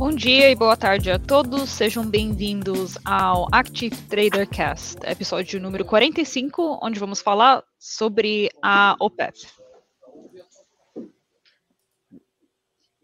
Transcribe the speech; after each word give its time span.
Bom 0.00 0.16
dia 0.16 0.50
e 0.50 0.54
boa 0.54 0.76
tarde 0.76 1.10
a 1.10 1.18
todos, 1.18 1.68
sejam 1.68 2.04
bem-vindos 2.04 2.96
ao 3.04 3.46
Active 3.52 3.94
Trader 4.08 4.48
Cast, 4.48 4.98
episódio 5.04 5.60
número 5.60 5.84
45, 5.84 6.80
onde 6.82 6.98
vamos 6.98 7.20
falar 7.20 7.62
sobre 7.78 8.48
a 8.62 8.96
OPEP. 8.98 9.59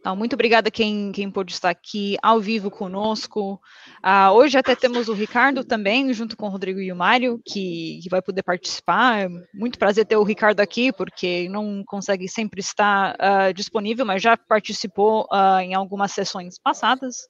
Então, 0.06 0.14
muito 0.14 0.34
obrigada 0.34 0.70
quem, 0.70 1.10
quem 1.10 1.28
pôde 1.28 1.52
estar 1.52 1.68
aqui 1.68 2.16
ao 2.22 2.40
vivo 2.40 2.70
conosco. 2.70 3.60
Uh, 4.04 4.30
hoje 4.34 4.56
até 4.56 4.76
temos 4.76 5.08
o 5.08 5.12
Ricardo 5.12 5.64
também, 5.64 6.12
junto 6.12 6.36
com 6.36 6.46
o 6.46 6.48
Rodrigo 6.48 6.78
e 6.78 6.92
o 6.92 6.96
Mário, 6.96 7.40
que, 7.44 7.98
que 8.00 8.08
vai 8.08 8.22
poder 8.22 8.44
participar. 8.44 9.22
É 9.22 9.28
muito 9.52 9.80
prazer 9.80 10.06
ter 10.06 10.16
o 10.16 10.22
Ricardo 10.22 10.60
aqui, 10.60 10.92
porque 10.92 11.48
não 11.48 11.82
consegue 11.84 12.28
sempre 12.28 12.60
estar 12.60 13.16
uh, 13.16 13.52
disponível, 13.52 14.06
mas 14.06 14.22
já 14.22 14.36
participou 14.36 15.24
uh, 15.24 15.58
em 15.58 15.74
algumas 15.74 16.12
sessões 16.12 16.56
passadas. 16.56 17.26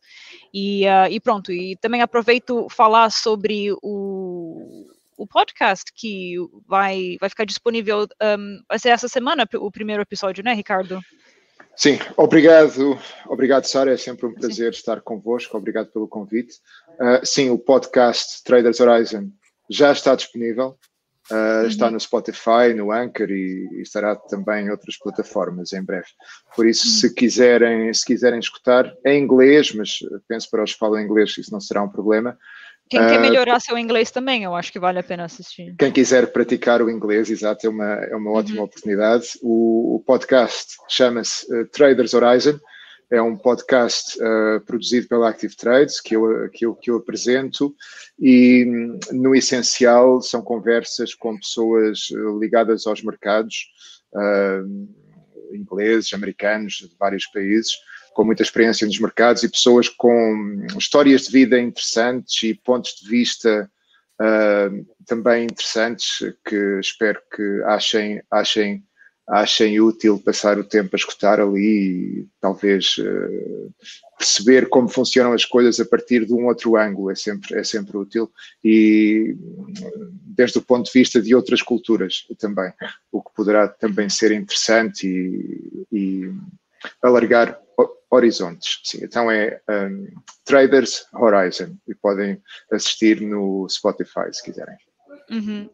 E, 0.53 0.85
e 1.11 1.19
pronto, 1.19 1.51
e 1.51 1.77
também 1.77 2.03
aproveito 2.03 2.69
falar 2.69 3.09
sobre 3.09 3.73
o, 3.83 4.87
o 5.17 5.27
podcast 5.27 5.91
que 5.95 6.37
vai, 6.69 7.17
vai 7.19 7.31
ficar 7.31 7.47
disponível, 7.47 8.07
um, 8.23 8.61
vai 8.69 8.79
ser 8.79 8.91
essa 8.91 9.09
semana 9.09 9.49
o 9.55 9.71
primeiro 9.71 10.03
episódio, 10.03 10.45
né, 10.45 10.53
Ricardo? 10.53 11.01
Sim, 11.77 11.99
obrigado, 12.17 12.99
obrigado 13.29 13.67
Sara, 13.67 13.93
é 13.93 13.97
sempre 13.99 14.25
um 14.27 14.33
prazer 14.33 14.73
sim. 14.73 14.79
estar 14.79 15.03
convosco, 15.03 15.59
obrigado 15.59 15.89
pelo 15.93 16.09
convite. 16.09 16.55
Uh, 16.99 17.25
sim, 17.25 17.51
o 17.51 17.59
podcast 17.59 18.43
Traders 18.45 18.81
Horizon 18.81 19.29
já 19.69 19.93
está 19.93 20.15
disponível, 20.15 20.79
uh, 21.31 21.35
uhum. 21.35 21.67
está 21.67 21.91
no 21.91 22.01
Spotify, 22.01 22.73
no 22.75 22.91
Anchor 22.91 23.31
e, 23.31 23.69
e, 23.73 23.83
estará 23.83 24.17
também 24.17 24.65
em 24.65 24.71
outras 24.71 24.97
plataformas 24.97 25.75
em 25.75 25.85
breve. 25.85 26.09
Por 26.55 26.67
isso, 26.67 26.87
uhum. 26.87 26.95
se 26.95 27.15
quiserem, 27.15 27.93
se 27.93 28.07
quiserem 28.07 28.39
escutar, 28.39 28.91
é 29.05 29.13
em 29.13 29.23
inglês, 29.23 29.75
mas 29.75 29.99
penso 30.27 30.49
para 30.51 30.65
os 30.65 30.73
que 30.73 30.79
falam 30.79 30.99
inglês 30.99 31.37
isso 31.37 31.53
não 31.53 31.61
será 31.61 31.83
um 31.83 31.91
problema. 31.91 32.39
Quem 32.89 33.01
quer 33.01 33.17
ah, 33.17 33.21
melhorar 33.21 33.57
uh, 33.57 33.61
seu 33.61 33.77
inglês 33.77 34.11
também, 34.11 34.45
eu 34.45 34.55
acho 34.55 34.73
que 34.73 34.79
vale 34.79 34.99
a 34.99 35.03
pena 35.03 35.25
assistir. 35.25 35.75
Quem 35.77 35.91
quiser 35.91 36.33
praticar 36.33 36.81
o 36.81 36.91
inglês, 36.91 37.29
exato, 37.31 37.67
é 37.67 37.71
uma, 37.71 37.95
é 37.95 38.15
uma 38.15 38.31
ótima 38.31 38.59
uhum. 38.59 38.65
oportunidade. 38.65 39.31
O, 39.43 39.97
o 39.97 40.01
podcast 40.01 40.77
chama-se 40.89 41.53
uh, 41.53 41.67
Traders 41.67 42.15
Horizon, 42.15 42.59
é 43.11 43.21
um 43.21 43.37
podcast 43.37 44.17
uh, 44.21 44.61
produzido 44.65 45.09
pela 45.09 45.29
Active 45.29 45.57
Trades 45.57 46.01
que 46.01 46.15
eu, 46.15 46.49
que, 46.51 46.67
eu, 46.67 46.75
que 46.75 46.91
eu 46.91 46.97
apresento 46.97 47.75
e, 48.19 48.65
no 49.13 49.35
essencial, 49.35 50.21
são 50.21 50.43
conversas 50.43 51.15
com 51.15 51.37
pessoas 51.37 52.09
ligadas 52.41 52.87
aos 52.87 53.03
mercados 53.03 53.69
ingleses, 55.53 56.13
americanos, 56.15 56.75
de 56.75 56.97
vários 56.99 57.27
países 57.27 57.75
com 58.17 58.25
muita 58.25 58.43
experiência 58.43 58.87
nos 58.87 58.99
mercados 58.99 59.43
e 59.43 59.49
pessoas 59.49 59.91
com 59.91 60.67
histórias 60.79 61.27
de 61.27 61.33
vida 61.33 61.61
interessantes 61.61 62.43
e 62.45 62.55
pontos 62.55 62.95
de 62.95 63.07
vista 63.07 63.71
uh, 64.19 64.87
também 65.05 65.45
interessantes 65.45 66.25
que 66.43 66.81
espero 66.81 67.21
que 67.31 67.63
achem, 67.67 68.23
achem, 68.31 68.83
achem 69.29 69.79
útil 69.83 70.19
passar 70.19 70.59
o 70.59 70.65
tempo 70.65 70.89
a 70.95 70.97
escutar 70.97 71.39
ali 71.39 71.61
e 71.61 72.29
talvez 72.41 72.97
uh, 72.97 73.75
perceber 74.17 74.71
como 74.71 74.89
funcionam 74.89 75.35
as 75.35 75.45
coisas 75.45 75.79
a 75.79 75.85
partir 75.85 76.25
de 76.25 76.33
um 76.33 76.47
outro 76.47 76.75
ângulo. 76.75 77.11
É 77.11 77.15
sempre, 77.15 77.55
é 77.55 77.63
sempre 77.63 77.99
útil 77.99 78.33
e 78.65 79.37
desde 80.23 80.57
o 80.57 80.63
ponto 80.63 80.87
de 80.87 80.99
vista 80.99 81.21
de 81.21 81.35
outras 81.35 81.61
culturas 81.61 82.27
também, 82.39 82.73
o 83.13 83.23
que 83.23 83.31
poderá 83.37 83.69
também 83.69 84.09
ser 84.09 84.33
interessante 84.33 85.07
e, 85.07 85.87
e 85.93 86.35
alargar 87.03 87.61
horizontes. 88.11 88.81
Sim, 88.85 89.01
então 89.03 89.31
é 89.31 89.61
um, 89.69 90.07
Traders 90.45 91.07
Horizon 91.13 91.77
e 91.89 91.95
podem 91.95 92.41
assistir 92.73 93.21
no 93.21 93.69
Spotify 93.69 94.33
se 94.33 94.43
quiserem. 94.43 94.77
Uhum. 95.31 95.69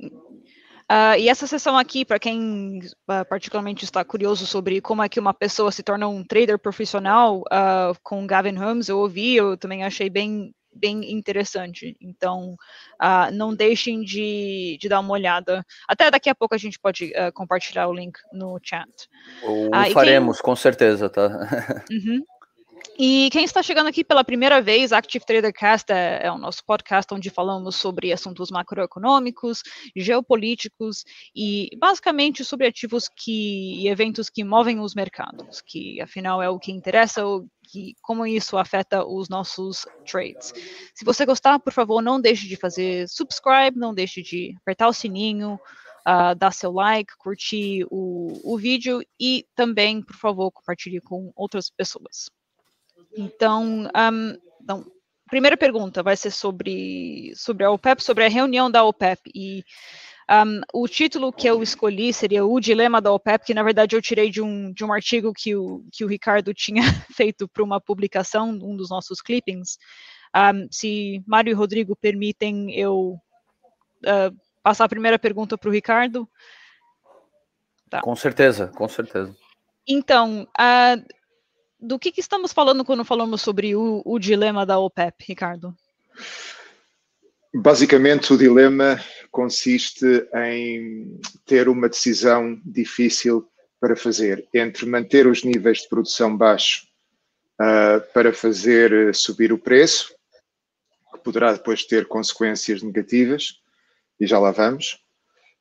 Uh, 0.90 1.16
e 1.18 1.28
essa 1.28 1.46
sessão 1.46 1.78
aqui, 1.78 2.04
para 2.04 2.18
quem 2.18 2.80
uh, 2.80 3.24
particularmente 3.28 3.84
está 3.84 4.04
curioso 4.04 4.46
sobre 4.46 4.80
como 4.80 5.02
é 5.02 5.08
que 5.08 5.20
uma 5.20 5.32
pessoa 5.32 5.72
se 5.72 5.82
torna 5.82 6.06
um 6.06 6.22
trader 6.22 6.58
profissional 6.58 7.40
uh, 7.40 7.96
com 8.02 8.26
Gavin 8.26 8.56
Holmes, 8.56 8.88
eu 8.88 8.98
ouvi, 8.98 9.36
eu 9.36 9.56
também 9.56 9.84
achei 9.84 10.10
bem 10.10 10.54
bem 10.74 11.12
interessante. 11.12 11.96
Então, 12.00 12.56
uh, 13.00 13.32
não 13.32 13.54
deixem 13.54 14.02
de, 14.02 14.78
de, 14.80 14.88
dar 14.88 15.00
uma 15.00 15.12
olhada. 15.12 15.64
Até 15.88 16.10
daqui 16.10 16.30
a 16.30 16.34
pouco 16.34 16.54
a 16.54 16.58
gente 16.58 16.78
pode 16.78 17.12
uh, 17.12 17.32
compartilhar 17.32 17.88
o 17.88 17.94
link 17.94 18.18
no 18.32 18.58
chat. 18.62 18.88
O 19.42 19.68
uh, 19.68 19.92
faremos, 19.92 20.38
quem... 20.38 20.44
com 20.44 20.56
certeza, 20.56 21.08
tá? 21.08 21.28
Uhum. 21.90 22.24
E 22.98 23.30
quem 23.30 23.44
está 23.44 23.62
chegando 23.62 23.86
aqui 23.86 24.04
pela 24.04 24.22
primeira 24.22 24.60
vez, 24.60 24.92
Active 24.92 25.24
Trader 25.24 25.52
Cast 25.52 25.90
é, 25.90 26.26
é, 26.26 26.30
o 26.30 26.36
nosso 26.36 26.62
podcast 26.64 27.12
onde 27.14 27.30
falamos 27.30 27.76
sobre 27.76 28.12
assuntos 28.12 28.50
macroeconômicos, 28.50 29.62
geopolíticos 29.96 31.02
e 31.34 31.70
basicamente 31.78 32.44
sobre 32.44 32.66
ativos 32.66 33.08
que, 33.08 33.80
e 33.80 33.88
eventos 33.88 34.28
que 34.28 34.44
movem 34.44 34.78
os 34.78 34.94
mercados, 34.94 35.62
que 35.62 36.02
afinal 36.02 36.42
é 36.42 36.50
o 36.50 36.58
que 36.58 36.70
interessa, 36.70 37.26
o 37.26 37.48
que, 37.62 37.94
como 38.02 38.26
isso 38.26 38.58
afeta 38.58 39.06
os 39.06 39.28
nossos 39.28 39.86
trades. 40.04 40.52
Se 40.94 41.04
você 41.04 41.24
gostar, 41.24 41.58
por 41.60 41.72
favor, 41.72 42.02
não 42.02 42.20
deixe 42.20 42.46
de 42.46 42.56
fazer 42.56 43.08
subscribe, 43.08 43.78
não 43.78 43.94
deixe 43.94 44.22
de 44.22 44.54
apertar 44.60 44.88
o 44.88 44.92
sininho, 44.92 45.58
uh, 46.06 46.34
dar 46.36 46.52
seu 46.52 46.70
like, 46.70 47.16
curtir 47.16 47.86
o, 47.90 48.38
o 48.44 48.58
vídeo 48.58 49.02
e 49.18 49.46
também, 49.54 50.02
por 50.02 50.16
favor, 50.16 50.52
compartilhe 50.52 51.00
com 51.00 51.32
outras 51.34 51.70
pessoas. 51.70 52.30
Então, 53.16 53.88
um, 53.94 54.38
então, 54.62 54.84
primeira 55.28 55.56
pergunta 55.56 56.02
vai 56.02 56.16
ser 56.16 56.30
sobre, 56.30 57.32
sobre 57.34 57.64
a 57.64 57.70
OPEP, 57.70 58.02
sobre 58.02 58.24
a 58.24 58.28
reunião 58.28 58.70
da 58.70 58.84
OPEP. 58.84 59.30
E 59.34 59.64
um, 60.30 60.60
o 60.72 60.86
título 60.86 61.32
que 61.32 61.48
eu 61.48 61.62
escolhi 61.62 62.12
seria 62.12 62.44
O 62.44 62.60
Dilema 62.60 63.00
da 63.00 63.12
OPEP, 63.12 63.46
que 63.46 63.54
na 63.54 63.62
verdade 63.62 63.96
eu 63.96 64.02
tirei 64.02 64.30
de 64.30 64.40
um, 64.40 64.72
de 64.72 64.84
um 64.84 64.92
artigo 64.92 65.32
que 65.32 65.56
o, 65.56 65.84
que 65.92 66.04
o 66.04 66.08
Ricardo 66.08 66.52
tinha 66.54 66.82
feito 67.14 67.48
para 67.48 67.62
uma 67.62 67.80
publicação, 67.80 68.50
um 68.50 68.76
dos 68.76 68.90
nossos 68.90 69.20
clippings. 69.20 69.78
Um, 70.34 70.66
se 70.70 71.22
Mário 71.26 71.50
e 71.50 71.54
Rodrigo 71.54 71.94
permitem 71.96 72.74
eu 72.74 73.18
uh, 74.04 74.36
passar 74.62 74.84
a 74.84 74.88
primeira 74.88 75.18
pergunta 75.18 75.58
para 75.58 75.68
o 75.68 75.72
Ricardo. 75.72 76.28
Tá. 77.90 78.00
Com 78.00 78.16
certeza, 78.16 78.68
com 78.68 78.88
certeza. 78.88 79.34
Então, 79.86 80.46
uh, 80.58 81.21
do 81.82 81.98
que, 81.98 82.12
que, 82.12 82.20
estamos 82.20 82.52
falando 82.52 82.84
quando 82.84 83.04
falamos 83.04 83.42
sobre 83.42 83.74
o, 83.74 84.00
o 84.04 84.18
dilema 84.18 84.64
da 84.64 84.78
OPEP, 84.78 85.24
Ricardo? 85.26 85.74
Basicamente, 87.52 88.32
o 88.32 88.38
dilema 88.38 88.98
consiste 89.30 90.06
em 90.34 91.20
ter 91.44 91.68
uma 91.68 91.88
decisão 91.88 92.58
difícil 92.64 93.46
para 93.80 93.96
fazer 93.96 94.48
entre 94.54 94.86
manter 94.86 95.26
os 95.26 95.42
níveis 95.42 95.78
de 95.78 95.88
produção 95.88 96.36
baixos 96.36 96.88
uh, 97.60 98.00
para 98.14 98.32
fazer 98.32 99.12
subir 99.12 99.52
o 99.52 99.58
preço, 99.58 100.14
que 101.12 101.18
poderá 101.18 101.52
depois 101.52 101.84
ter 101.84 102.06
consequências 102.06 102.80
negativas, 102.80 103.60
e 104.20 104.26
já 104.26 104.38
lá 104.38 104.52
vamos, 104.52 105.01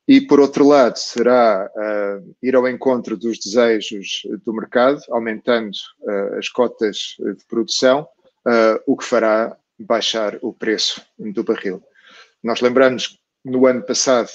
e, 0.06 0.20
por 0.20 0.40
outro 0.40 0.66
lado, 0.66 0.96
será 0.96 1.70
uh, 1.74 2.36
ir 2.42 2.56
ao 2.56 2.68
encontro 2.68 3.16
dos 3.16 3.38
desejos 3.38 4.22
do 4.44 4.52
mercado, 4.52 5.00
aumentando 5.10 5.70
uh, 6.00 6.38
as 6.38 6.48
cotas 6.48 7.14
de 7.18 7.44
produção, 7.46 8.08
uh, 8.46 8.82
o 8.86 8.96
que 8.96 9.04
fará 9.04 9.56
baixar 9.78 10.38
o 10.42 10.52
preço 10.52 11.00
do 11.18 11.44
barril. 11.44 11.82
Nós 12.42 12.60
lembramos 12.60 13.08
que 13.08 13.18
no 13.44 13.66
ano 13.66 13.82
passado, 13.82 14.30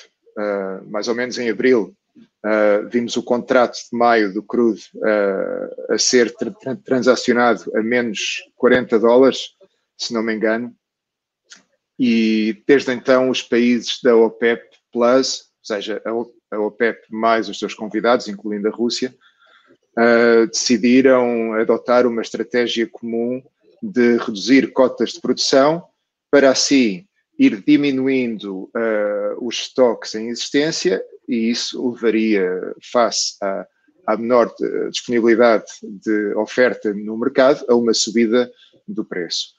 mais 0.88 1.08
ou 1.08 1.16
menos 1.16 1.38
em 1.38 1.50
abril, 1.50 1.96
vimos 2.90 3.16
o 3.16 3.24
contrato 3.24 3.76
de 3.76 3.98
maio 3.98 4.34
do 4.34 4.44
crudo 4.44 4.82
a 5.90 5.98
ser 5.98 6.34
tra 6.36 6.52
tra 6.52 6.76
transacionado 6.76 7.72
a 7.76 7.82
menos 7.82 8.44
40 8.58 9.00
dólares, 9.00 9.52
se 9.98 10.14
não 10.14 10.22
me 10.22 10.34
engano, 10.34 10.76
e 11.98 12.62
desde 12.68 12.92
então 12.94 13.30
os 13.30 13.42
países 13.42 14.00
da 14.04 14.16
OPEP 14.16 14.62
Plus 14.92 15.47
seja, 15.68 16.02
a 16.52 16.60
OPEP 16.60 17.02
mais 17.10 17.50
os 17.50 17.60
seus 17.60 17.74
convidados, 17.74 18.28
incluindo 18.28 18.68
a 18.68 18.72
Rússia, 18.72 19.14
uh, 19.98 20.48
decidiram 20.48 21.54
adotar 21.54 22.08
uma 22.08 22.22
estratégia 22.22 22.88
comum 22.88 23.42
de 23.82 24.18
reduzir 24.18 24.72
cotas 24.72 25.12
de 25.12 25.22
produção 25.22 25.84
para 26.32 26.50
assim 26.50 27.06
ir 27.38 27.64
diminuindo 27.64 28.64
uh, 28.64 29.46
os 29.46 29.56
estoques 29.56 30.16
em 30.16 30.30
existência 30.30 31.04
e 31.28 31.50
isso 31.50 31.92
levaria, 31.92 32.74
face 32.92 33.36
à, 33.42 33.68
à 34.08 34.18
menor 34.18 34.54
disponibilidade 34.90 35.66
de 35.84 36.34
oferta 36.36 36.94
no 36.94 37.18
mercado, 37.18 37.66
a 37.68 37.76
uma 37.76 37.94
subida 37.94 38.50
do 38.88 39.04
preço. 39.04 39.57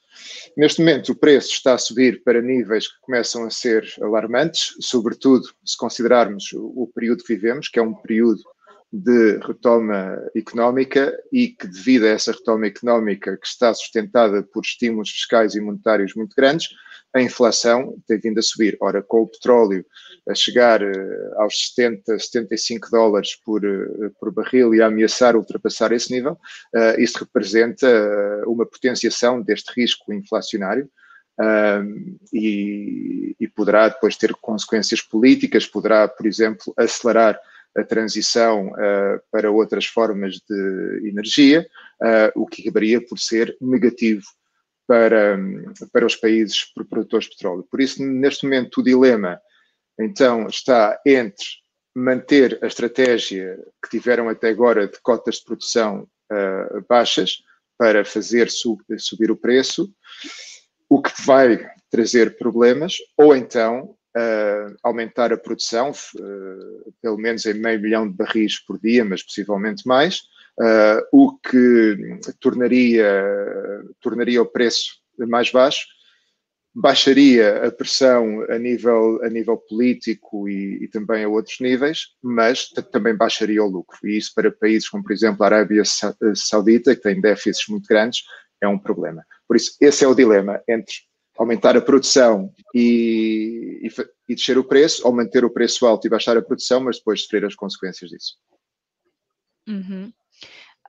Neste 0.57 0.79
momento, 0.79 1.11
o 1.11 1.15
preço 1.15 1.51
está 1.51 1.73
a 1.73 1.77
subir 1.77 2.23
para 2.23 2.41
níveis 2.41 2.87
que 2.87 2.99
começam 3.01 3.45
a 3.45 3.49
ser 3.49 3.87
alarmantes, 4.01 4.75
sobretudo 4.81 5.47
se 5.63 5.77
considerarmos 5.77 6.51
o 6.53 6.89
período 6.93 7.23
que 7.23 7.33
vivemos, 7.33 7.67
que 7.67 7.79
é 7.79 7.81
um 7.81 7.93
período 7.93 8.41
de 8.91 9.37
retoma 9.45 10.19
económica 10.35 11.15
e 11.31 11.49
que, 11.49 11.67
devido 11.67 12.05
a 12.05 12.09
essa 12.09 12.31
retoma 12.31 12.65
económica 12.65 13.37
que 13.37 13.47
está 13.47 13.73
sustentada 13.73 14.41
por 14.43 14.63
estímulos 14.63 15.11
fiscais 15.11 15.53
e 15.53 15.61
monetários 15.61 16.15
muito 16.15 16.35
grandes, 16.35 16.69
a 17.13 17.21
inflação 17.21 17.95
tem 18.07 18.19
vindo 18.19 18.39
a 18.39 18.41
subir. 18.41 18.77
Ora, 18.79 19.01
com 19.01 19.21
o 19.21 19.27
petróleo 19.27 19.85
a 20.27 20.35
chegar 20.35 20.81
uh, 20.83 21.41
aos 21.41 21.73
70, 21.75 22.19
75 22.19 22.89
dólares 22.91 23.35
por, 23.35 23.65
uh, 23.65 24.11
por 24.19 24.31
barril 24.31 24.75
e 24.75 24.81
a 24.81 24.87
ameaçar 24.87 25.35
ultrapassar 25.35 25.91
esse 25.91 26.11
nível, 26.11 26.33
uh, 26.33 26.99
isso 26.99 27.19
representa 27.19 27.87
uma 28.45 28.65
potenciação 28.65 29.41
deste 29.41 29.71
risco 29.79 30.13
inflacionário. 30.13 30.89
E, 32.33 33.33
e 33.39 33.47
poderá 33.47 33.87
depois 33.87 34.17
ter 34.17 34.33
consequências 34.41 34.99
políticas, 34.99 35.65
poderá, 35.65 36.05
por 36.05 36.27
exemplo, 36.27 36.73
acelerar 36.75 37.39
a 37.77 37.83
transição 37.83 38.67
uh, 38.67 39.21
para 39.31 39.51
outras 39.51 39.85
formas 39.85 40.35
de 40.35 41.07
energia, 41.07 41.67
uh, 42.01 42.41
o 42.41 42.45
que 42.45 42.61
acabaria 42.61 43.05
por 43.05 43.17
ser 43.19 43.55
negativo 43.61 44.25
para, 44.87 45.37
para 45.93 46.05
os 46.05 46.15
países 46.15 46.65
produtores 46.89 47.27
de 47.27 47.35
petróleo. 47.35 47.67
Por 47.69 47.79
isso, 47.79 48.03
neste 48.03 48.43
momento, 48.43 48.79
o 48.79 48.83
dilema, 48.83 49.39
então, 49.99 50.47
está 50.47 50.99
entre 51.05 51.45
manter 51.95 52.57
a 52.61 52.67
estratégia 52.67 53.57
que 53.83 53.89
tiveram 53.89 54.29
até 54.29 54.49
agora 54.49 54.87
de 54.87 54.99
cotas 55.01 55.35
de 55.35 55.45
produção 55.45 56.07
uh, 56.31 56.85
baixas 56.87 57.43
para 57.77 58.03
fazer 58.03 58.49
sub, 58.49 58.81
subir 58.97 59.31
o 59.31 59.37
preço, 59.37 59.93
o 60.89 61.01
que 61.01 61.11
vai 61.23 61.69
trazer 61.89 62.37
problemas, 62.37 62.97
ou 63.17 63.35
então 63.35 63.95
uh, 64.17 64.75
aumentar 64.83 65.31
a 65.31 65.37
produção, 65.37 65.91
uh, 65.91 66.93
pelo 67.01 67.17
menos 67.17 67.45
em 67.45 67.53
meio 67.53 67.81
milhão 67.81 68.09
de 68.09 68.15
barris 68.15 68.59
por 68.59 68.79
dia, 68.79 69.03
mas 69.05 69.23
possivelmente 69.23 69.87
mais, 69.87 70.21
uh, 70.59 71.01
o 71.11 71.37
que 71.37 72.19
tornaria, 72.39 73.09
tornaria 74.01 74.41
o 74.41 74.45
preço 74.45 74.99
mais 75.17 75.51
baixo, 75.51 75.85
baixaria 76.73 77.65
a 77.65 77.71
pressão 77.71 78.43
a 78.49 78.57
nível, 78.57 79.21
a 79.23 79.29
nível 79.29 79.57
político 79.57 80.47
e, 80.47 80.83
e 80.83 80.87
também 80.87 81.23
a 81.23 81.29
outros 81.29 81.59
níveis, 81.59 82.09
mas 82.21 82.69
também 82.91 83.15
baixaria 83.15 83.63
o 83.63 83.67
lucro. 83.67 83.97
E 84.03 84.17
isso 84.17 84.31
para 84.33 84.51
países 84.51 84.87
como, 84.87 85.03
por 85.03 85.11
exemplo, 85.11 85.43
a 85.43 85.47
Arábia 85.47 85.83
Saudita, 86.35 86.95
que 86.95 87.01
tem 87.01 87.19
déficits 87.19 87.67
muito 87.67 87.87
grandes, 87.87 88.23
é 88.61 88.67
um 88.67 88.77
problema. 88.77 89.25
Por 89.47 89.55
isso, 89.55 89.75
esse 89.81 90.05
é 90.05 90.07
o 90.07 90.15
dilema 90.15 90.61
entre 90.67 90.93
aumentar 91.39 91.77
a 91.77 91.81
produção 91.81 92.53
e, 92.75 93.79
e, 93.81 93.87
e, 94.27 94.35
descer 94.35 94.57
o 94.57 94.63
preço, 94.63 95.07
ou 95.07 95.15
manter 95.15 95.45
o 95.45 95.49
preço 95.49 95.87
alto 95.87 96.05
e 96.05 96.09
baixar 96.09 96.35
a 96.35 96.41
produção, 96.41 96.81
mas 96.81 96.97
depois 96.97 97.23
sofrer 97.23 97.45
as 97.45 97.55
consequências 97.55 98.09
disso. 98.11 98.35
Uhum. 99.65 100.11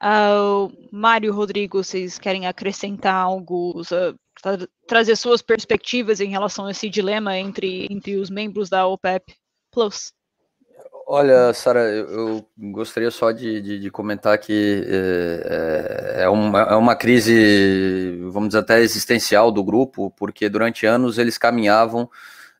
Uh, 0.03 0.89
Mário, 0.91 1.33
Rodrigo, 1.33 1.85
vocês 1.85 2.19
querem 2.19 2.49
acrescentar 2.49 3.15
algo, 3.15 3.81
uh, 3.81 4.19
tra 4.43 4.67
trazer 4.89 5.15
suas 5.15 5.41
perspectivas 5.41 6.21
em 6.21 6.31
relação 6.31 6.67
a 6.67 6.73
esse 6.73 6.91
dilema 6.91 7.39
entre, 7.39 7.87
entre 7.89 8.17
os 8.17 8.29
membros 8.29 8.69
da 8.69 8.89
OPEP 8.89 9.33
Plus? 9.71 10.13
Olha, 11.13 11.53
Sara, 11.53 11.81
eu, 11.81 12.47
gostaria 12.57 13.11
só 13.11 13.33
de, 13.33 13.61
de, 13.61 13.81
de 13.81 13.91
comentar 13.91 14.39
que 14.39 14.87
é, 14.87 16.23
é, 16.23 16.29
uma, 16.29 16.61
é 16.61 16.77
uma 16.77 16.95
crise, 16.95 18.17
vamos 18.31 18.51
dizer, 18.51 18.61
até 18.61 18.79
existencial 18.79 19.51
do 19.51 19.65
grupo, 19.65 20.13
porque 20.13 20.49
durante 20.49 20.87
anos 20.87 21.19
eles 21.19 21.37
caminhavam 21.37 22.09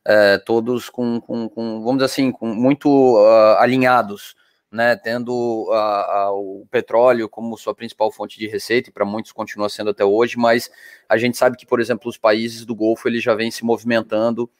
é, 0.03 0.37
todos 0.37 0.89
com, 0.89 1.21
com, 1.21 1.47
com, 1.47 1.79
vamos 1.79 1.99
dizer 1.99 2.05
assim, 2.07 2.29
com 2.29 2.47
muito 2.47 2.89
uh, 2.89 3.55
alinhados, 3.57 4.35
né, 4.69 4.97
tendo 4.97 5.69
a, 5.71 6.23
a, 6.23 6.31
o 6.33 6.67
petróleo 6.69 7.29
como 7.29 7.57
sua 7.57 7.73
principal 7.73 8.11
fonte 8.11 8.37
de 8.37 8.49
receita, 8.49 8.89
e 8.89 8.91
para 8.91 9.05
muitos 9.05 9.31
continua 9.31 9.69
sendo 9.69 9.91
até 9.91 10.03
hoje, 10.03 10.37
mas 10.37 10.69
a 11.07 11.17
gente 11.17 11.37
sabe 11.37 11.55
que, 11.55 11.65
por 11.65 11.79
exemplo, 11.79 12.09
os 12.09 12.17
países 12.17 12.65
do 12.65 12.75
Golfo 12.75 13.07
eles 13.07 13.23
já 13.23 13.33
vêm 13.33 13.49
se 13.49 13.63
movimentando 13.63 14.51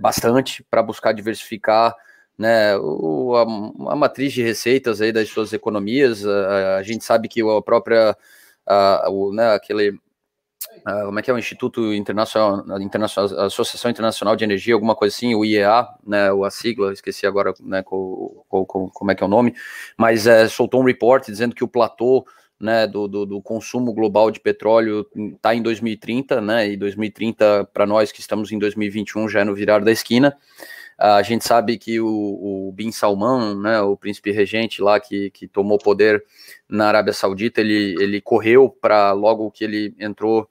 bastante 0.00 0.64
para 0.70 0.82
buscar 0.82 1.12
diversificar 1.12 1.94
né, 2.38 2.76
o, 2.78 3.36
a, 3.36 3.92
a, 3.92 3.96
matriz 3.96 4.32
de 4.32 4.42
receitas 4.42 5.00
aí 5.00 5.12
das 5.12 5.28
suas 5.28 5.52
economias, 5.52 6.26
a, 6.26 6.76
a 6.76 6.82
gente 6.82 7.04
sabe 7.04 7.28
que 7.28 7.40
a 7.40 7.62
própria, 7.62 8.16
a, 8.66 9.08
o, 9.10 9.32
né, 9.32 9.54
aquele, 9.54 9.98
como 11.06 11.18
é 11.18 11.22
que 11.22 11.30
é 11.30 11.34
o 11.34 11.38
Instituto 11.38 11.92
Internacional, 11.92 12.80
Internacional, 12.80 13.46
Associação 13.46 13.90
Internacional 13.90 14.34
de 14.34 14.44
Energia, 14.44 14.74
alguma 14.74 14.94
coisa 14.94 15.14
assim, 15.14 15.34
o 15.34 15.44
IEA, 15.44 15.86
né, 16.06 16.28
a 16.30 16.50
sigla, 16.50 16.92
esqueci 16.92 17.26
agora, 17.26 17.52
né, 17.60 17.82
com, 17.82 18.44
com, 18.48 18.64
com, 18.64 18.88
como 18.88 19.10
é 19.10 19.14
que 19.14 19.22
é 19.22 19.26
o 19.26 19.30
nome, 19.30 19.54
mas 19.96 20.26
é, 20.26 20.48
soltou 20.48 20.80
um 20.80 20.84
report 20.84 21.26
dizendo 21.26 21.54
que 21.54 21.64
o 21.64 21.68
platô 21.68 22.24
né, 22.58 22.86
do, 22.86 23.08
do, 23.08 23.26
do, 23.26 23.42
consumo 23.42 23.92
global 23.92 24.30
de 24.30 24.38
petróleo 24.38 25.06
está 25.34 25.54
em 25.54 25.60
2030, 25.60 26.40
né, 26.40 26.70
e 26.70 26.76
2030 26.76 27.68
para 27.72 27.84
nós 27.84 28.12
que 28.12 28.20
estamos 28.20 28.52
em 28.52 28.58
2021 28.58 29.28
já 29.28 29.40
é 29.40 29.44
no 29.44 29.54
virar 29.54 29.80
da 29.80 29.90
esquina. 29.90 30.36
A 30.98 31.22
gente 31.22 31.44
sabe 31.44 31.78
que 31.78 32.00
o, 32.00 32.68
o 32.68 32.72
Bin 32.72 32.92
Salman, 32.92 33.56
né, 33.56 33.80
o 33.80 33.96
príncipe 33.96 34.30
regente 34.30 34.80
lá 34.80 35.00
que, 35.00 35.30
que 35.30 35.48
tomou 35.48 35.78
poder 35.78 36.24
na 36.68 36.88
Arábia 36.88 37.12
Saudita, 37.12 37.60
ele, 37.60 37.96
ele 38.00 38.20
correu 38.20 38.68
para 38.68 39.12
logo 39.12 39.50
que 39.50 39.64
ele 39.64 39.94
entrou 39.98 40.48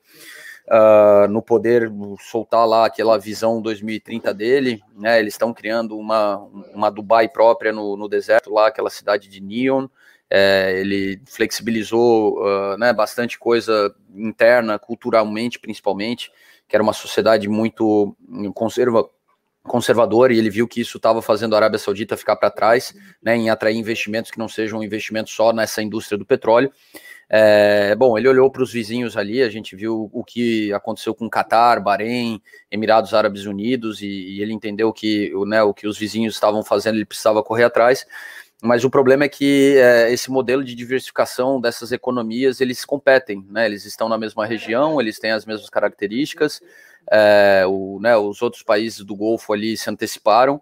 uh, 0.67 1.27
no 1.29 1.41
poder 1.41 1.91
soltar 2.19 2.67
lá 2.67 2.85
aquela 2.85 3.17
visão 3.17 3.61
2030 3.61 4.33
dele. 4.33 4.81
Né, 4.95 5.19
eles 5.19 5.33
estão 5.33 5.53
criando 5.53 5.97
uma, 5.97 6.37
uma 6.73 6.89
Dubai 6.89 7.27
própria 7.27 7.71
no, 7.71 7.95
no 7.95 8.07
deserto 8.07 8.51
lá, 8.51 8.67
aquela 8.67 8.89
cidade 8.89 9.27
de 9.27 9.41
Neon. 9.41 9.87
É, 10.33 10.79
ele 10.79 11.21
flexibilizou 11.25 12.39
uh, 12.39 12.77
né, 12.77 12.93
bastante 12.93 13.37
coisa 13.37 13.93
interna, 14.15 14.79
culturalmente 14.79 15.59
principalmente, 15.59 16.31
que 16.69 16.75
era 16.75 16.81
uma 16.81 16.93
sociedade 16.93 17.49
muito 17.49 18.15
conserva 18.53 19.09
conservador 19.63 20.31
e 20.31 20.37
ele 20.37 20.49
viu 20.49 20.67
que 20.67 20.81
isso 20.81 20.97
estava 20.97 21.21
fazendo 21.21 21.53
a 21.53 21.57
Arábia 21.57 21.79
Saudita 21.79 22.17
ficar 22.17 22.35
para 22.35 22.49
trás, 22.49 22.93
né, 23.21 23.35
em 23.35 23.49
atrair 23.49 23.77
investimentos 23.77 24.31
que 24.31 24.39
não 24.39 24.47
sejam 24.47 24.83
investimentos 24.83 25.33
só 25.33 25.53
nessa 25.53 25.81
indústria 25.81 26.17
do 26.17 26.25
petróleo. 26.25 26.71
É, 27.33 27.95
bom, 27.95 28.17
ele 28.17 28.27
olhou 28.27 28.51
para 28.51 28.61
os 28.61 28.73
vizinhos 28.73 29.15
ali, 29.15 29.41
a 29.41 29.49
gente 29.49 29.73
viu 29.73 30.09
o 30.11 30.21
que 30.21 30.73
aconteceu 30.73 31.15
com 31.15 31.29
Catar, 31.29 31.79
Bahrein, 31.79 32.41
Emirados 32.69 33.13
Árabes 33.13 33.45
Unidos, 33.45 34.01
e, 34.01 34.07
e 34.07 34.41
ele 34.41 34.51
entendeu 34.51 34.91
que 34.91 35.31
né, 35.47 35.63
o 35.63 35.73
que 35.73 35.87
os 35.87 35.97
vizinhos 35.97 36.33
estavam 36.33 36.61
fazendo, 36.61 36.95
ele 36.95 37.05
precisava 37.05 37.41
correr 37.41 37.63
atrás. 37.63 38.05
Mas 38.61 38.83
o 38.83 38.91
problema 38.91 39.23
é 39.23 39.29
que 39.29 39.75
é, 39.77 40.11
esse 40.11 40.29
modelo 40.29 40.63
de 40.63 40.75
diversificação 40.75 41.59
dessas 41.59 41.91
economias, 41.91 42.61
eles 42.61 42.85
competem, 42.85 43.43
né? 43.49 43.65
Eles 43.65 43.85
estão 43.85 44.07
na 44.07 44.19
mesma 44.19 44.45
região, 44.45 45.01
eles 45.01 45.17
têm 45.17 45.31
as 45.31 45.47
mesmas 45.47 45.67
características, 45.67 46.61
é, 47.09 47.63
o, 47.67 47.99
né, 48.01 48.15
os 48.17 48.41
outros 48.41 48.63
países 48.63 49.03
do 49.03 49.15
Golfo 49.15 49.53
ali 49.53 49.77
se 49.77 49.89
anteciparam 49.89 50.61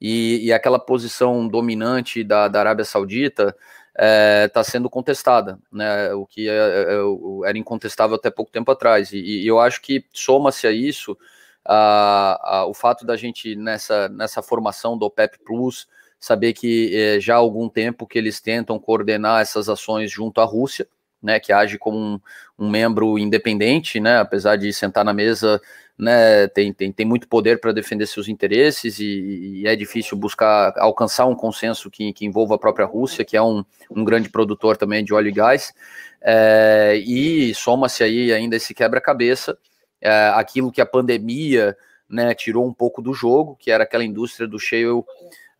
e, 0.00 0.46
e 0.46 0.52
aquela 0.52 0.78
posição 0.78 1.46
dominante 1.46 2.22
da, 2.24 2.48
da 2.48 2.60
Arábia 2.60 2.84
Saudita 2.84 3.56
está 3.92 4.04
é, 4.04 4.48
tá 4.48 4.62
sendo 4.62 4.90
contestada, 4.90 5.58
né, 5.72 6.12
o 6.12 6.26
que 6.26 6.48
é, 6.48 6.52
é, 6.52 6.92
é 6.92 7.48
era 7.48 7.58
incontestável 7.58 8.16
até 8.16 8.30
pouco 8.30 8.52
tempo 8.52 8.70
atrás. 8.70 9.12
E, 9.12 9.18
e 9.18 9.46
eu 9.46 9.58
acho 9.58 9.80
que 9.80 10.04
soma-se 10.12 10.66
a 10.66 10.72
isso 10.72 11.16
a, 11.64 12.58
a, 12.58 12.66
o 12.66 12.74
fato 12.74 13.04
da 13.04 13.16
gente, 13.16 13.56
nessa, 13.56 14.08
nessa 14.08 14.42
formação 14.42 14.96
do 14.96 15.06
OPEP 15.06 15.38
Plus, 15.44 15.88
saber 16.18 16.52
que 16.52 16.94
é, 16.94 17.20
já 17.20 17.34
há 17.34 17.38
algum 17.38 17.68
tempo 17.68 18.06
que 18.06 18.18
eles 18.18 18.40
tentam 18.40 18.78
coordenar 18.78 19.42
essas 19.42 19.68
ações 19.68 20.10
junto 20.10 20.40
à 20.40 20.44
Rússia, 20.44 20.86
né, 21.26 21.40
que 21.40 21.52
age 21.52 21.76
como 21.76 21.98
um, 21.98 22.20
um, 22.56 22.70
membro 22.70 23.18
independente, 23.18 23.98
né, 23.98 24.18
apesar 24.18 24.56
de 24.56 24.72
sentar 24.72 25.04
na 25.04 25.12
mesa, 25.12 25.60
né, 25.98 26.46
tem, 26.46 26.72
tem, 26.72 26.92
tem 26.92 27.04
muito 27.04 27.26
poder 27.26 27.60
para 27.60 27.72
defender 27.72 28.06
seus 28.06 28.28
interesses 28.28 29.00
e, 29.00 29.62
e, 29.62 29.66
é 29.66 29.74
difícil 29.74 30.16
buscar 30.16 30.72
alcançar 30.78 31.26
um 31.26 31.34
consenso 31.34 31.90
que, 31.90 32.12
que 32.12 32.24
envolva 32.24 32.54
a 32.54 32.58
própria 32.58 32.86
Rússia, 32.86 33.24
que 33.24 33.36
é 33.36 33.42
um, 33.42 33.64
um 33.90 34.04
grande 34.04 34.28
produtor 34.28 34.76
também 34.76 35.04
de 35.04 35.12
óleo 35.12 35.28
e 35.28 35.32
gás, 35.32 35.74
é, 36.22 36.94
e 37.04 37.52
soma-se 37.54 38.04
aí 38.04 38.32
ainda 38.32 38.56
esse 38.56 38.72
quebra-cabeça, 38.72 39.58
é, 40.00 40.28
aquilo 40.34 40.70
que 40.70 40.80
a 40.80 40.86
pandemia 40.86 41.76
né, 42.08 42.34
tirou 42.34 42.64
um 42.64 42.72
pouco 42.72 43.02
do 43.02 43.12
jogo, 43.12 43.56
que 43.58 43.70
era 43.70 43.82
aquela 43.82 44.04
indústria 44.04 44.46
do 44.46 44.60
shale, 44.60 45.02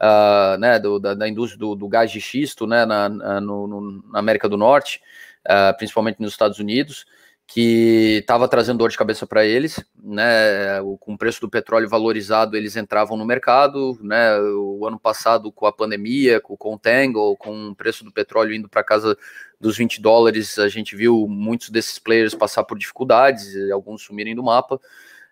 uh, 0.01 0.59
né, 0.59 0.79
do, 0.79 0.99
da, 0.99 1.15
da, 1.15 1.29
indústria 1.29 1.59
do, 1.59 1.75
do, 1.75 1.89
gás 1.89 2.11
de 2.11 2.21
xisto 2.21 2.67
né, 2.67 2.85
na, 2.85 3.09
na, 3.09 3.41
no, 3.41 3.67
no, 3.67 4.03
na 4.11 4.19
América 4.19 4.49
do 4.49 4.57
Norte, 4.57 5.01
uh, 5.47 5.77
principalmente 5.77 6.21
nos 6.21 6.33
Estados 6.33 6.59
Unidos, 6.59 7.07
que 7.47 8.19
estava 8.21 8.49
trazendo 8.49 8.79
dor 8.79 8.91
de 8.91 8.99
cabeça 8.99 9.25
para 9.27 9.47
eles, 9.47 9.83
né? 10.03 10.81
Com 10.99 11.15
o 11.15 11.19
preço 11.19 11.41
do 11.41 11.49
petróleo 11.49 11.89
valorizado, 11.89 12.57
eles 12.57 12.77
entravam 12.77 13.17
no 13.17 13.25
mercado, 13.25 13.97
né? 14.03 14.37
O 14.41 14.85
ano 14.85 14.99
passado, 14.99 15.53
com 15.53 15.65
a 15.65 15.73
pandemia, 15.73 16.41
com 16.41 16.55
o 16.55 16.57
contango, 16.57 17.37
com 17.37 17.69
o 17.69 17.75
preço 17.75 18.05
do 18.05 18.13
petróleo 18.13 18.55
indo 18.55 18.69
para 18.69 18.83
casa 18.83 19.17
dos 19.61 19.77
20 19.79 20.01
dólares, 20.03 20.59
a 20.59 20.69
gente 20.69 20.97
viu 20.97 21.27
muitos 21.29 21.71
desses 21.71 21.99
players 21.99 22.35
passar 22.35 22.65
por 22.65 22.77
dificuldades, 22.77 23.55
alguns 23.71 24.03
sumirem 24.03 24.35
do 24.35 24.43
mapa. 24.43 24.81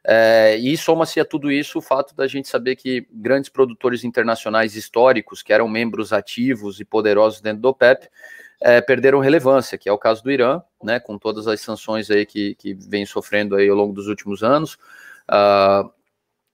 É, 0.06 0.56
e 0.56 0.76
soma-se 0.76 1.18
a 1.18 1.24
tudo 1.24 1.50
isso 1.50 1.78
o 1.78 1.82
fato 1.82 2.14
da 2.14 2.26
gente 2.26 2.46
saber 2.46 2.76
que 2.76 3.08
grandes 3.10 3.48
produtores 3.48 4.04
internacionais 4.04 4.76
históricos, 4.76 5.42
que 5.42 5.52
eram 5.52 5.66
membros 5.66 6.12
ativos 6.12 6.78
e 6.78 6.84
poderosos 6.84 7.40
dentro 7.40 7.62
do 7.62 7.68
OPEP, 7.68 8.08
é, 8.64 8.80
perderam 8.80 9.20
relevância, 9.20 9.76
que 9.76 9.90
é 9.90 9.92
o 9.92 9.98
caso 9.98 10.24
do 10.24 10.32
Irã, 10.32 10.62
né, 10.82 10.98
com 10.98 11.18
todas 11.18 11.46
as 11.46 11.60
sanções 11.60 12.10
aí 12.10 12.24
que, 12.24 12.54
que 12.54 12.72
vem 12.72 13.04
sofrendo 13.04 13.56
aí 13.56 13.68
ao 13.68 13.76
longo 13.76 13.92
dos 13.92 14.08
últimos 14.08 14.42
anos, 14.42 14.78
uh, 15.30 15.92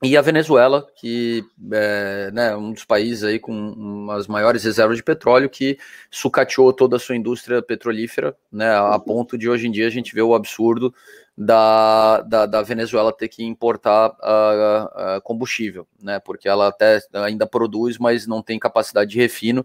e 0.02 0.16
a 0.16 0.22
Venezuela, 0.22 0.88
que 0.96 1.44
é 1.72 2.30
né, 2.32 2.56
um 2.56 2.72
dos 2.72 2.84
países 2.84 3.22
aí 3.22 3.38
com 3.38 4.08
as 4.10 4.26
maiores 4.26 4.64
reservas 4.64 4.96
de 4.96 5.04
petróleo, 5.04 5.48
que 5.48 5.78
sucateou 6.10 6.72
toda 6.72 6.96
a 6.96 6.98
sua 6.98 7.14
indústria 7.14 7.62
petrolífera, 7.62 8.34
né, 8.50 8.74
a 8.74 8.98
ponto 8.98 9.38
de 9.38 9.48
hoje 9.48 9.68
em 9.68 9.70
dia 9.70 9.86
a 9.86 9.90
gente 9.90 10.12
ver 10.12 10.22
o 10.22 10.34
absurdo 10.34 10.92
da, 11.38 12.22
da, 12.22 12.44
da 12.44 12.62
Venezuela 12.62 13.12
ter 13.12 13.28
que 13.28 13.44
importar 13.44 14.10
uh, 14.10 15.18
uh, 15.18 15.22
combustível, 15.22 15.86
né, 16.02 16.18
porque 16.18 16.48
ela 16.48 16.68
até 16.68 16.98
ainda 17.14 17.46
produz, 17.46 17.98
mas 17.98 18.26
não 18.26 18.42
tem 18.42 18.58
capacidade 18.58 19.10
de 19.10 19.18
refino, 19.18 19.64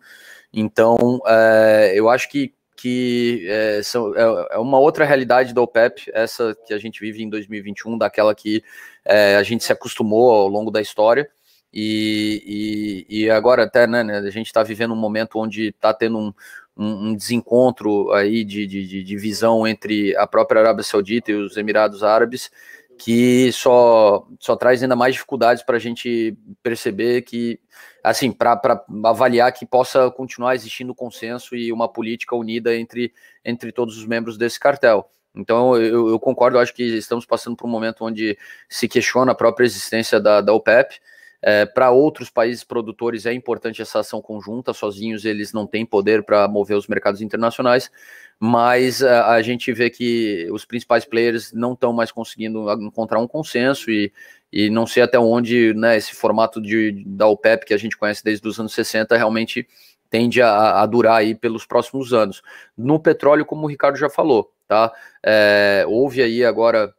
então, 0.55 1.19
é, 1.27 1.91
eu 1.95 2.09
acho 2.09 2.29
que, 2.29 2.53
que 2.77 3.45
é, 3.49 3.83
são, 3.83 4.15
é, 4.15 4.57
uma 4.57 4.79
outra 4.79 5.03
realidade 5.03 5.53
da 5.53 5.61
OPEP, 5.61 6.09
essa 6.13 6.55
que 6.65 6.73
a 6.73 6.77
gente 6.77 7.01
vive 7.01 7.21
em 7.21 7.29
2021, 7.29 7.97
daquela 7.97 8.33
que 8.33 8.63
é, 9.03 9.35
a 9.35 9.43
gente 9.43 9.65
se 9.65 9.73
acostumou 9.73 10.31
ao 10.31 10.47
longo 10.47 10.71
da 10.71 10.81
história. 10.81 11.29
E, 11.73 13.05
e, 13.09 13.23
e 13.23 13.29
agora 13.29 13.63
até 13.63 13.85
né, 13.85 14.01
né 14.01 14.19
a 14.19 14.29
gente 14.29 14.45
está 14.45 14.63
vivendo 14.63 14.93
um 14.93 14.97
momento 14.97 15.37
onde 15.37 15.67
está 15.67 15.93
tendo 15.93 16.17
um, 16.17 16.33
um, 16.77 17.09
um, 17.09 17.15
desencontro 17.15 18.13
aí 18.13 18.45
de, 18.45 18.65
de, 18.65 19.03
de 19.03 19.17
visão 19.17 19.67
entre 19.67 20.15
a 20.15 20.25
própria 20.25 20.61
Arábia 20.61 20.83
Saudita 20.83 21.31
e 21.31 21.35
os 21.35 21.57
Emirados 21.57 22.01
Árabes, 22.01 22.49
que 22.97 23.51
só, 23.51 24.25
só 24.39 24.55
traz 24.55 24.81
ainda 24.81 24.95
mais 24.95 25.15
dificuldades 25.15 25.63
para 25.63 25.75
a 25.75 25.79
gente 25.79 26.37
perceber 26.63 27.23
que, 27.23 27.59
assim, 28.05 28.31
para 28.31 28.59
avaliar 29.03 29.51
que 29.51 29.65
possa 29.65 30.11
continuar 30.11 30.55
existindo 30.55 30.93
consenso 30.93 31.55
e 31.55 31.71
uma 31.71 31.91
política 31.91 32.35
unida 32.35 32.75
entre, 32.75 33.11
entre 33.43 33.71
todos 33.71 33.97
os 33.97 34.05
membros 34.05 34.37
desse 34.37 34.59
cartel. 34.59 35.09
Então, 35.35 35.75
eu, 35.75 36.09
eu 36.09 36.19
concordo, 36.19 36.59
acho 36.59 36.73
que 36.73 36.83
estamos 36.83 37.25
passando 37.25 37.55
por 37.55 37.67
um 37.67 37.69
momento 37.69 38.05
onde 38.05 38.37
se 38.69 38.87
questiona 38.87 39.31
a 39.31 39.35
própria 39.35 39.65
existência 39.65 40.19
da, 40.19 40.39
da 40.39 40.53
OPEP, 40.53 40.99
é, 41.41 41.63
para 41.63 41.91
outros 41.91 42.29
países 42.29 42.63
produtores 42.63 43.27
é 43.27 43.33
importante 43.33 43.79
essa 43.79 43.99
ação 43.99 44.19
conjunta, 44.19 44.73
sozinhos 44.73 45.25
eles 45.25 45.53
não 45.53 45.67
têm 45.67 45.85
poder 45.85 46.23
para 46.23 46.47
mover 46.47 46.75
os 46.75 46.87
mercados 46.87 47.21
internacionais, 47.21 47.91
mas 48.39 49.03
a, 49.03 49.07
é, 49.07 49.19
a, 49.37 49.41
gente 49.43 49.71
vê 49.71 49.91
que 49.91 50.47
os 50.51 50.65
principais 50.65 51.05
players 51.05 51.53
não 51.53 51.73
estão 51.73 51.93
mais 51.93 52.11
conseguindo 52.11 52.71
encontrar 52.81 53.19
um 53.19 53.27
consenso 53.27 53.91
e, 53.91 54.11
e 54.51 54.69
não 54.69 54.87
sei 54.87 55.03
até 55.03 55.19
onde 55.19 55.73
né, 55.73 55.97
esse 55.97 56.13
formato 56.15 56.61
de, 56.61 57.03
da 57.05 57.27
OPEP 57.27 57.65
que 57.65 57.73
a 57.73 57.77
gente 57.77 57.97
conhece 57.97 58.23
desde 58.23 58.47
os 58.47 58.59
anos 58.59 58.73
60 58.73 59.15
realmente 59.17 59.67
tende 60.09 60.41
a, 60.41 60.81
a 60.81 60.85
durar 60.85 61.17
aí 61.17 61.35
pelos 61.35 61.65
próximos 61.65 62.13
anos. 62.13 62.41
No 62.77 62.99
petróleo, 62.99 63.45
como 63.45 63.65
o 63.65 63.69
Ricardo 63.69 63.97
já 63.97 64.09
falou, 64.09 64.51
tá? 64.67 64.93
É, 65.23 65.83
houve 65.87 66.21
aí 66.21 66.45
agora, 66.45 66.93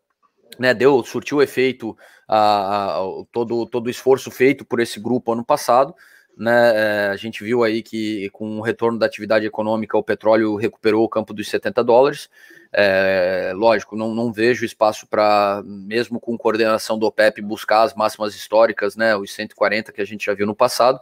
né, 0.58 0.74
deu, 0.74 1.02
surtiu 1.02 1.40
efeito 1.40 1.96
a, 2.28 2.98
a, 2.98 3.00
todo, 3.32 3.66
todo 3.66 3.86
o 3.86 3.90
esforço 3.90 4.30
feito 4.30 4.64
por 4.64 4.80
esse 4.80 5.00
grupo 5.00 5.32
ano 5.32 5.44
passado. 5.44 5.94
Né, 6.36 6.52
é, 6.52 7.08
a 7.08 7.16
gente 7.16 7.42
viu 7.42 7.64
aí 7.64 7.82
que 7.82 8.28
com 8.28 8.58
o 8.58 8.60
retorno 8.60 8.98
da 8.98 9.06
atividade 9.06 9.46
econômica 9.46 9.96
o 9.96 10.02
petróleo 10.02 10.54
recuperou 10.54 11.02
o 11.02 11.08
campo 11.08 11.32
dos 11.32 11.48
70 11.48 11.82
dólares. 11.82 12.28
É, 12.70 13.52
lógico, 13.54 13.96
não, 13.96 14.14
não 14.14 14.30
vejo 14.30 14.64
espaço 14.64 15.06
para, 15.06 15.62
mesmo 15.64 16.20
com 16.20 16.36
coordenação 16.36 16.98
do 16.98 17.06
OPEP, 17.06 17.40
buscar 17.40 17.84
as 17.84 17.94
máximas 17.94 18.34
históricas, 18.34 18.96
né, 18.96 19.16
os 19.16 19.32
140 19.32 19.92
que 19.92 20.02
a 20.02 20.04
gente 20.04 20.26
já 20.26 20.34
viu 20.34 20.46
no 20.46 20.54
passado, 20.54 21.00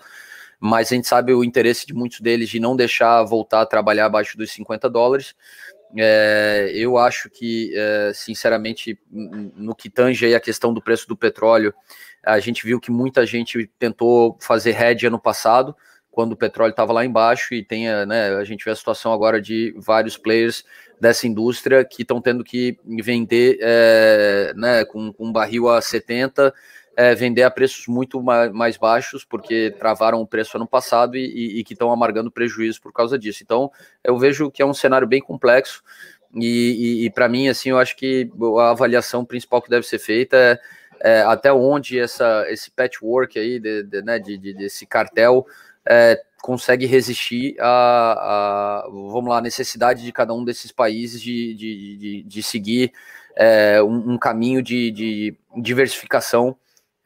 mas 0.60 0.92
a 0.92 0.94
gente 0.94 1.08
sabe 1.08 1.34
o 1.34 1.42
interesse 1.42 1.84
de 1.84 1.92
muitos 1.92 2.20
deles 2.20 2.48
de 2.48 2.60
não 2.60 2.76
deixar 2.76 3.22
voltar 3.24 3.62
a 3.62 3.66
trabalhar 3.66 4.06
abaixo 4.06 4.38
dos 4.38 4.52
50 4.52 4.88
dólares. 4.88 5.34
É, 5.96 6.70
eu 6.74 6.98
acho 6.98 7.30
que, 7.30 7.72
é, 7.74 8.12
sinceramente, 8.14 8.98
no 9.10 9.74
que 9.74 9.88
tange 9.88 10.26
aí 10.26 10.34
a 10.34 10.40
questão 10.40 10.72
do 10.72 10.82
preço 10.82 11.06
do 11.06 11.16
petróleo, 11.16 11.74
a 12.24 12.38
gente 12.40 12.64
viu 12.64 12.80
que 12.80 12.90
muita 12.90 13.24
gente 13.26 13.70
tentou 13.78 14.36
fazer 14.40 14.80
hedge 14.80 15.06
ano 15.06 15.18
passado, 15.18 15.74
quando 16.10 16.32
o 16.32 16.36
petróleo 16.36 16.70
estava 16.70 16.92
lá 16.92 17.04
embaixo, 17.04 17.54
e 17.54 17.64
tem, 17.64 17.86
né, 18.06 18.36
a 18.36 18.44
gente 18.44 18.64
vê 18.64 18.70
a 18.70 18.76
situação 18.76 19.12
agora 19.12 19.40
de 19.40 19.74
vários 19.76 20.16
players 20.16 20.64
dessa 21.00 21.26
indústria 21.26 21.84
que 21.84 22.02
estão 22.02 22.20
tendo 22.20 22.44
que 22.44 22.78
vender 23.02 23.58
é, 23.60 24.52
né, 24.56 24.84
com, 24.84 25.12
com 25.12 25.26
um 25.26 25.32
barril 25.32 25.68
a 25.68 25.80
70 25.80 26.54
é, 26.96 27.14
vender 27.14 27.42
a 27.42 27.50
preços 27.50 27.86
muito 27.86 28.22
mais 28.22 28.76
baixos, 28.76 29.24
porque 29.24 29.74
travaram 29.78 30.20
o 30.20 30.26
preço 30.26 30.56
ano 30.56 30.66
passado 30.66 31.16
e, 31.16 31.24
e, 31.24 31.58
e 31.58 31.64
que 31.64 31.72
estão 31.72 31.90
amargando 31.90 32.30
prejuízo 32.30 32.80
por 32.80 32.92
causa 32.92 33.18
disso. 33.18 33.42
Então, 33.42 33.70
eu 34.02 34.18
vejo 34.18 34.50
que 34.50 34.62
é 34.62 34.66
um 34.66 34.74
cenário 34.74 35.06
bem 35.06 35.20
complexo. 35.20 35.82
E, 36.34 37.04
e, 37.04 37.10
para 37.10 37.28
mim, 37.28 37.48
assim, 37.48 37.70
eu 37.70 37.78
acho 37.78 37.96
que 37.96 38.30
a 38.58 38.70
avaliação 38.70 39.24
principal 39.24 39.62
que 39.62 39.70
deve 39.70 39.86
ser 39.86 39.98
feita 39.98 40.36
é, 40.36 40.58
é 41.00 41.22
até 41.22 41.52
onde 41.52 41.98
essa, 41.98 42.44
esse 42.48 42.70
patchwork 42.70 43.38
aí, 43.38 43.60
de, 43.60 43.82
de, 43.84 44.02
né, 44.02 44.18
de, 44.18 44.36
de 44.36 44.52
desse 44.52 44.84
cartel, 44.84 45.46
é, 45.86 46.20
consegue 46.42 46.86
resistir 46.86 47.56
a, 47.60 48.84
vamos 48.90 49.30
lá, 49.30 49.40
necessidade 49.40 50.02
de 50.02 50.12
cada 50.12 50.34
um 50.34 50.44
desses 50.44 50.70
países 50.70 51.20
de, 51.20 51.54
de, 51.54 51.96
de, 51.96 52.22
de 52.22 52.42
seguir 52.42 52.92
é, 53.36 53.82
um, 53.82 54.12
um, 54.12 54.18
caminho 54.18 54.62
de, 54.62 54.90
de 54.90 55.36
diversificação 55.56 56.56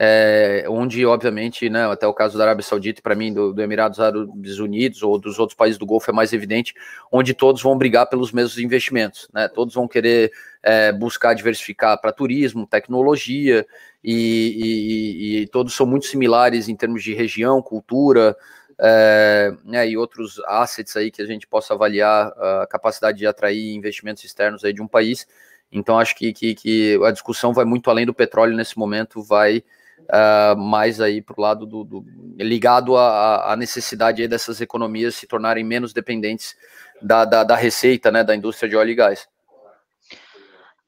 é, 0.00 0.64
onde, 0.68 1.04
obviamente, 1.04 1.68
né, 1.68 1.84
até 1.90 2.06
o 2.06 2.14
caso 2.14 2.38
da 2.38 2.44
Arábia 2.44 2.62
Saudita, 2.62 3.02
para 3.02 3.16
mim, 3.16 3.32
do, 3.32 3.52
do, 3.52 3.60
Emirados 3.60 3.98
Árabes 3.98 4.60
Unidos 4.60 5.02
ou 5.02 5.18
dos 5.18 5.40
outros 5.40 5.56
países 5.56 5.76
do 5.76 5.84
Golfo 5.84 6.08
é 6.10 6.14
mais 6.14 6.32
evidente, 6.32 6.72
onde 7.10 7.34
todos 7.34 7.60
vão 7.60 7.76
brigar 7.76 8.08
pelos 8.08 8.30
mesmos 8.30 8.58
investimentos, 8.58 9.28
né, 9.34 9.48
todos 9.48 9.74
vão 9.74 9.88
querer 9.88 10.30
é, 10.62 10.92
buscar 10.92 11.34
diversificar 11.34 12.00
para 12.00 12.12
turismo, 12.12 12.64
tecnologia, 12.64 13.66
e, 14.04 14.14
e, 14.14 15.42
e, 15.42 15.46
todos 15.48 15.74
são 15.74 15.84
muito 15.84 16.06
similares 16.06 16.68
em 16.68 16.76
termos 16.76 17.02
de 17.02 17.12
região, 17.12 17.60
cultura, 17.60 18.36
é, 18.80 19.52
né, 19.64 19.88
e 19.88 19.96
outros 19.96 20.40
assets 20.46 20.96
aí 20.96 21.10
que 21.10 21.20
a 21.20 21.26
gente 21.26 21.48
possa 21.48 21.74
avaliar 21.74 22.28
a 22.28 22.66
capacidade 22.70 23.18
de 23.18 23.26
atrair 23.26 23.74
investimentos 23.74 24.22
externos 24.22 24.64
aí 24.64 24.72
de 24.72 24.80
um 24.80 24.86
país. 24.86 25.26
Então, 25.72 25.98
acho 25.98 26.14
que, 26.14 26.32
que, 26.32 26.54
que 26.54 27.00
a 27.04 27.10
discussão 27.10 27.52
vai 27.52 27.64
muito 27.64 27.90
além 27.90 28.06
do 28.06 28.14
petróleo 28.14 28.56
nesse 28.56 28.78
momento, 28.78 29.20
vai 29.20 29.64
uh, 30.04 30.56
mais 30.56 31.00
aí 31.00 31.20
para 31.20 31.34
o 31.36 31.42
lado 31.42 31.66
do, 31.66 31.84
do 31.84 32.04
ligado 32.36 32.96
à, 32.96 33.54
necessidade 33.56 34.26
dessas 34.28 34.60
economias 34.60 35.16
se 35.16 35.26
tornarem 35.26 35.64
menos 35.64 35.92
dependentes 35.92 36.56
da, 37.02 37.24
da, 37.24 37.44
da, 37.44 37.56
receita 37.56 38.10
né, 38.10 38.22
da 38.22 38.34
indústria 38.34 38.68
de 38.68 38.76
óleo 38.76 38.90
e 38.90 38.94
gás. 38.94 39.28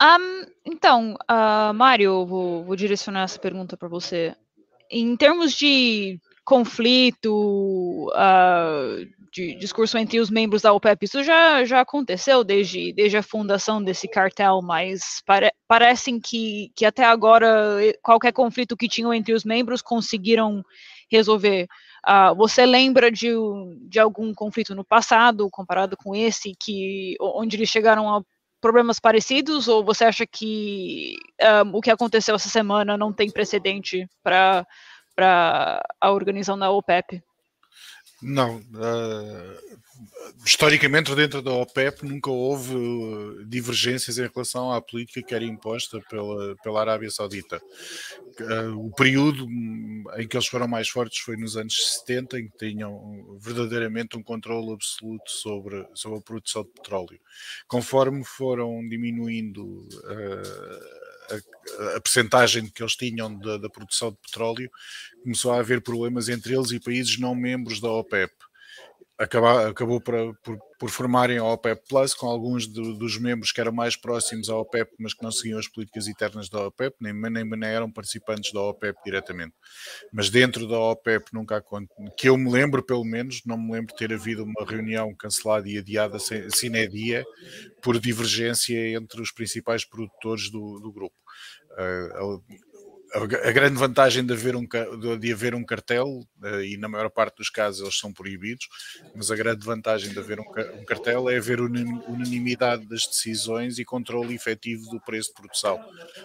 Um, 0.02 0.46
então, 0.64 1.14
uh, 1.30 1.74
Mário, 1.74 2.24
vou, 2.24 2.64
vou 2.64 2.76
direcionar 2.76 3.24
essa 3.24 3.38
pergunta 3.38 3.76
para 3.76 3.88
você. 3.88 4.34
Em 4.90 5.16
termos 5.16 5.52
de 5.52 6.18
conflito, 6.44 8.08
uh, 8.08 9.06
de 9.32 9.54
discurso 9.54 9.96
entre 9.96 10.18
os 10.18 10.28
membros 10.28 10.62
da 10.62 10.72
OPEP, 10.72 11.04
isso 11.04 11.22
já, 11.22 11.64
já 11.64 11.80
aconteceu 11.80 12.42
desde, 12.42 12.92
desde 12.92 13.16
a 13.16 13.22
fundação 13.22 13.82
desse 13.82 14.08
cartel, 14.08 14.60
mas 14.62 15.22
pare, 15.24 15.52
parecem 15.68 16.18
que, 16.18 16.72
que 16.74 16.84
até 16.84 17.04
agora 17.04 17.78
qualquer 18.02 18.32
conflito 18.32 18.76
que 18.76 18.88
tinham 18.88 19.14
entre 19.14 19.32
os 19.32 19.44
membros 19.44 19.80
conseguiram 19.80 20.64
resolver. 21.10 21.66
Uh, 22.08 22.34
você 22.34 22.64
lembra 22.66 23.10
de, 23.10 23.30
de 23.88 24.00
algum 24.00 24.34
conflito 24.34 24.74
no 24.74 24.84
passado, 24.84 25.48
comparado 25.50 25.96
com 25.96 26.14
esse, 26.14 26.54
que 26.58 27.14
onde 27.20 27.56
eles 27.56 27.68
chegaram 27.68 28.12
a 28.12 28.22
problemas 28.60 28.98
parecidos, 28.98 29.68
ou 29.68 29.84
você 29.84 30.04
acha 30.04 30.26
que 30.26 31.14
um, 31.40 31.46
ah, 31.46 31.62
o 31.72 31.80
que 31.80 31.90
aconteceu 31.90 32.34
essa 32.34 32.48
semana 32.48 32.96
não 32.96 33.12
tem 33.12 33.30
precedente 33.30 34.06
para 34.22 34.66
a 36.00 36.10
organização 36.10 36.58
da 36.58 36.70
OPEP? 36.70 37.22
Não. 38.22 38.58
Uh, 38.58 39.80
historicamente, 40.44 41.14
dentro 41.14 41.40
da 41.40 41.52
OPEP, 41.52 42.04
nunca 42.04 42.30
houve 42.30 42.74
uh, 42.74 43.44
divergências 43.46 44.18
em 44.18 44.28
relação 44.32 44.72
à 44.72 44.80
política 44.80 45.22
que 45.22 45.34
era 45.34 45.44
imposta 45.44 46.00
pela, 46.08 46.54
pela 46.62 46.80
Arábia 46.80 47.10
Saudita. 47.10 47.60
Uh, 48.40 48.86
o 48.86 48.90
período 48.90 49.46
hum, 49.46 50.04
em 50.16 50.28
que 50.28 50.36
eles 50.36 50.46
foram 50.46 50.68
mais 50.68 50.88
fortes 50.88 51.18
foi 51.18 51.36
nos 51.36 51.56
anos 51.56 52.00
70, 52.04 52.40
em 52.40 52.48
que 52.48 52.58
tinham 52.58 53.38
verdadeiramente 53.38 54.16
um 54.16 54.22
controle 54.22 54.72
absoluto 54.72 55.30
sobre, 55.30 55.86
sobre 55.94 56.18
a 56.18 56.22
produção 56.22 56.62
de 56.62 56.70
petróleo. 56.70 57.20
Conforme 57.66 58.24
foram 58.24 58.86
diminuindo. 58.88 59.64
Uh, 59.64 60.99
a, 61.96 62.00
percentagem 62.00 62.68
que 62.68 62.82
eles 62.82 62.94
tinham 62.94 63.38
da, 63.38 63.58
da, 63.58 63.70
produção 63.70 64.10
de 64.10 64.18
petróleo, 64.18 64.70
começou 65.22 65.52
a 65.52 65.58
haver 65.58 65.82
problemas 65.82 66.28
entre 66.28 66.54
eles 66.54 66.70
e 66.70 66.80
países 66.80 67.18
não 67.18 67.34
membros 67.34 67.80
da 67.80 67.90
OPEP 67.90 68.32
acabou, 69.20 69.58
acabou 69.68 70.00
por, 70.00 70.34
por, 70.42 70.58
por, 70.78 70.90
formarem 70.90 71.36
a 71.36 71.44
OPEP 71.44 71.82
Plus, 71.86 72.14
com 72.14 72.26
alguns 72.26 72.66
do, 72.66 72.96
dos 72.96 73.18
membros 73.18 73.52
que 73.52 73.60
eram 73.60 73.70
mais 73.70 73.94
próximos 73.94 74.48
à 74.48 74.56
OPEP, 74.56 74.90
mas 74.98 75.12
que 75.12 75.22
não 75.22 75.30
seguiam 75.30 75.58
as 75.58 75.68
políticas 75.68 76.08
internas 76.08 76.48
da 76.48 76.66
OPEP, 76.66 76.96
nem, 76.98 77.12
nem, 77.12 77.44
nem 77.44 77.68
eram 77.68 77.92
participantes 77.92 78.50
da 78.50 78.62
OPEP 78.62 78.98
diretamente. 79.04 79.52
Mas 80.10 80.30
dentro 80.30 80.66
da 80.66 80.78
OPEP 80.78 81.34
nunca 81.34 81.62
que 82.16 82.30
eu 82.30 82.36
me 82.38 82.50
lembro, 82.50 82.82
pelo 82.82 83.04
menos, 83.04 83.42
não 83.44 83.58
me 83.58 83.72
lembro 83.72 83.94
ter 83.94 84.10
havido 84.10 84.42
uma 84.42 84.64
reunião 84.66 85.14
cancelada 85.14 85.68
e 85.68 85.76
adiada 85.76 86.18
sine 86.18 86.88
dia 86.88 87.22
por 87.82 88.00
divergência 88.00 88.96
entre 88.96 89.20
os 89.20 89.30
principais 89.30 89.84
produtores 89.84 90.50
do, 90.50 90.80
do 90.80 90.90
grupo. 90.90 91.14
Uh, 91.72 92.42
a 93.12 93.50
grande 93.52 93.76
vantagem 93.76 94.24
de 94.24 94.32
haver 94.32 94.54
um, 94.54 94.66
de 95.18 95.32
haver 95.32 95.54
um 95.54 95.64
cartel, 95.64 96.24
eh, 96.44 96.66
e 96.66 96.76
na 96.76 96.88
maior 96.88 97.10
parte 97.10 97.38
dos 97.38 97.50
casos 97.50 97.80
eles 97.80 97.98
são 97.98 98.12
proibidos, 98.12 98.68
mas 99.14 99.30
a 99.30 99.36
grande 99.36 99.64
vantagem 99.64 100.12
de 100.12 100.18
haver 100.18 100.38
um, 100.38 100.44
cartel 100.86 101.28
é 101.28 101.36
haver 101.36 101.60
unanimidade 101.60 102.86
das 102.86 103.06
decisões 103.06 103.78
e 103.78 103.84
controle 103.84 104.34
efetivo 104.34 104.88
do 104.90 105.00
preço 105.00 105.30
de 105.30 105.34
produção, 105.34 105.80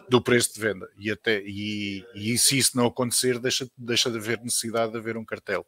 do 0.08 0.22
preço 0.22 0.54
de 0.54 0.60
venda. 0.60 0.88
E, 0.98 1.10
até, 1.10 1.42
e, 1.44 2.06
e 2.14 2.38
se 2.38 2.58
isso 2.58 2.78
não 2.78 2.86
acontecer, 2.86 3.40
deixa, 3.40 3.68
deixa 3.76 4.12
de 4.12 4.18
haver 4.18 4.40
necessidade 4.42 4.92
de 4.92 4.98
haver 5.00 5.18
um 5.18 5.26
cartel. 5.26 5.66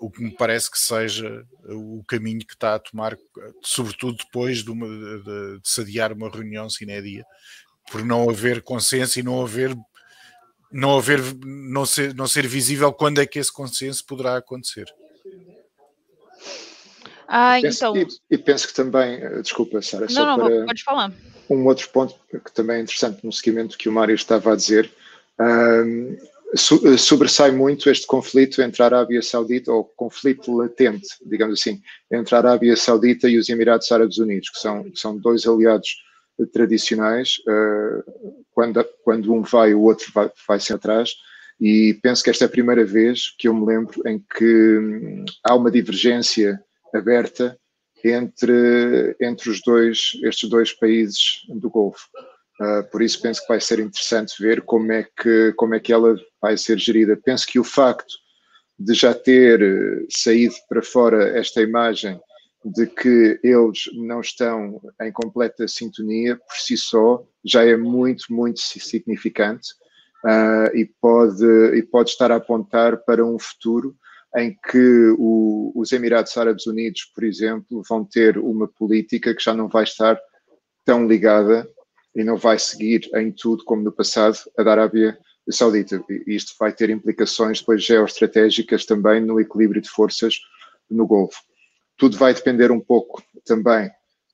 O 0.00 0.10
que 0.10 0.22
me 0.22 0.34
parece 0.34 0.70
que 0.70 0.78
seja 0.78 1.46
o 1.66 2.02
caminho 2.08 2.40
que 2.40 2.54
está 2.54 2.74
a 2.74 2.78
tomar, 2.78 3.16
sobretudo 3.62 4.16
depois 4.16 4.64
de, 4.64 4.70
uma, 4.70 4.86
de, 4.86 5.60
de 5.60 5.68
se 5.68 5.82
adiar 5.82 6.12
uma 6.12 6.30
reunião 6.30 6.68
sine 6.68 7.00
dia, 7.00 7.24
por 7.90 8.04
não 8.04 8.28
haver 8.28 8.62
consenso 8.62 9.18
e 9.18 9.22
não 9.22 9.42
haver 9.42 9.74
não 10.74 10.98
haver, 10.98 11.20
não 11.44 11.86
ser, 11.86 12.12
não 12.14 12.26
ser 12.26 12.48
visível 12.48 12.92
quando 12.92 13.20
é 13.20 13.26
que 13.26 13.38
esse 13.38 13.52
consenso 13.52 14.04
poderá 14.04 14.36
acontecer. 14.36 14.92
Ah, 17.28 17.60
então. 17.60 17.96
E, 17.96 18.06
e, 18.28 18.36
penso 18.36 18.66
que 18.66 18.74
também, 18.74 19.14
eh, 19.14 19.40
desculpa, 19.40 19.80
Sara, 19.80 20.08
só 20.08 20.24
não, 20.24 20.36
para 20.36 20.66
pode 20.66 20.82
falar. 20.82 21.12
um 21.48 21.64
outro 21.66 21.88
ponto 21.90 22.16
que 22.28 22.52
também 22.52 22.78
é 22.78 22.80
interessante 22.80 23.24
no 23.24 23.32
seguimento 23.32 23.78
que 23.78 23.88
o 23.88 23.92
Mário 23.92 24.16
estava 24.16 24.52
a 24.52 24.56
dizer, 24.56 24.90
um, 25.40 26.16
eh, 26.52 26.96
sobressai 26.98 27.52
muito 27.52 27.88
este 27.88 28.06
conflito 28.06 28.60
entre 28.60 28.82
a 28.82 28.86
Arábia 28.86 29.22
Saudita, 29.22 29.72
ou 29.72 29.84
conflito 29.84 30.54
latente, 30.56 31.06
digamos 31.24 31.60
assim, 31.60 31.80
entre 32.10 32.34
a 32.34 32.38
Arábia 32.38 32.76
Saudita 32.76 33.28
e 33.28 33.38
os 33.38 33.48
Emirados 33.48 33.90
Árabes 33.92 34.18
Unidos, 34.18 34.50
que 34.50 34.58
são, 34.58 34.90
que 34.90 34.98
são 34.98 35.16
dois 35.16 35.46
aliados 35.46 36.02
tradicionais, 36.52 37.36
uh, 37.48 38.44
quando, 38.52 38.84
quando 39.02 39.32
um 39.32 39.42
vai, 39.42 39.74
o 39.74 39.82
outro 39.82 40.10
vai, 40.12 40.30
vai 40.46 40.58
atrás, 40.72 41.14
e 41.60 41.98
penso 42.02 42.22
que 42.22 42.30
esta 42.30 42.44
é 42.44 42.46
a 42.46 42.50
primeira 42.50 42.84
vez 42.84 43.34
que 43.38 43.48
eu 43.48 43.54
me 43.54 43.64
lembro 43.66 44.02
em 44.06 44.18
que 44.36 44.78
hum, 44.78 45.24
há 45.44 45.54
uma 45.54 45.70
divergência 45.70 46.60
aberta 46.92 47.58
entre, 48.04 49.16
entre 49.20 49.50
os 49.50 49.62
dois, 49.62 50.10
estes 50.24 50.48
dois 50.48 50.72
países 50.72 51.42
do 51.48 51.70
Golfo. 51.70 52.06
Uh, 52.60 52.88
por 52.90 53.02
isso 53.02 53.20
penso 53.20 53.40
que 53.40 53.48
vai 53.48 53.60
ser 53.60 53.80
interessante 53.80 54.34
ver 54.40 54.62
como 54.62 54.92
é, 54.92 55.06
que, 55.16 55.52
como 55.56 55.74
é 55.74 55.80
que 55.80 55.92
ela 55.92 56.14
vai 56.40 56.56
ser 56.56 56.78
gerida. 56.78 57.16
Penso 57.16 57.46
que 57.46 57.58
o 57.58 57.64
facto 57.64 58.14
de 58.78 58.94
já 58.94 59.14
ter 59.14 59.62
eh, 59.62 60.06
saído 60.10 60.54
para 60.68 60.82
fora 60.82 61.38
esta 61.38 61.62
imagem 61.62 62.20
de 62.64 62.86
que 62.86 63.38
eles 63.42 63.84
não 63.94 64.20
estão 64.20 64.80
em 65.02 65.12
completa 65.12 65.68
sintonia 65.68 66.36
por 66.36 66.56
si 66.56 66.76
só 66.76 67.22
já 67.44 67.62
é 67.62 67.76
muito, 67.76 68.24
muito 68.30 68.58
significante 68.58 69.68
uh, 70.24 70.74
e, 70.74 70.86
pode, 71.00 71.44
e 71.76 71.82
pode 71.82 72.10
estar 72.10 72.32
a 72.32 72.36
apontar 72.36 73.04
para 73.04 73.24
um 73.24 73.38
futuro 73.38 73.94
em 74.36 74.56
que 74.70 75.14
o, 75.18 75.72
os 75.76 75.92
Emirados 75.92 76.36
Árabes 76.36 76.66
Unidos, 76.66 77.04
por 77.14 77.22
exemplo, 77.22 77.82
vão 77.88 78.04
ter 78.04 78.38
uma 78.38 78.66
política 78.66 79.34
que 79.34 79.44
já 79.44 79.54
não 79.54 79.68
vai 79.68 79.84
estar 79.84 80.18
tão 80.84 81.06
ligada 81.06 81.68
e 82.16 82.24
não 82.24 82.36
vai 82.36 82.58
seguir 82.58 83.08
em 83.14 83.30
tudo 83.30 83.64
como 83.64 83.82
no 83.82 83.92
passado 83.92 84.38
a 84.58 84.62
da 84.62 84.72
Arábia 84.72 85.18
Saudita. 85.50 86.02
E 86.08 86.34
isto 86.34 86.54
vai 86.58 86.72
ter 86.72 86.90
implicações 86.90 87.60
depois 87.60 87.84
geoestratégicas 87.84 88.84
também 88.84 89.20
no 89.20 89.38
equilíbrio 89.38 89.82
de 89.82 89.88
forças 89.88 90.40
no 90.90 91.06
Golfo. 91.06 91.40
Tudo 91.96 92.16
vai 92.16 92.34
depender 92.34 92.70
um 92.70 92.80
pouco 92.80 93.22
também, 93.44 93.88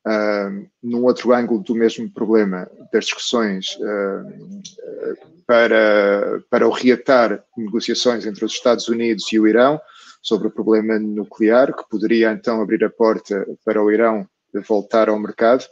uh, 0.07 0.67
num 0.83 1.05
outro 1.05 1.33
ângulo 1.33 1.63
do 1.63 1.75
mesmo 1.75 2.11
problema, 2.11 2.71
das 2.93 3.05
discussões 3.05 3.77
uh, 3.77 5.43
para, 5.47 6.43
para 6.49 6.67
o 6.67 6.71
reatar 6.71 7.43
negociações 7.57 8.25
entre 8.25 8.45
os 8.45 8.53
Estados 8.53 8.89
Unidos 8.89 9.33
e 9.33 9.39
o 9.39 9.47
Irão 9.47 9.81
sobre 10.23 10.49
o 10.49 10.51
problema 10.51 10.99
nuclear, 10.99 11.75
que 11.75 11.89
poderia 11.89 12.33
então 12.33 12.61
abrir 12.61 12.85
a 12.85 12.91
porta 12.91 13.47
para 13.65 13.83
o 13.83 13.91
Irão 13.91 14.27
voltar 14.67 15.09
ao 15.09 15.19
mercado 15.19 15.65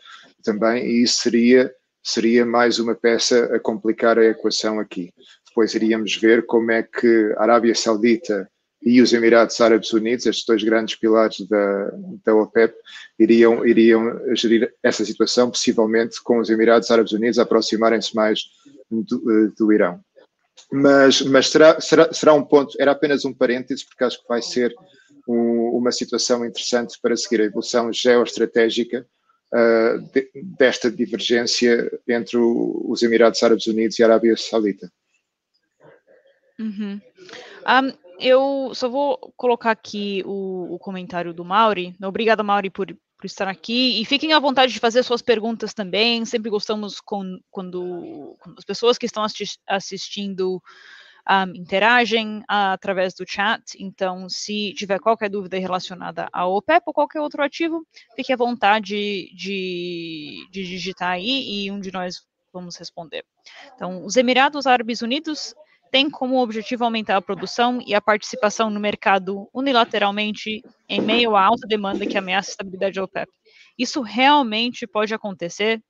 também, 0.42 0.86
e 0.86 1.02
isso 1.02 1.22
seria, 1.22 1.72
seria 2.02 2.46
mais 2.46 2.78
uma 2.78 2.94
peça 2.94 3.54
a 3.54 3.60
complicar 3.60 4.18
a 4.18 4.24
equação 4.24 4.78
aqui. 4.78 5.12
Depois 5.46 5.74
iríamos 5.74 6.16
ver 6.16 6.46
como 6.46 6.70
é 6.70 6.82
que 6.82 7.34
a 7.36 7.42
Arábia 7.42 7.74
Saudita 7.74 8.48
e 8.82 9.02
os 9.02 9.12
Emirados 9.12 9.60
Árabes 9.60 9.92
Unidos, 9.92 10.26
estes 10.26 10.46
dois 10.46 10.62
grandes 10.62 10.94
pilares 10.94 11.40
da, 11.48 11.90
da 12.24 12.34
OPEP, 12.34 12.74
iriam, 13.18 13.66
iriam 13.66 14.34
gerir 14.34 14.72
essa 14.82 15.04
situação, 15.04 15.50
possivelmente 15.50 16.22
com 16.22 16.38
os 16.38 16.48
Emirados 16.48 16.90
Árabes 16.90 17.12
Unidos 17.12 17.38
aproximarem-se 17.38 18.14
mais 18.14 18.44
do, 18.90 19.52
do, 19.56 19.72
Irão. 19.72 20.00
Mas, 20.70 21.20
mas 21.22 21.48
será, 21.48 21.80
será, 21.80 22.12
será 22.12 22.34
um 22.34 22.44
ponto, 22.44 22.76
era 22.80 22.92
apenas 22.92 23.24
um 23.24 23.34
parêntese, 23.34 23.84
porque 23.86 24.04
acho 24.04 24.22
que 24.22 24.28
vai 24.28 24.40
ser 24.40 24.74
um, 25.26 25.76
uma 25.76 25.90
situação 25.90 26.44
interessante 26.44 26.98
para 27.02 27.16
seguir 27.16 27.40
a 27.40 27.44
evolução 27.44 27.92
geoestratégica 27.92 29.06
uh, 29.52 30.00
de, 30.12 30.30
desta 30.56 30.90
divergência 30.90 31.90
entre 32.08 32.36
o, 32.36 32.86
os 32.88 33.02
Emirados 33.02 33.42
Árabes 33.42 33.66
Unidos 33.66 33.98
e 33.98 34.02
a 34.02 34.06
Arábia 34.06 34.36
Saudita. 34.36 34.90
Uhum. 36.58 37.00
Um, 37.66 38.07
eu 38.18 38.72
só 38.74 38.88
vou 38.88 39.32
colocar 39.36 39.70
aqui 39.70 40.22
o, 40.26 40.74
o 40.74 40.78
comentário 40.78 41.32
do 41.32 41.44
Mauri. 41.44 41.94
Obrigada, 42.02 42.42
Mauri, 42.42 42.70
por, 42.70 42.86
por 42.86 43.26
estar 43.26 43.48
aqui. 43.48 44.00
E 44.00 44.04
fiquem 44.04 44.32
à 44.32 44.38
vontade 44.38 44.72
de 44.72 44.80
fazer 44.80 45.02
suas 45.02 45.22
perguntas 45.22 45.72
também. 45.72 46.24
Sempre 46.24 46.50
gostamos 46.50 47.00
com, 47.00 47.38
quando, 47.50 48.36
quando 48.40 48.58
as 48.58 48.64
pessoas 48.64 48.98
que 48.98 49.06
estão 49.06 49.24
assistindo 49.66 50.60
um, 51.28 51.54
interagem 51.54 52.38
uh, 52.40 52.72
através 52.72 53.14
do 53.14 53.24
chat. 53.28 53.62
Então, 53.78 54.28
se 54.28 54.72
tiver 54.74 54.98
qualquer 54.98 55.28
dúvida 55.28 55.58
relacionada 55.58 56.28
ao 56.32 56.54
OPEP 56.54 56.84
ou 56.86 56.94
qualquer 56.94 57.20
outro 57.20 57.42
ativo, 57.42 57.86
fique 58.16 58.32
à 58.32 58.36
vontade 58.36 58.94
de, 59.34 60.46
de 60.50 60.64
digitar 60.64 61.10
aí 61.10 61.66
e 61.66 61.70
um 61.70 61.78
de 61.78 61.92
nós 61.92 62.26
vamos 62.52 62.76
responder. 62.76 63.24
Então, 63.74 64.04
os 64.04 64.16
Emirados 64.16 64.66
Árabes 64.66 65.02
Unidos 65.02 65.54
tem 65.90 66.10
como 66.10 66.42
objetivo 66.42 66.84
aumentar 66.84 67.16
a 67.16 67.22
produção 67.22 67.80
e 67.86 67.94
a 67.94 68.00
participação 68.00 68.70
no 68.70 68.80
mercado 68.80 69.48
unilateralmente 69.52 70.62
em 70.88 71.00
meio 71.00 71.36
à 71.36 71.44
alta 71.44 71.66
demanda 71.66 72.06
que 72.06 72.18
ameaça 72.18 72.50
a 72.50 72.52
estabilidade 72.52 72.96
da 72.96 73.04
OPEP. 73.04 73.30
Isso 73.78 74.02
realmente 74.02 74.86
pode 74.86 75.14
acontecer? 75.14 75.80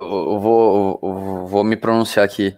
Eu 0.00 0.38
vou, 0.38 0.98
eu 1.02 1.46
vou 1.46 1.62
me 1.62 1.76
pronunciar 1.76 2.24
aqui. 2.24 2.56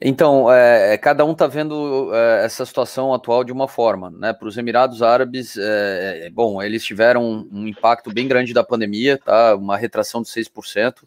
Então, 0.00 0.52
é, 0.52 0.94
é 0.94 0.98
cada 0.98 1.24
um 1.24 1.32
está 1.32 1.46
vendo 1.46 2.10
é, 2.14 2.44
essa 2.44 2.64
situação 2.64 3.12
atual 3.14 3.42
de 3.42 3.52
uma 3.52 3.66
forma, 3.66 4.10
né? 4.10 4.32
Para 4.32 4.46
os 4.46 4.56
Emirados 4.56 5.02
Árabes, 5.02 5.56
é, 5.56 6.26
é, 6.26 6.30
bom, 6.30 6.62
eles 6.62 6.84
tiveram 6.84 7.48
um 7.50 7.66
impacto 7.66 8.12
bem 8.12 8.28
grande 8.28 8.52
da 8.52 8.62
pandemia, 8.62 9.18
tá? 9.18 9.56
Uma 9.56 9.76
retração 9.76 10.22
de 10.22 10.28
6% 10.28 11.04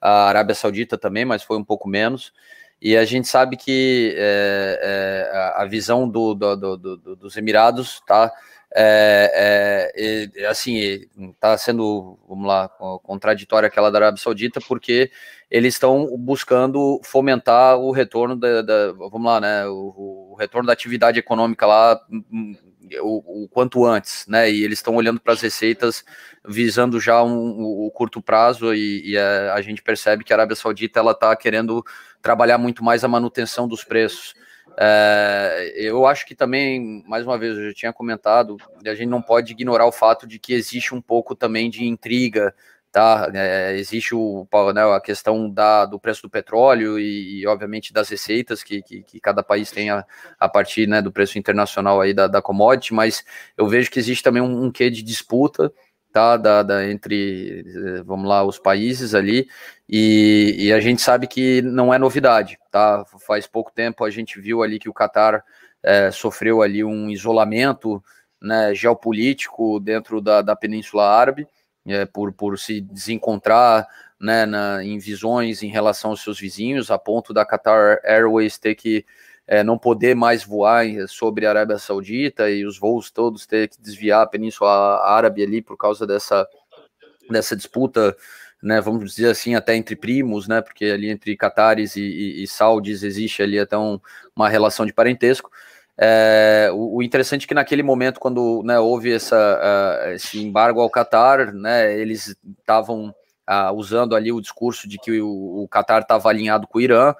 a 0.00 0.28
Arábia 0.28 0.54
Saudita 0.54 0.98
também, 0.98 1.24
mas 1.24 1.42
foi 1.42 1.56
um 1.56 1.64
pouco 1.64 1.88
menos. 1.88 2.32
E 2.80 2.96
a 2.96 3.04
gente 3.04 3.26
sabe 3.26 3.56
que 3.56 4.14
é, 4.16 5.30
é, 5.32 5.52
a 5.56 5.64
visão 5.64 6.08
do, 6.08 6.34
do, 6.34 6.76
do, 6.76 7.16
dos 7.16 7.36
Emirados 7.36 7.94
está 7.94 8.32
é, 8.74 10.30
é, 10.36 10.46
assim, 10.46 10.76
está 11.30 11.56
sendo, 11.56 12.18
vamos 12.28 12.46
lá, 12.46 12.68
contraditória 13.02 13.66
aquela 13.68 13.90
da 13.90 13.98
Arábia 13.98 14.22
Saudita, 14.22 14.60
porque 14.60 15.10
eles 15.50 15.74
estão 15.74 16.14
buscando 16.18 17.00
fomentar 17.02 17.78
o 17.78 17.90
retorno 17.90 18.36
da, 18.36 18.60
da 18.60 18.92
vamos 18.92 19.24
lá, 19.24 19.40
né, 19.40 19.66
o, 19.66 20.32
o, 20.32 20.36
retorno 20.38 20.66
da 20.66 20.72
atividade 20.72 21.18
econômica 21.18 21.64
lá 21.64 21.98
hum, 22.10 22.24
hum, 22.30 22.56
o, 23.00 23.44
o 23.44 23.48
quanto 23.48 23.84
antes, 23.84 24.26
né, 24.26 24.50
e 24.50 24.62
eles 24.62 24.78
estão 24.78 24.94
olhando 24.94 25.20
para 25.20 25.32
as 25.32 25.40
receitas 25.40 26.04
visando 26.46 27.00
já 27.00 27.22
um, 27.22 27.60
o, 27.60 27.90
curto 27.90 28.22
prazo 28.22 28.72
e, 28.74 29.10
e 29.10 29.18
a, 29.18 29.54
a, 29.54 29.62
gente 29.62 29.82
percebe 29.82 30.22
que 30.24 30.32
a 30.32 30.36
Arábia 30.36 30.54
Saudita 30.54 31.00
ela 31.00 31.12
está 31.12 31.34
querendo 31.34 31.84
trabalhar 32.22 32.58
muito 32.58 32.84
mais 32.84 33.04
a 33.04 33.08
manutenção 33.08 33.66
dos 33.66 33.82
preços. 33.82 34.34
É, 34.78 35.72
eu 35.74 36.06
acho 36.06 36.26
que 36.26 36.34
também, 36.34 37.02
mais 37.06 37.24
uma 37.26 37.38
vez, 37.38 37.56
eu 37.56 37.68
já 37.68 37.74
tinha 37.74 37.92
comentado, 37.92 38.56
a 38.84 38.94
gente 38.94 39.08
não 39.08 39.22
pode 39.22 39.52
ignorar 39.52 39.86
o 39.86 39.92
fato 39.92 40.26
de 40.26 40.38
que 40.38 40.52
existe 40.52 40.94
um 40.94 41.00
pouco 41.00 41.34
também 41.34 41.70
de 41.70 41.84
intriga, 41.84 42.54
tá? 42.92 43.30
É, 43.34 43.76
existe 43.76 44.14
o, 44.14 44.46
né, 44.74 44.82
a 44.82 45.00
questão 45.00 45.50
da, 45.50 45.84
do 45.84 45.98
preço 45.98 46.22
do 46.22 46.30
petróleo 46.30 46.98
e, 46.98 47.40
e 47.40 47.46
obviamente, 47.46 47.92
das 47.92 48.08
receitas 48.08 48.62
que, 48.62 48.82
que, 48.82 49.02
que, 49.02 49.20
cada 49.20 49.42
país 49.42 49.70
tem 49.70 49.90
a, 49.90 50.04
a 50.38 50.48
partir 50.48 50.86
né, 50.86 51.02
do 51.02 51.12
preço 51.12 51.38
internacional 51.38 52.00
aí 52.00 52.14
da, 52.14 52.26
da 52.26 52.40
commodity, 52.42 52.94
mas 52.94 53.24
eu 53.56 53.68
vejo 53.68 53.90
que 53.90 53.98
existe 53.98 54.24
também 54.24 54.42
um, 54.42 54.64
um 54.64 54.70
quê 54.70 54.90
de 54.90 55.02
disputa, 55.02 55.72
tá? 56.16 56.38
Da, 56.38 56.62
da, 56.62 56.90
entre, 56.90 57.64
eh, 57.66 58.02
vamos 58.02 58.26
lá, 58.26 58.42
os 58.42 58.58
países 58.58 59.14
ali, 59.14 59.46
e, 59.86 60.56
e, 60.58 60.72
a 60.72 60.80
gente 60.80 61.02
sabe 61.02 61.26
que 61.26 61.60
não 61.60 61.92
é 61.92 61.98
novidade, 61.98 62.58
tá? 62.70 63.04
Faz 63.26 63.46
pouco 63.46 63.70
tempo 63.70 64.02
a 64.04 64.10
gente 64.10 64.40
viu 64.40 64.62
ali 64.62 64.78
que 64.78 64.88
o 64.88 64.94
Catar 64.94 65.44
é, 65.82 66.10
sofreu 66.10 66.62
ali 66.62 66.82
um 66.82 67.10
isolamento 67.10 68.02
né, 68.40 68.74
geopolítico 68.74 69.78
dentro 69.78 70.20
da, 70.22 70.40
da 70.42 70.56
Península 70.56 71.06
Árabe, 71.06 71.46
é, 71.86 72.04
por, 72.04 72.32
por 72.32 72.58
se 72.58 72.80
desencontrar 72.80 73.86
né, 74.20 74.46
na, 74.46 74.82
em 74.84 74.98
visões 74.98 75.62
em 75.62 75.68
relação 75.68 76.10
aos 76.10 76.22
seus 76.22 76.38
vizinhos, 76.38 76.90
a 76.90 76.98
ponto 76.98 77.32
da 77.32 77.44
Qatar 77.44 78.00
Airways 78.04 78.58
ter 78.58 78.74
que 78.74 79.04
é, 79.46 79.62
não 79.62 79.78
poder 79.78 80.14
mais 80.14 80.44
voar 80.44 80.84
sobre 81.08 81.46
a 81.46 81.50
Arábia 81.50 81.78
Saudita 81.78 82.50
e 82.50 82.64
os 82.64 82.78
voos 82.78 83.10
todos 83.10 83.46
ter 83.46 83.68
que 83.68 83.80
desviar 83.80 84.22
a 84.22 84.26
Península 84.26 85.04
Árabe 85.04 85.42
ali 85.42 85.62
por 85.62 85.76
causa 85.76 86.06
dessa, 86.06 86.46
dessa 87.30 87.54
disputa 87.54 88.16
né, 88.62 88.80
vamos 88.80 89.14
dizer 89.14 89.28
assim, 89.28 89.54
até 89.54 89.76
entre 89.76 89.94
primos, 89.94 90.48
né, 90.48 90.60
porque 90.60 90.86
ali 90.86 91.10
entre 91.10 91.36
catares 91.36 91.94
e, 91.94 92.02
e, 92.02 92.42
e 92.42 92.46
saudis 92.46 93.02
existe 93.02 93.42
ali 93.42 93.58
até 93.58 93.76
um, 93.76 94.00
uma 94.34 94.48
relação 94.48 94.86
de 94.86 94.92
parentesco. 94.92 95.50
É, 95.98 96.68
o, 96.72 96.96
o, 96.96 97.02
interessante 97.02 97.44
é 97.44 97.48
que 97.48 97.54
naquele 97.54 97.82
momento, 97.82 98.20
quando 98.20 98.62
né, 98.64 98.78
houve 98.78 99.12
essa, 99.12 99.36
uh, 99.36 100.10
esse 100.10 100.42
embargo 100.42 100.80
ao 100.80 100.90
Catar, 100.90 101.52
né, 101.52 101.98
eles 101.98 102.36
estavam 102.58 103.14
uh, 103.48 103.72
usando 103.74 104.14
ali 104.14 104.30
o 104.30 104.40
discurso 104.40 104.86
de 104.86 104.98
que 104.98 105.20
o, 105.20 105.62
o 105.62 105.68
Catar 105.68 106.02
estava 106.02 106.28
alinhado 106.28 106.66
com 106.66 106.78
o 106.78 106.82
Irã, 106.82 107.14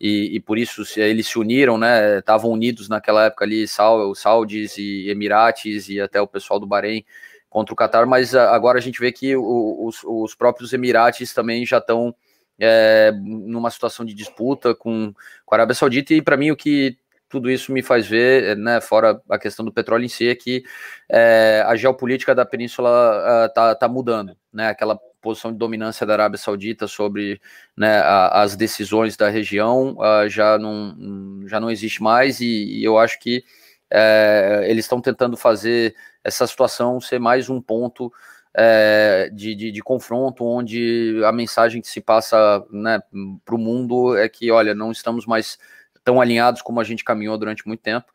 e, 0.00 0.34
e, 0.36 0.40
por 0.40 0.58
isso 0.58 0.84
se, 0.84 1.00
eles 1.00 1.28
se 1.28 1.38
uniram, 1.38 1.78
né, 1.78 2.18
estavam 2.18 2.50
unidos 2.50 2.88
naquela 2.88 3.26
época 3.26 3.44
ali, 3.44 3.68
Saud, 3.68 4.18
Saudis 4.18 4.76
e 4.76 5.08
Emirates 5.08 5.88
e 5.88 6.00
até 6.00 6.20
o 6.20 6.26
pessoal 6.26 6.58
do 6.58 6.66
Bahrein, 6.66 7.04
contra 7.48 7.72
o 7.72 7.76
Qatar, 7.76 8.06
mas 8.06 8.34
agora 8.34 8.78
a 8.78 8.80
gente 8.80 8.98
vê 8.98 9.12
que 9.12 9.36
os, 9.36 10.02
os 10.04 10.34
próprios 10.34 10.72
Emirates 10.72 11.34
também 11.34 11.66
já 11.66 11.78
estão 11.78 12.14
é, 12.58 13.12
numa 13.14 13.70
situação 13.70 14.06
de 14.06 14.14
disputa 14.14 14.74
com, 14.74 15.12
com 15.44 15.54
a 15.54 15.58
Arábia 15.58 15.74
Saudita, 15.74 16.14
e 16.14 16.22
para 16.22 16.36
mim 16.36 16.50
o 16.50 16.56
que 16.56 16.96
tudo 17.32 17.50
isso 17.50 17.72
me 17.72 17.82
faz 17.82 18.06
ver, 18.06 18.54
né, 18.58 18.78
fora 18.78 19.18
a 19.26 19.38
questão 19.38 19.64
do 19.64 19.72
petróleo 19.72 20.04
em 20.04 20.08
si, 20.08 20.28
é 20.28 20.34
que 20.34 20.62
é, 21.08 21.64
a 21.66 21.74
geopolítica 21.74 22.34
da 22.34 22.44
península 22.44 23.46
está 23.48 23.74
tá 23.74 23.88
mudando, 23.88 24.36
né, 24.52 24.68
aquela 24.68 24.98
posição 25.18 25.50
de 25.50 25.56
dominância 25.56 26.04
da 26.04 26.12
Arábia 26.12 26.36
Saudita 26.36 26.86
sobre 26.86 27.40
né, 27.74 28.00
a, 28.00 28.42
as 28.42 28.54
decisões 28.54 29.16
da 29.16 29.30
região 29.30 29.96
uh, 29.96 30.28
já, 30.28 30.58
não, 30.58 31.46
já 31.46 31.58
não 31.58 31.70
existe 31.70 32.02
mais, 32.02 32.38
e, 32.40 32.80
e 32.80 32.84
eu 32.84 32.98
acho 32.98 33.18
que 33.18 33.42
é, 33.90 34.66
eles 34.68 34.84
estão 34.84 35.00
tentando 35.00 35.34
fazer 35.34 35.94
essa 36.22 36.46
situação 36.46 37.00
ser 37.00 37.18
mais 37.18 37.48
um 37.48 37.62
ponto 37.62 38.12
é, 38.54 39.30
de, 39.32 39.54
de, 39.54 39.72
de, 39.72 39.82
confronto, 39.82 40.44
onde 40.44 41.22
a 41.24 41.32
mensagem 41.32 41.80
que 41.80 41.88
se 41.88 42.00
passa 42.02 42.62
né, 42.70 43.00
para 43.42 43.54
o 43.54 43.58
mundo 43.58 44.16
é 44.18 44.28
que, 44.28 44.50
olha, 44.50 44.74
não 44.74 44.92
estamos 44.92 45.24
mais 45.24 45.58
tão 46.04 46.20
alinhados 46.20 46.62
como 46.62 46.80
a 46.80 46.84
gente 46.84 47.04
caminhou 47.04 47.36
durante 47.38 47.66
muito 47.66 47.80
tempo. 47.80 48.12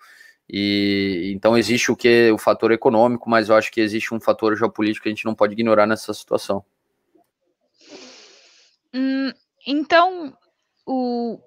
E 0.49 1.31
então 1.35 1.57
existe 1.57 1.91
o 1.91 1.95
que 1.95 2.31
o 2.31 2.37
fator 2.37 2.71
econômico, 2.71 3.29
mas 3.29 3.49
eu 3.49 3.55
acho 3.55 3.71
que 3.71 3.81
existe 3.81 4.13
um 4.13 4.19
fator 4.19 4.55
geopolítico 4.55 5.03
que 5.03 5.09
a 5.09 5.11
gente 5.11 5.25
não 5.25 5.35
pode 5.35 5.53
ignorar 5.53 5.85
nessa 5.85 6.13
situação. 6.13 6.63
Hum, 8.93 9.31
então, 9.65 10.33
o 10.85 11.39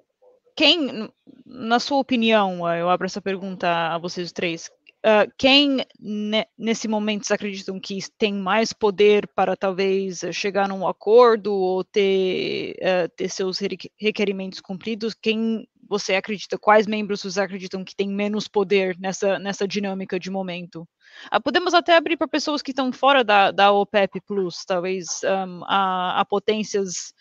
quem, 0.55 1.11
na 1.47 1.81
sua 1.81 1.97
opinião, 1.99 2.69
eu 2.75 2.91
abro 2.91 3.07
essa 3.07 3.23
pergunta 3.23 3.67
a 3.95 3.97
vocês 3.97 4.31
três, 4.31 4.71
Uh, 5.01 5.33
quem 5.39 5.79
ne, 5.99 6.47
nesse 6.59 6.87
momento 6.87 7.33
acreditam 7.33 7.81
que 7.81 7.99
tem 8.19 8.35
mais 8.35 8.71
poder 8.71 9.27
para 9.29 9.57
talvez 9.57 10.21
chegar 10.31 10.69
num 10.69 10.87
acordo 10.87 11.55
ou 11.55 11.83
ter, 11.83 12.77
uh, 12.83 13.09
ter 13.17 13.31
seus 13.31 13.59
requerimentos 13.99 14.61
cumpridos? 14.61 15.15
Quem 15.15 15.67
você 15.91 16.15
acredita, 16.15 16.57
quais 16.57 16.87
membros 16.87 17.21
vocês 17.21 17.37
acreditam 17.37 17.85
que 17.85 17.97
tem 17.97 18.09
menos 18.09 18.47
poder 18.47 18.97
nessa, 19.01 19.41
nessa 19.41 19.67
dinâmica 19.67 20.21
de 20.21 20.31
momento? 20.31 20.89
Uh, 21.35 21.43
podemos 21.43 21.75
até 21.75 21.97
abrir 21.97 22.17
para 22.17 22.29
pessoas 22.29 22.63
que 22.63 22.71
estão 22.71 22.93
fora 22.93 23.25
da, 23.25 23.51
da 23.51 23.73
OPEP 23.73 24.21
Plus, 24.21 24.65
talvez 24.65 25.21
um, 25.25 25.65
a, 25.65 26.21
a, 26.21 26.25
potências 26.25 27.13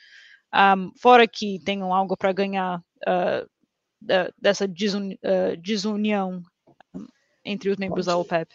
um, 0.53 0.91
fora 1.01 1.27
que 1.27 1.59
tenham 1.65 1.91
algo 1.91 2.15
para 2.15 2.31
ganhar 2.31 2.79
dessa 4.37 4.67
desun, 4.67 5.15
desunião 5.59 6.43
entre 7.43 7.71
os 7.71 7.77
membros 7.77 8.05
da 8.05 8.17
OPEP? 8.17 8.53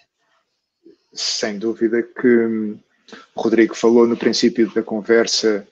Sem 1.12 1.58
dúvida 1.58 2.02
que 2.02 2.28
hum, 2.28 2.78
o 3.34 3.40
Rodrigo 3.40 3.74
falou 3.74 4.06
no 4.06 4.16
princípio 4.16 4.72
da 4.72 4.82
conversa 4.82 5.66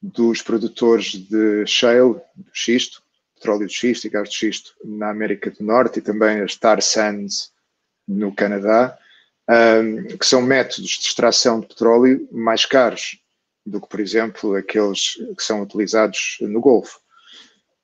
dos 0.00 0.42
produtores 0.42 1.12
de 1.14 1.66
shale, 1.66 2.20
do 2.36 2.50
xisto, 2.52 3.02
petróleo 3.40 3.66
de 3.66 3.72
xisto 3.72 4.06
e 4.06 4.10
gás 4.10 4.28
de 4.28 4.36
xisto 4.36 4.74
na 4.84 5.10
América 5.10 5.50
do 5.50 5.64
Norte 5.64 5.98
e 5.98 6.02
também 6.02 6.40
as 6.40 6.54
tar 6.54 6.82
sands 6.82 7.50
no 8.06 8.34
Canadá, 8.34 8.96
um, 9.48 10.16
que 10.16 10.26
são 10.26 10.42
métodos 10.42 10.90
de 10.90 11.06
extração 11.06 11.60
de 11.60 11.66
petróleo 11.66 12.28
mais 12.30 12.66
caros 12.66 13.18
do 13.64 13.80
que, 13.80 13.88
por 13.88 14.00
exemplo, 14.00 14.54
aqueles 14.54 15.14
que 15.36 15.42
são 15.42 15.62
utilizados 15.62 16.36
no 16.40 16.60
Golfo. 16.60 17.00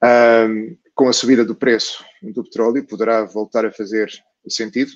Um, 0.02 0.76
com 0.94 1.08
a 1.08 1.12
subida 1.12 1.44
do 1.44 1.54
preço 1.54 2.04
do 2.22 2.44
petróleo, 2.44 2.86
poderá 2.86 3.24
voltar 3.24 3.64
a 3.64 3.72
fazer 3.72 4.10
sentido 4.48 4.92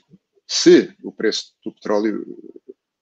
se 0.46 0.94
o 1.02 1.12
preço 1.12 1.54
do 1.64 1.72
petróleo 1.72 2.24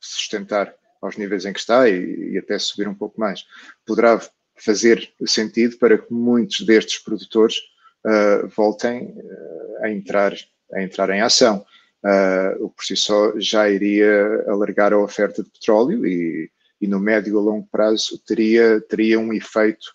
sustentar 0.01 0.75
aos 1.01 1.17
níveis 1.17 1.45
em 1.45 1.53
que 1.53 1.61
está 1.61 1.89
e, 1.89 2.33
e, 2.33 2.39
até 2.39 2.59
subir 2.59 2.89
um 2.89 2.95
pouco 2.95 3.21
mais. 3.21 3.45
Poderá 3.87 4.21
fazer 4.63 5.11
sentido 5.27 5.77
para 5.79 5.99
que 5.99 6.13
muitos 6.13 6.61
destes 6.61 6.99
produtores 6.99 7.57
uh, 8.05 8.49
voltem 8.49 9.15
uh, 9.17 9.85
a, 9.85 9.91
entrar, 9.91 10.35
a 10.73 10.83
entrar 10.83 11.11
em 11.11 11.21
ação. 11.21 11.65
Uh, 12.05 12.65
o 12.65 12.71
por 12.71 12.85
si 12.85 12.97
só 12.97 13.33
já 13.39 13.69
iria 13.69 14.45
alargar 14.49 14.93
a 14.93 14.99
oferta 14.99 15.43
de 15.43 15.51
petróleo 15.51 16.07
e, 16.07 16.51
e 16.81 16.87
no 16.87 17.01
médio 17.01 17.39
a 17.39 17.43
longo 17.43 17.67
prazo 17.71 18.19
teria, 18.25 18.81
teria 18.83 19.19
um 19.19 19.33
efeito 19.33 19.87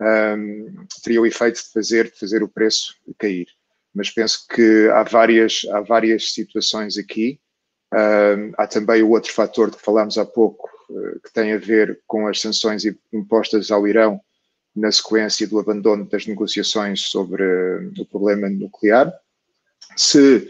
um, 0.00 0.86
teria 1.02 1.20
o 1.20 1.26
efeito 1.26 1.62
de 1.62 1.70
fazer, 1.72 2.10
de 2.10 2.18
fazer 2.18 2.42
o 2.42 2.48
preço 2.48 2.94
cair 3.18 3.46
mas 3.94 4.10
penso 4.10 4.46
que 4.48 4.88
há 4.92 5.04
várias, 5.04 5.60
há 5.70 5.80
várias 5.80 6.32
situações 6.32 6.98
aqui. 6.98 7.38
Uh, 7.92 8.52
há 8.58 8.66
também 8.66 9.02
o 9.02 9.10
outro 9.10 9.32
fator 9.32 9.70
de 9.70 9.76
que 9.76 9.84
falámos 9.84 10.18
há 10.18 10.26
pouco, 10.26 10.68
que 11.22 11.32
tem 11.32 11.52
a 11.52 11.58
ver 11.58 12.00
com 12.06 12.26
as 12.26 12.40
sanções 12.40 12.84
impostas 13.12 13.70
ao 13.70 13.86
Irão 13.86 14.20
na 14.74 14.90
sequência 14.90 15.46
do 15.46 15.58
abandono 15.58 16.04
das 16.08 16.26
negociações 16.26 17.02
sobre 17.02 17.42
uh, 17.44 17.92
o 17.98 18.06
problema 18.06 18.48
nuclear. 18.48 19.12
Se 19.96 20.48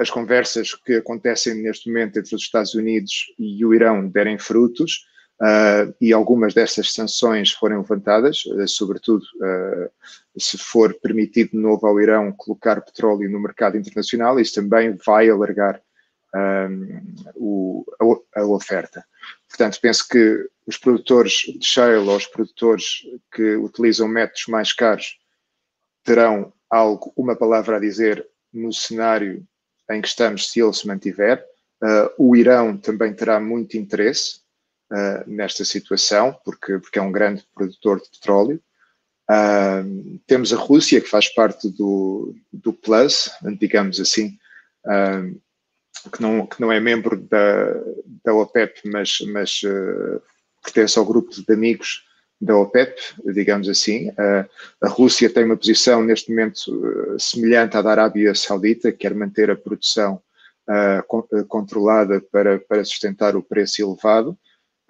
as 0.00 0.08
conversas 0.08 0.74
que 0.74 0.94
acontecem 0.94 1.54
neste 1.54 1.88
momento 1.88 2.18
entre 2.18 2.34
os 2.34 2.42
Estados 2.42 2.74
Unidos 2.74 3.32
e 3.38 3.64
o 3.64 3.74
Irão 3.74 4.08
derem 4.08 4.38
frutos, 4.38 5.08
Uh, 5.40 5.94
e 6.00 6.12
algumas 6.12 6.52
dessas 6.52 6.92
sanções 6.92 7.52
forem 7.52 7.78
levantadas, 7.78 8.44
uh, 8.46 8.66
sobretudo 8.66 9.22
uh, 9.22 9.88
se 10.36 10.58
for 10.58 10.92
permitido 10.94 11.52
de 11.52 11.58
novo 11.58 11.86
ao 11.86 12.00
Irão 12.00 12.32
colocar 12.32 12.80
petróleo 12.80 13.30
no 13.30 13.38
mercado 13.38 13.76
internacional, 13.76 14.40
isso 14.40 14.54
também 14.54 14.96
vai 15.06 15.30
alargar 15.30 15.80
o, 17.36 17.86
a, 18.34 18.40
a, 18.40 18.46
oferta. 18.46 19.02
Portanto, 19.48 19.78
penso 19.80 20.06
que 20.06 20.48
os 20.66 20.76
produtores 20.76 21.32
de 21.32 21.64
shale 21.64 21.96
ou 21.96 22.16
os 22.16 22.26
produtores 22.26 23.02
que 23.32 23.56
utilizam 23.56 24.06
métodos 24.06 24.46
mais 24.48 24.72
caros 24.72 25.18
terão 26.04 26.52
algo, 26.70 27.12
uma 27.16 27.34
palavra 27.34 27.76
a 27.76 27.80
dizer 27.80 28.26
no 28.52 28.72
cenário 28.72 29.46
em 29.90 30.00
que 30.00 30.08
estamos, 30.08 30.50
se 30.50 30.60
ele 30.60 30.72
se 30.72 30.86
mantiver. 30.86 31.44
Uh, 31.82 32.10
o 32.18 32.36
Irão 32.36 32.76
também 32.76 33.14
terá 33.14 33.40
muito 33.40 33.76
interesse 33.78 34.40
uh, 34.92 35.28
nesta 35.28 35.64
situação, 35.64 36.38
porque, 36.44 36.78
porque 36.78 36.98
é 36.98 37.02
um 37.02 37.12
grande 37.12 37.46
produtor 37.54 38.00
de 38.00 38.10
petróleo. 38.10 38.62
Uh, 39.30 40.18
temos 40.26 40.52
a 40.52 40.56
Rússia, 40.56 41.00
que 41.00 41.08
faz 41.08 41.28
parte 41.28 41.70
do, 41.70 42.34
do 42.52 42.72
Plus, 42.72 43.30
digamos 43.58 44.00
assim, 44.00 44.38
que, 46.12 46.22
não, 46.22 46.46
que 46.46 46.60
não 46.60 46.70
é 46.70 46.80
membro 46.80 47.16
da, 47.16 47.74
da 48.24 48.34
OPEP, 48.34 48.88
mas, 48.90 49.18
mas 49.32 49.60
pertence 50.62 50.98
ao 50.98 51.04
grupo 51.04 51.30
de 51.30 51.52
amigos 51.52 52.04
da 52.40 52.56
OPEP, 52.56 53.00
digamos 53.32 53.68
assim. 53.68 54.10
a 54.80 54.88
Rússia 54.88 55.28
tem 55.28 55.44
uma 55.44 55.56
posição 55.56 56.02
neste 56.04 56.30
momento 56.30 57.16
semelhante 57.18 57.76
à 57.76 57.82
da 57.82 57.90
Arábia 57.90 58.34
Saudita, 58.34 58.92
quer 58.92 59.14
manter 59.14 59.50
a 59.50 59.56
produção 59.56 60.22
uh, 60.68 61.46
controlada 61.46 62.20
para, 62.20 62.58
para 62.58 62.84
sustentar 62.84 63.34
o 63.34 63.42
preço 63.42 63.82
elevado. 63.82 64.38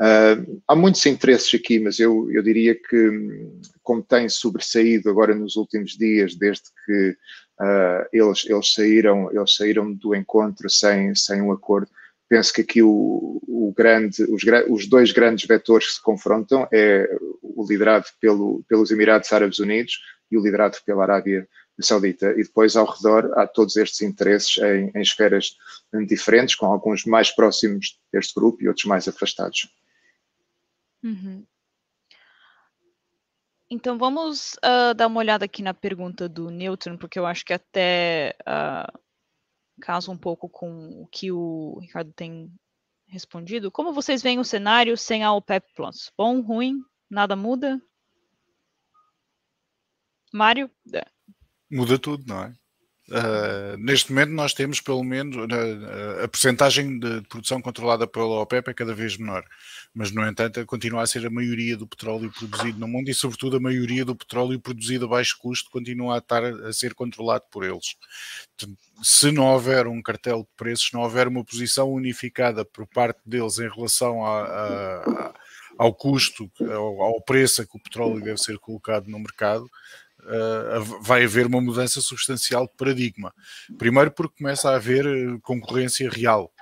Uh, 0.01 0.61
há 0.66 0.77
muitos 0.77 1.05
interesses 1.07 1.53
aqui, 1.55 1.79
mas 1.79 1.99
eu, 1.99 2.31
eu 2.31 2.42
diria 2.42 2.75
que, 2.75 3.49
como 3.83 4.03
tem 4.03 4.29
sobressaído 4.29 5.09
agora 5.11 5.35
nos 5.35 5.57
últimos 5.57 5.92
dias, 5.97 6.35
desde 6.35 6.64
que 6.85 7.16
uh, 7.61 8.09
eles, 8.12 8.44
eles, 8.47 8.73
saíram, 8.73 9.31
eles 9.33 9.55
saíram 9.55 9.92
do 9.92 10.14
encontro 10.14 10.68
sem, 10.68 11.14
sem 11.14 11.42
um 11.42 11.53
acordo, 11.53 11.90
penso 12.29 12.53
que 12.53 12.61
aqui 12.61 12.83
o, 12.83 13.40
o 13.47 13.73
grande, 13.77 14.23
os, 14.25 14.42
os, 14.68 14.87
dois 14.87 15.12
grandes 15.12 15.47
vetores 15.47 15.88
que 15.88 15.94
se 15.94 16.03
confrontam 16.03 16.68
é 16.73 17.09
o 17.42 17.66
liderado 17.66 18.07
pelo, 18.21 18.62
pelos 18.68 18.90
Emirados 18.90 19.33
Árabes 19.33 19.59
Unidos 19.59 19.99
e 20.31 20.37
o 20.37 20.42
liderado 20.42 20.77
pela 20.85 21.03
Arábia 21.03 21.49
Saudita. 21.81 22.33
E 22.33 22.42
depois, 22.42 22.77
ao 22.77 22.87
redor, 22.87 23.33
há 23.38 23.47
todos 23.47 23.77
estes 23.77 24.03
interesses 24.03 24.59
em, 24.59 24.90
em 24.94 25.01
esferas 25.01 25.57
diferentes, 26.07 26.55
com 26.55 26.66
alguns 26.66 27.05
mais 27.05 27.31
próximos 27.31 27.99
deste 28.12 28.35
grupo 28.35 28.62
e 28.62 28.68
outros 28.68 28.87
mais 28.87 29.09
afastados. 29.09 29.68
Uhum. 31.03 31.44
Então 33.70 33.98
vamos 33.98 34.54
uh, 34.64 34.94
dar 34.94 35.07
uma 35.07 35.18
olhada 35.20 35.44
aqui 35.44 35.62
na 35.62 35.74
pergunta 35.74 36.28
do 36.28 36.50
Newton, 36.50 36.96
porque 36.96 37.18
eu 37.18 37.26
acho 37.26 37.44
que 37.44 37.52
até 37.52 38.35
uh, 38.40 38.98
casa 39.81 40.11
um 40.11 40.16
pouco 40.16 40.48
com 40.48 41.02
o 41.02 41.07
que 41.07 41.31
o 41.31 41.78
Ricardo 41.81 42.12
tem 42.12 42.50
respondido. 43.07 43.70
Como 43.70 43.92
vocês 43.92 44.22
veem 44.22 44.38
o 44.38 44.44
cenário 44.44 44.96
sem 44.96 45.22
a 45.22 45.33
OPEP 45.33 45.66
Plus? 45.74 46.11
Bom, 46.16 46.40
ruim, 46.40 46.83
nada 47.11 47.37
muda? 47.37 47.81
Mário? 50.33 50.70
É 50.92 51.04
muda 51.70 51.98
tudo, 51.98 52.24
não 52.26 52.44
é? 52.44 52.54
Uh, 53.09 53.75
neste 53.79 54.12
momento 54.12 54.33
nós 54.33 54.53
temos 54.53 54.83
pelo 54.83 55.03
menos 55.03 55.35
uh, 55.35 56.25
a 56.25 56.29
percentagem 56.29 56.99
de 56.99 57.23
produção 57.23 57.59
controlada 57.62 58.07
pela 58.07 58.42
OPEP 58.42 58.68
é 58.68 58.75
cada 58.75 58.94
vez 58.94 59.16
menor, 59.16 59.44
mas 59.94 60.11
no 60.11 60.27
entanto 60.27 60.64
continua 60.66 61.03
a 61.03 61.07
ser 61.07 61.27
a 61.27 61.31
maioria 61.31 61.75
do 61.75 61.87
petróleo 61.87 62.31
produzido 62.31 62.79
no 62.79 62.87
mundo 62.87 63.09
e 63.09 63.14
sobretudo 63.14 63.57
a 63.57 63.61
maioria 63.61 64.05
do 64.05 64.14
petróleo 64.14 64.61
produzido 64.61 65.07
a 65.07 65.09
baixo 65.09 65.38
custo 65.38 65.71
continua 65.71 66.16
a 66.16 66.18
estar 66.18 66.44
a 66.44 66.71
ser 66.71 66.92
controlado 66.92 67.44
por 67.51 67.64
eles. 67.64 67.97
Se 69.03 69.33
não 69.33 69.47
houver 69.47 69.87
um 69.87 70.03
cartel 70.03 70.40
de 70.40 70.49
preços, 70.55 70.90
não 70.92 71.01
houver 71.01 71.29
uma 71.29 71.42
posição 71.42 71.90
unificada 71.90 72.62
por 72.62 72.87
parte 72.87 73.21
deles 73.25 73.59
em 73.59 73.71
relação 73.71 74.23
a, 74.23 74.42
a, 74.42 75.35
ao 75.79 75.94
custo, 75.94 76.51
ao, 76.61 77.01
ao 77.01 77.23
preço 77.23 77.62
a 77.62 77.66
que 77.66 77.75
o 77.75 77.83
petróleo 77.83 78.21
deve 78.21 78.37
ser 78.37 78.59
colocado 78.59 79.09
no 79.09 79.18
mercado, 79.18 79.66
uh, 80.29 81.03
vai 81.03 81.25
haver 81.25 81.47
uma 81.47 81.61
mudança 81.61 82.01
substancial 82.01 82.67
de 82.67 82.75
paradigma. 82.77 83.35
Primeiro 83.79 84.11
porque 84.11 84.38
começa 84.38 84.71
a 84.71 84.77
haver 84.77 85.07
eh, 85.07 85.38
concorrência 85.43 86.09
real. 86.11 86.53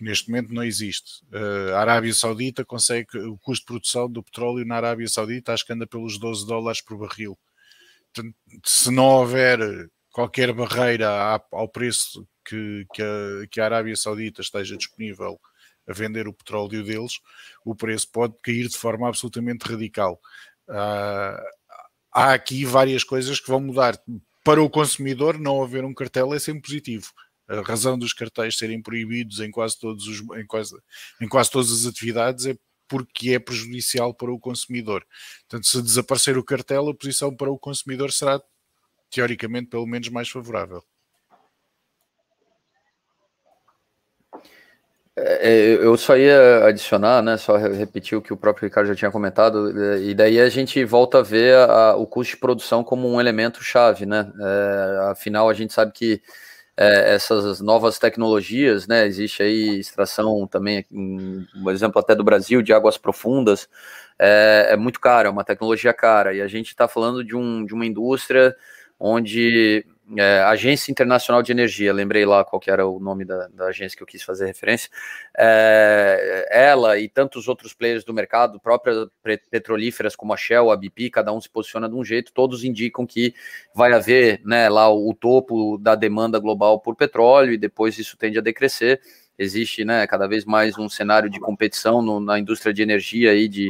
Neste 0.00 0.30
momento 0.30 0.54
não 0.54 0.62
existe. 0.62 1.22
Uh, 1.32 1.74
a 1.74 1.80
Arábia 1.80 2.14
Saudita 2.14 2.64
consegue 2.64 3.18
o 3.18 3.36
custo 3.38 3.62
de 3.62 3.66
produção 3.66 4.08
do 4.08 4.22
petróleo 4.22 4.64
na 4.64 4.76
Arábia 4.76 5.08
Saudita 5.08 5.52
acho 5.52 5.66
que 5.66 5.72
anda 5.72 5.86
pelos 5.86 6.18
12 6.18 6.46
dólares 6.46 6.80
por 6.80 6.96
barril. 6.96 7.36
Se 8.64 8.90
não 8.90 9.04
houver 9.04 9.58
qualquer 10.12 10.52
barreira 10.52 11.08
ao 11.52 11.68
preço 11.68 12.26
que, 12.44 12.86
que, 12.94 13.02
a, 13.02 13.46
que 13.50 13.60
a 13.60 13.64
Arábia 13.64 13.96
Saudita 13.96 14.40
esteja 14.40 14.76
disponível 14.76 15.38
a 15.86 15.92
vender 15.92 16.28
o 16.28 16.32
petróleo 16.32 16.84
deles, 16.84 17.14
o 17.64 17.74
preço 17.74 18.08
pode 18.10 18.34
cair 18.42 18.68
de 18.68 18.76
forma 18.76 19.08
absolutamente 19.08 19.64
radical. 19.68 20.20
Uh, 20.68 21.57
há 22.12 22.32
aqui 22.32 22.64
várias 22.64 23.04
coisas 23.04 23.40
que 23.40 23.48
vão 23.48 23.60
mudar. 23.60 24.00
Para 24.44 24.62
o 24.62 24.70
consumidor, 24.70 25.38
não 25.38 25.62
haver 25.62 25.84
um 25.84 25.94
cartel 25.94 26.32
é 26.34 26.38
sempre 26.38 26.62
positivo. 26.62 27.12
A 27.46 27.62
razão 27.62 27.98
dos 27.98 28.12
cartéis 28.12 28.58
serem 28.58 28.82
proibidos 28.82 29.40
em 29.40 29.50
quase, 29.50 29.78
todos 29.78 30.06
os, 30.06 30.20
em 30.36 30.46
quase, 30.46 30.76
em 31.20 31.28
quase 31.28 31.50
todas 31.50 31.72
as 31.72 31.86
atividades 31.86 32.46
é 32.46 32.56
porque 32.86 33.32
é 33.32 33.38
prejudicial 33.38 34.14
para 34.14 34.32
o 34.32 34.38
consumidor. 34.38 35.06
Portanto, 35.40 35.66
se 35.66 35.82
desaparecer 35.82 36.38
o 36.38 36.44
cartel, 36.44 36.88
a 36.88 36.94
posição 36.94 37.34
para 37.34 37.50
o 37.50 37.58
consumidor 37.58 38.12
será, 38.12 38.40
teoricamente, 39.10 39.68
pelo 39.68 39.86
menos 39.86 40.08
mais 40.08 40.28
favorável. 40.28 40.82
É, 44.34 44.40
é, 44.40 45.07
eu 45.80 45.96
só 45.96 46.16
ia 46.16 46.64
adicionar, 46.66 47.22
né, 47.22 47.36
só 47.36 47.56
repetir 47.56 48.16
o 48.16 48.22
que 48.22 48.32
o 48.32 48.36
próprio 48.36 48.66
Ricardo 48.66 48.88
já 48.88 48.94
tinha 48.94 49.10
comentado, 49.10 49.72
é, 49.80 49.98
e 50.00 50.14
daí 50.14 50.40
a 50.40 50.48
gente 50.48 50.84
volta 50.84 51.18
a 51.18 51.22
ver 51.22 51.56
a, 51.56 51.96
o 51.96 52.06
custo 52.06 52.34
de 52.34 52.40
produção 52.40 52.84
como 52.84 53.08
um 53.08 53.20
elemento 53.20 53.62
chave, 53.62 54.06
né, 54.06 54.30
é, 54.40 55.10
afinal 55.10 55.48
a 55.48 55.54
gente 55.54 55.72
sabe 55.72 55.92
que 55.92 56.20
é, 56.76 57.14
essas 57.14 57.60
novas 57.60 57.98
tecnologias, 57.98 58.86
né, 58.86 59.06
existe 59.06 59.42
aí 59.42 59.78
extração 59.78 60.46
também, 60.46 60.84
um 60.92 61.70
exemplo 61.70 62.00
até 62.00 62.14
do 62.14 62.24
Brasil, 62.24 62.62
de 62.62 62.72
águas 62.72 62.96
profundas, 62.96 63.68
é, 64.18 64.68
é 64.70 64.76
muito 64.76 65.00
caro, 65.00 65.28
é 65.28 65.30
uma 65.30 65.44
tecnologia 65.44 65.92
cara, 65.92 66.34
e 66.34 66.40
a 66.40 66.48
gente 66.48 66.68
está 66.68 66.86
falando 66.88 67.24
de, 67.24 67.36
um, 67.36 67.64
de 67.64 67.74
uma 67.74 67.86
indústria 67.86 68.54
onde 68.98 69.84
é, 70.16 70.40
Agência 70.42 70.90
Internacional 70.90 71.42
de 71.42 71.52
Energia, 71.52 71.92
lembrei 71.92 72.24
lá 72.24 72.44
qual 72.44 72.62
era 72.66 72.86
o 72.86 72.98
nome 72.98 73.24
da, 73.24 73.48
da, 73.48 73.66
agência 73.66 73.96
que 73.96 74.02
eu 74.02 74.06
quis 74.06 74.22
fazer 74.22 74.46
referência, 74.46 74.88
é, 75.36 76.48
ela 76.50 76.98
e 76.98 77.08
tantos 77.08 77.48
outros 77.48 77.74
players 77.74 78.04
do 78.04 78.14
mercado, 78.14 78.58
próprias 78.58 79.06
petrolíferas 79.50 80.16
como 80.16 80.32
a 80.32 80.36
Shell, 80.36 80.70
a 80.70 80.76
BP, 80.76 81.10
cada 81.10 81.32
um 81.32 81.40
se 81.40 81.50
posiciona 81.50 81.88
de 81.88 81.94
um 81.94 82.04
jeito, 82.04 82.32
todos 82.32 82.64
indicam 82.64 83.06
que 83.06 83.34
vai 83.74 83.92
haver 83.92 84.40
né, 84.44 84.68
lá 84.68 84.88
o, 84.88 85.10
o 85.10 85.14
topo 85.14 85.76
da 85.78 85.94
demanda 85.94 86.38
global 86.38 86.80
por 86.80 86.96
petróleo 86.96 87.52
e 87.52 87.58
depois 87.58 87.98
isso 87.98 88.16
tende 88.16 88.38
a 88.38 88.42
decrescer, 88.42 89.00
existe 89.38 89.84
né, 89.84 90.06
cada 90.06 90.26
vez 90.26 90.44
mais 90.44 90.78
um 90.78 90.88
cenário 90.88 91.28
de 91.28 91.38
competição 91.38 92.00
no, 92.00 92.18
na 92.18 92.38
indústria 92.38 92.72
de 92.72 92.82
energia 92.82 93.34
e 93.34 93.46
de 93.46 93.68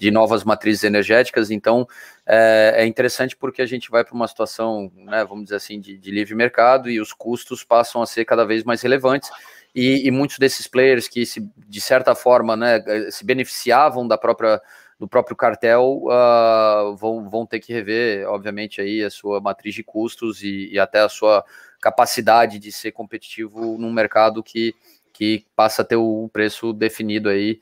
de 0.00 0.10
novas 0.10 0.44
matrizes 0.44 0.82
energéticas. 0.82 1.50
Então, 1.50 1.86
é, 2.26 2.76
é 2.78 2.86
interessante 2.86 3.36
porque 3.36 3.60
a 3.60 3.66
gente 3.66 3.90
vai 3.90 4.02
para 4.02 4.14
uma 4.14 4.26
situação, 4.26 4.90
né, 4.94 5.22
vamos 5.26 5.44
dizer 5.44 5.56
assim, 5.56 5.78
de, 5.78 5.98
de, 5.98 6.10
livre 6.10 6.34
mercado 6.34 6.88
e 6.88 6.98
os 6.98 7.12
custos 7.12 7.62
passam 7.62 8.00
a 8.00 8.06
ser 8.06 8.24
cada 8.24 8.46
vez 8.46 8.64
mais 8.64 8.80
relevantes. 8.80 9.30
E, 9.74 10.06
e 10.08 10.10
muitos 10.10 10.38
desses 10.38 10.66
players 10.66 11.06
que, 11.06 11.26
se, 11.26 11.46
de 11.54 11.80
certa 11.82 12.14
forma, 12.14 12.56
né, 12.56 12.82
se 13.10 13.26
beneficiavam 13.26 14.08
da 14.08 14.16
própria 14.16 14.60
do 14.98 15.08
próprio 15.08 15.34
cartel 15.34 16.02
uh, 16.04 16.94
vão, 16.94 17.26
vão 17.30 17.46
ter 17.46 17.58
que 17.58 17.72
rever, 17.72 18.28
obviamente, 18.28 18.82
aí 18.82 19.02
a 19.02 19.08
sua 19.08 19.40
matriz 19.40 19.74
de 19.74 19.82
custos 19.82 20.42
e, 20.42 20.68
e 20.72 20.78
até 20.78 21.00
a 21.00 21.08
sua 21.08 21.42
capacidade 21.80 22.58
de 22.58 22.70
ser 22.70 22.92
competitivo 22.92 23.78
num 23.78 23.90
mercado 23.90 24.42
que, 24.42 24.74
que 25.10 25.46
passa 25.56 25.80
a 25.80 25.84
ter 25.86 25.96
o 25.96 26.28
preço 26.30 26.74
definido 26.74 27.30
aí 27.30 27.60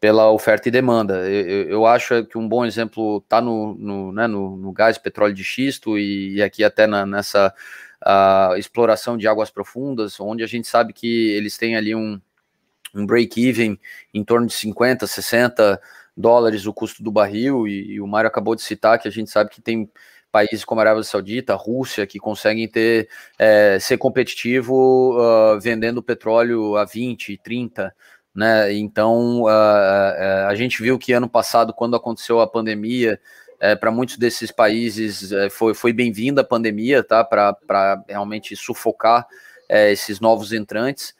pela 0.00 0.30
oferta 0.30 0.68
e 0.68 0.72
demanda. 0.72 1.28
Eu, 1.28 1.68
eu 1.68 1.86
acho 1.86 2.24
que 2.24 2.38
um 2.38 2.48
bom 2.48 2.64
exemplo 2.64 3.18
está 3.18 3.40
no, 3.40 3.74
no, 3.74 4.12
né, 4.12 4.26
no, 4.26 4.56
no, 4.56 4.72
gás 4.72 4.96
petróleo 4.96 5.34
de 5.34 5.44
xisto 5.44 5.98
e, 5.98 6.36
e 6.36 6.42
aqui 6.42 6.64
até 6.64 6.86
na, 6.86 7.04
nessa 7.04 7.54
exploração 8.56 9.18
de 9.18 9.28
águas 9.28 9.50
profundas, 9.50 10.18
onde 10.18 10.42
a 10.42 10.46
gente 10.46 10.66
sabe 10.66 10.94
que 10.94 11.30
eles 11.32 11.58
têm 11.58 11.76
ali 11.76 11.94
um, 11.94 12.18
um 12.94 13.04
break-even 13.04 13.78
em 14.14 14.24
torno 14.24 14.46
de 14.46 14.54
50, 14.54 15.06
60 15.06 15.78
dólares 16.16 16.64
o 16.64 16.72
custo 16.72 17.02
do 17.02 17.12
barril, 17.12 17.68
e, 17.68 17.92
e 17.92 18.00
o 18.00 18.06
Mário 18.06 18.28
acabou 18.28 18.54
de 18.54 18.62
citar 18.62 18.98
que 18.98 19.06
a 19.06 19.10
gente 19.10 19.30
sabe 19.30 19.50
que 19.50 19.60
tem 19.60 19.90
países 20.32 20.64
como 20.64 20.80
a 20.80 20.84
Arábia 20.84 21.02
Saudita, 21.02 21.52
a 21.52 21.56
Rússia, 21.56 22.06
que 22.06 22.18
conseguem 22.18 22.66
ter 22.68 23.08
é, 23.38 23.78
ser 23.78 23.98
competitivo 23.98 25.18
uh, 25.18 25.60
vendendo 25.60 26.02
petróleo 26.02 26.76
a 26.76 26.84
20, 26.84 27.36
30 27.38 27.94
né? 28.34 28.72
Então 28.72 29.42
uh, 29.42 30.46
a 30.48 30.54
gente 30.54 30.82
viu 30.82 30.98
que 30.98 31.12
ano 31.12 31.28
passado, 31.28 31.72
quando 31.72 31.96
aconteceu 31.96 32.40
a 32.40 32.46
pandemia, 32.46 33.20
uh, 33.56 33.78
para 33.78 33.90
muitos 33.90 34.16
desses 34.16 34.50
países 34.50 35.32
uh, 35.32 35.50
foi, 35.50 35.74
foi 35.74 35.92
bem-vinda 35.92 36.42
a 36.42 36.44
pandemia, 36.44 37.02
tá? 37.02 37.24
Para 37.24 38.02
realmente 38.08 38.54
sufocar 38.56 39.26
esses 39.68 40.18
novos 40.18 40.52
entrantes. 40.52 41.14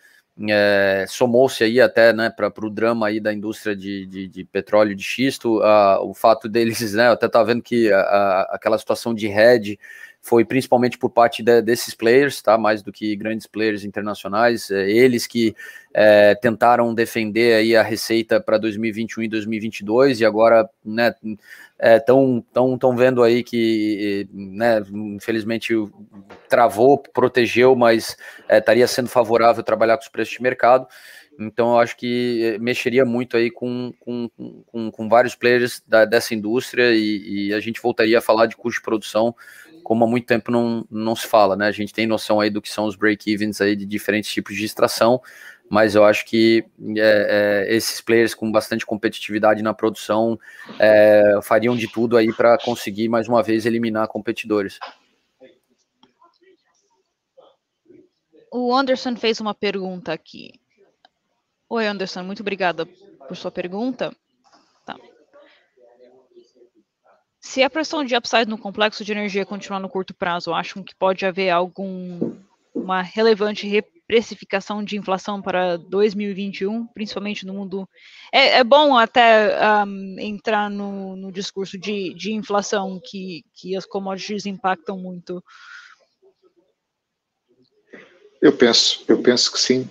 somou-se 1.09 1.63
aí 1.63 1.81
até 1.81 2.13
né, 2.13 2.29
para 2.29 2.53
o 2.67 2.69
drama 2.71 3.07
aí 3.07 3.21
da 3.21 3.33
indústria 3.33 3.77
de, 3.77 4.07
de, 4.07 4.27
de 4.27 4.45
petróleo 4.45 4.97
de 4.97 5.05
xisto, 5.05 5.61
o 6.03 6.13
fato 6.13 6.49
deles, 6.49 6.81
né, 6.95 7.07
eu 7.07 7.13
até 7.13 7.27
estava 7.27 7.45
vendo 7.45 7.63
que 7.63 7.93
a, 7.93 8.01
a, 8.01 8.43
aquela 8.57 8.77
situação 8.77 9.15
de 9.15 9.29
hedge 9.29 9.79
foi 10.23 10.45
principalmente 10.45 10.99
por 10.99 11.11
parte 11.11 11.43
de, 11.43 11.63
desses 11.63 11.95
players, 11.95 12.43
tá? 12.43 12.59
Mais 12.59 12.83
do 12.83 12.93
que 12.93 13.17
grandes 13.17 13.47
players 13.47 13.85
internacionais, 13.85 14.71
é, 14.71 14.91
eles 14.91 15.27
que 15.27 15.55
é, 15.95 16.35
tentaram 16.35 16.95
defender 16.95 17.55
aí 17.55 17.75
a 17.75 17.83
receita 17.83 18.41
para 18.41 18.59
2021 18.59 19.25
e 19.25 19.29
2022 19.29 20.21
e 20.21 20.25
agora, 20.25 20.69
né, 20.85 21.15
estão 21.83 22.45
é, 22.51 22.79
tão, 22.79 22.97
vendo 22.97 23.23
aí 23.23 23.43
que, 23.43 24.29
né, 24.33 24.83
infelizmente 24.93 25.75
travou, 26.49 26.99
protegeu, 26.99 27.75
mas 27.75 28.17
é, 28.49 28.59
estaria 28.59 28.87
sendo 28.87 29.09
favorável 29.09 29.63
trabalhar 29.63 29.97
com 29.97 30.03
os 30.03 30.09
preços 30.09 30.35
de 30.35 30.43
mercado. 30.43 30.87
Então, 31.39 31.71
eu 31.73 31.79
acho 31.79 31.97
que 31.97 32.59
mexeria 32.61 33.05
muito 33.05 33.35
aí 33.37 33.51
com, 33.51 33.93
com, 33.99 34.29
com, 34.67 34.91
com 34.91 35.09
vários 35.09 35.35
players 35.35 35.83
da, 35.87 36.05
dessa 36.05 36.35
indústria 36.35 36.93
e, 36.93 37.49
e, 37.49 37.55
a 37.55 37.61
gente 37.61 37.81
voltaria 37.81 38.19
a 38.19 38.23
falar 38.23 38.45
de 38.45 38.57
custo 38.57 38.81
de 38.81 38.85
produção 38.85 39.35
como 39.83 40.05
há 40.05 40.07
muito 40.07 40.27
tempo 40.27 40.53
não, 40.53 40.87
não 40.91 41.17
se 41.17 41.27
fala, 41.27 41.57
né? 41.57 41.67
A 41.67 41.73
gente 41.73 41.93
tem 41.93 42.07
noção 42.07 42.39
aí 42.39 42.51
do 42.51 42.61
que 42.63 42.69
são 42.69 42.85
os 42.85 42.95
break-evens 42.95 43.61
aí 43.61 43.75
de 43.75 43.87
diferentes 43.87 44.31
tipos 44.31 44.55
de 44.55 44.65
extração, 44.65 45.21
mas 45.71 45.95
eu 45.95 46.05
acho 46.05 46.27
que 46.27 46.67
é, 46.97 47.69
é, 47.69 47.77
esses 47.77 48.01
players 48.01 48.35
com 48.35 48.51
bastante 48.51 48.85
competitividade 48.85 49.63
na 49.63 49.73
produção 49.73 50.37
é, 50.81 51.39
fariam 51.45 51.77
de 51.77 51.87
tudo 51.87 52.17
aí 52.17 52.33
para 52.33 52.59
conseguir 52.59 53.09
mais 53.09 53.29
uma 53.29 53.41
vez 53.41 53.65
eliminar 53.65 54.09
competidores. 54.09 54.81
O 58.53 58.75
Anderson 58.75 59.15
fez 59.15 59.41
uma 59.41 59.55
pergunta 59.55 60.13
aqui. 60.13 60.61
Oi, 61.69 61.87
Anderson, 61.87 62.25
muito 62.25 62.41
obrigada 62.41 62.85
por 63.29 63.37
sua 63.37 63.53
pergunta. 63.53 64.13
Tá. 64.85 64.97
Se 67.39 67.63
a 67.63 67.71
pressão 67.71 68.05
de 68.05 68.17
upside 68.17 68.51
no 68.51 68.59
complexo 68.59 69.05
de 69.05 69.13
energia 69.13 69.47
continuar 69.47 69.79
no 69.79 69.89
curto 69.89 70.13
prazo, 70.13 70.53
acham 70.53 70.83
que 70.83 70.97
pode 70.97 71.25
haver 71.25 71.51
algum 71.51 72.35
uma 72.75 73.03
relevante 73.03 73.69
reprecificação 74.11 74.83
de 74.83 74.99
inflação 74.99 75.41
para 75.41 75.77
2021, 75.77 76.85
principalmente 76.89 77.47
no 77.47 77.55
mundo. 77.55 77.89
É, 78.33 78.59
é 78.59 78.65
bom 78.65 78.99
até 78.99 79.57
um, 79.85 80.17
entrar 80.19 80.69
no, 80.69 81.15
no 81.15 81.31
discurso 81.31 81.79
de, 81.79 82.13
de 82.15 82.33
inflação 82.33 83.01
que, 83.03 83.45
que 83.55 83.77
as 83.77 83.87
commodities 83.87 84.47
impactam 84.47 84.99
muito. 84.99 85.43
Eu 88.43 88.53
penso, 88.53 89.05
eu 89.07 89.23
penso 89.23 89.53
que 89.53 89.61
sim. 89.61 89.89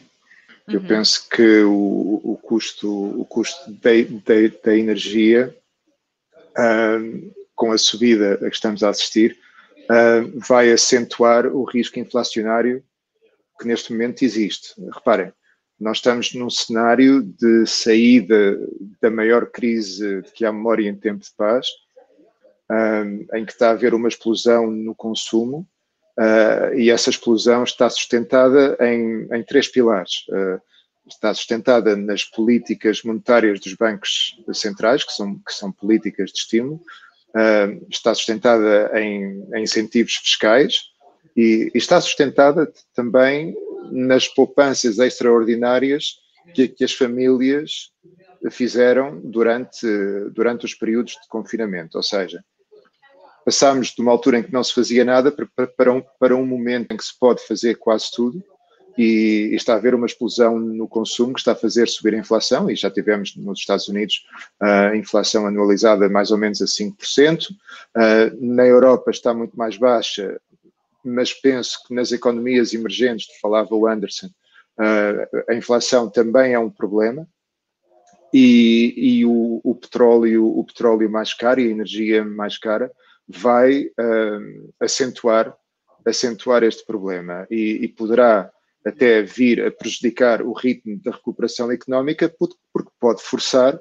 Eu 0.68 0.82
uhum. 0.82 0.88
penso 0.88 1.30
que 1.30 1.62
o, 1.62 2.22
o 2.24 2.38
custo, 2.38 2.92
o 3.22 3.24
custo 3.24 3.72
da 3.82 4.76
energia, 4.76 5.56
uh, 6.58 7.34
com 7.56 7.72
a 7.72 7.78
subida 7.78 8.34
a 8.34 8.50
que 8.50 8.56
estamos 8.56 8.84
a 8.84 8.90
assistir, 8.90 9.38
uh, 9.86 10.40
vai 10.40 10.72
acentuar 10.72 11.48
o 11.48 11.64
risco 11.64 12.00
inflacionário 12.00 12.84
que 13.60 13.68
neste 13.68 13.92
momento 13.92 14.24
existe. 14.24 14.74
Reparem, 14.94 15.34
nós 15.80 15.98
estamos 15.98 16.34
num 16.34 16.50
cenário 16.50 17.22
de 17.22 17.66
saída 17.66 18.60
da 19.02 19.10
maior 19.12 19.46
crise 19.48 20.24
que 20.34 20.46
há 20.46 20.52
memória 20.52 20.90
em 20.90 20.96
tempo 20.96 21.24
de 21.24 21.32
paz, 21.38 21.68
em 23.34 23.46
que 23.46 23.52
está 23.52 23.70
a 23.70 23.72
haver 23.72 23.94
uma 23.94 24.08
explosão 24.08 24.70
no 24.70 24.94
consumo, 24.94 25.68
Uh, 26.20 26.76
e 26.78 26.90
essa 26.90 27.10
explosão 27.10 27.64
está 27.64 27.90
sustentada 27.90 28.78
em, 28.82 29.26
em 29.32 29.42
três 29.42 29.70
pilares. 29.70 30.28
Uh, 30.28 30.60
está 31.08 31.34
sustentada 31.34 31.96
nas 31.96 32.26
políticas 32.26 33.02
monetárias 33.04 33.62
dos 33.62 33.74
bancos 33.74 34.38
centrais, 34.54 35.06
que 35.06 35.14
são, 35.14 35.36
que 35.36 35.54
são 35.54 35.72
políticas 35.72 36.32
de 36.32 36.40
estímulo, 36.40 36.76
uh, 37.30 37.88
está 37.90 38.14
sustentada 38.14 38.92
em, 39.00 39.48
em 39.54 39.64
incentivos 39.64 40.16
fiscais 40.18 40.90
e, 41.40 41.72
está 41.74 42.02
sustentada 42.02 42.72
também 42.94 43.56
nas 43.92 44.28
poupanças 44.28 45.00
extraordinárias 45.00 46.20
que, 46.54 46.68
que 46.68 46.84
as 46.84 46.92
famílias 46.92 47.92
fizeram 48.52 49.20
durante, 49.24 49.88
durante 50.32 50.66
os 50.66 50.74
períodos 50.74 51.14
de 51.14 51.28
confinamento. 51.30 51.98
Ou 51.98 52.04
seja, 52.04 52.44
passámos 53.46 53.94
de 53.94 54.02
uma 54.02 54.12
altura 54.12 54.40
em 54.40 54.44
que 54.44 54.52
não 54.52 54.64
se 54.64 54.74
fazia 54.74 55.06
nada 55.06 55.32
para, 55.32 55.68
para, 55.68 55.94
um, 55.94 56.04
para 56.20 56.36
um 56.36 56.46
momento 56.46 56.92
em 56.92 56.98
que 56.98 57.06
se 57.06 57.18
pode 57.18 57.42
fazer 57.48 57.76
quase 57.76 58.12
tudo 58.12 58.44
e, 58.98 59.52
está 59.54 59.74
a 59.74 59.78
haver 59.78 59.96
uma 59.96 60.06
explosão 60.06 60.60
no 60.60 60.88
consumo 60.90 61.34
que 61.34 61.40
está 61.40 61.54
a 61.54 61.56
fazer 61.56 61.88
subir 61.88 62.16
a 62.16 62.18
inflação 62.18 62.70
e 62.70 62.76
já 62.76 62.92
tivemos 62.92 63.34
nos 63.38 63.60
Estados 63.60 63.88
Unidos 63.88 64.26
a 64.60 64.92
uh, 64.92 64.96
inflação 64.96 65.48
anualizada 65.48 66.10
mais 66.10 66.32
ou 66.32 66.38
menos 66.38 66.62
a 66.62 66.66
5%. 66.66 67.48
Uh, 67.50 67.56
na 68.42 68.66
Europa 68.66 69.10
está 69.10 69.34
muito 69.34 69.58
mais 69.58 69.78
baixa, 69.78 70.40
mas 71.10 71.34
penso 71.34 71.80
que 71.86 71.94
nas 71.94 72.12
economias 72.12 72.74
emergentes, 72.74 73.28
falava 73.42 73.76
o 73.76 73.88
Anderson, 73.88 74.28
uh, 74.28 75.44
a 75.50 75.56
inflação 75.56 76.10
também 76.10 76.54
é 76.54 76.60
um 76.60 76.70
problema. 76.70 77.28
E, 78.34 78.94
e 78.96 79.26
o, 79.26 79.60
o, 79.64 79.76
petróleo, 79.76 80.46
o 80.46 80.64
petróleo 80.64 81.10
mais 81.10 81.34
caro 81.34 81.60
e 81.60 81.68
a 81.68 81.72
energia 81.72 82.24
mais 82.24 82.60
cara 82.60 82.92
vai 83.28 83.86
uh, 83.86 84.74
acentuar, 84.80 85.56
acentuar 86.06 86.64
este 86.64 86.86
problema 86.86 87.48
e, 87.50 87.80
e, 87.82 87.88
poderá 87.88 88.52
até 88.86 89.24
vir 89.24 89.66
a 89.66 89.72
prejudicar 89.72 90.44
o 90.44 90.54
ritmo 90.54 91.00
da 91.04 91.12
recuperação 91.12 91.72
económica, 91.72 92.34
porque 92.38 92.92
pode 93.00 93.22
forçar 93.24 93.80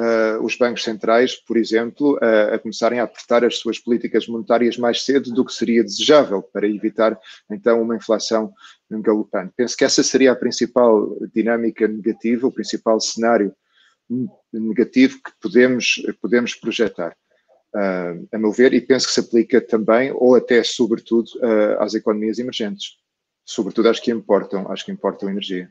uh, 0.00 0.44
os 0.44 0.56
bancos 0.56 0.82
centrais, 0.82 1.36
por 1.36 1.56
exemplo, 1.56 2.18
a, 2.22 2.54
a 2.54 2.58
começarem 2.58 2.98
a 2.98 3.04
apertar 3.04 3.44
as 3.44 3.58
suas 3.58 3.78
políticas 3.78 4.26
monetárias 4.26 4.76
mais 4.76 5.04
cedo 5.04 5.30
do 5.32 5.44
que 5.44 5.52
seria 5.52 5.84
desejável 5.84 6.42
para 6.42 6.66
evitar 6.66 7.18
então 7.50 7.82
uma 7.82 7.96
inflação 7.96 8.52
galopante. 8.90 9.52
Penso 9.56 9.76
que 9.76 9.84
essa 9.84 10.02
seria 10.02 10.32
a 10.32 10.36
principal 10.36 11.16
dinâmica 11.34 11.86
negativa, 11.86 12.46
o 12.46 12.52
principal 12.52 13.00
cenário 13.00 13.54
negativo 14.52 15.20
que 15.22 15.30
podemos, 15.40 16.02
podemos 16.20 16.54
projetar 16.54 17.14
uh, 17.74 18.28
a 18.32 18.38
meu 18.38 18.52
ver, 18.52 18.74
e 18.74 18.80
penso 18.80 19.06
que 19.06 19.12
se 19.12 19.20
aplica 19.20 19.60
também, 19.60 20.12
ou 20.12 20.34
até 20.34 20.62
sobretudo, 20.62 21.28
uh, 21.36 21.80
às 21.80 21.94
economias 21.94 22.38
emergentes. 22.38 22.98
Sobretudo 23.44 23.88
às 23.88 23.98
que 23.98 24.10
importam, 24.10 24.70
às 24.70 24.82
que 24.82 24.92
importam 24.92 25.28
energia. 25.28 25.68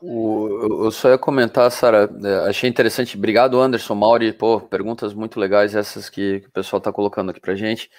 O, 0.00 0.84
eu 0.84 0.90
só 0.92 1.10
ia 1.10 1.18
comentar, 1.18 1.70
Sara, 1.72 2.08
é, 2.24 2.48
achei 2.48 2.70
interessante, 2.70 3.16
obrigado 3.16 3.60
Anderson, 3.60 3.96
Mauri, 3.96 4.32
pô, 4.32 4.60
perguntas 4.60 5.12
muito 5.12 5.40
legais 5.40 5.74
essas 5.74 6.08
que, 6.08 6.40
que 6.40 6.46
o 6.46 6.52
pessoal 6.52 6.78
está 6.78 6.92
colocando 6.92 7.30
aqui 7.30 7.40
para 7.40 7.56
gente. 7.56 7.90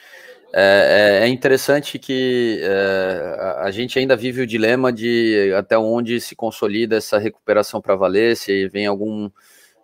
É, 0.53 1.19
é, 1.21 1.25
é, 1.25 1.27
interessante 1.27 1.99
que 1.99 2.59
é, 2.63 3.55
a 3.59 3.69
gente 3.69 3.99
ainda 3.99 4.15
vive 4.15 4.41
o 4.41 4.47
dilema 4.47 4.91
de 4.91 5.53
até 5.55 5.77
onde 5.77 6.19
se 6.19 6.35
consolida 6.35 6.97
essa 6.97 7.19
recuperação 7.19 7.81
para 7.81 7.95
valer, 7.95 8.35
se 8.35 8.67
vem 8.69 8.87
algum, 8.87 9.29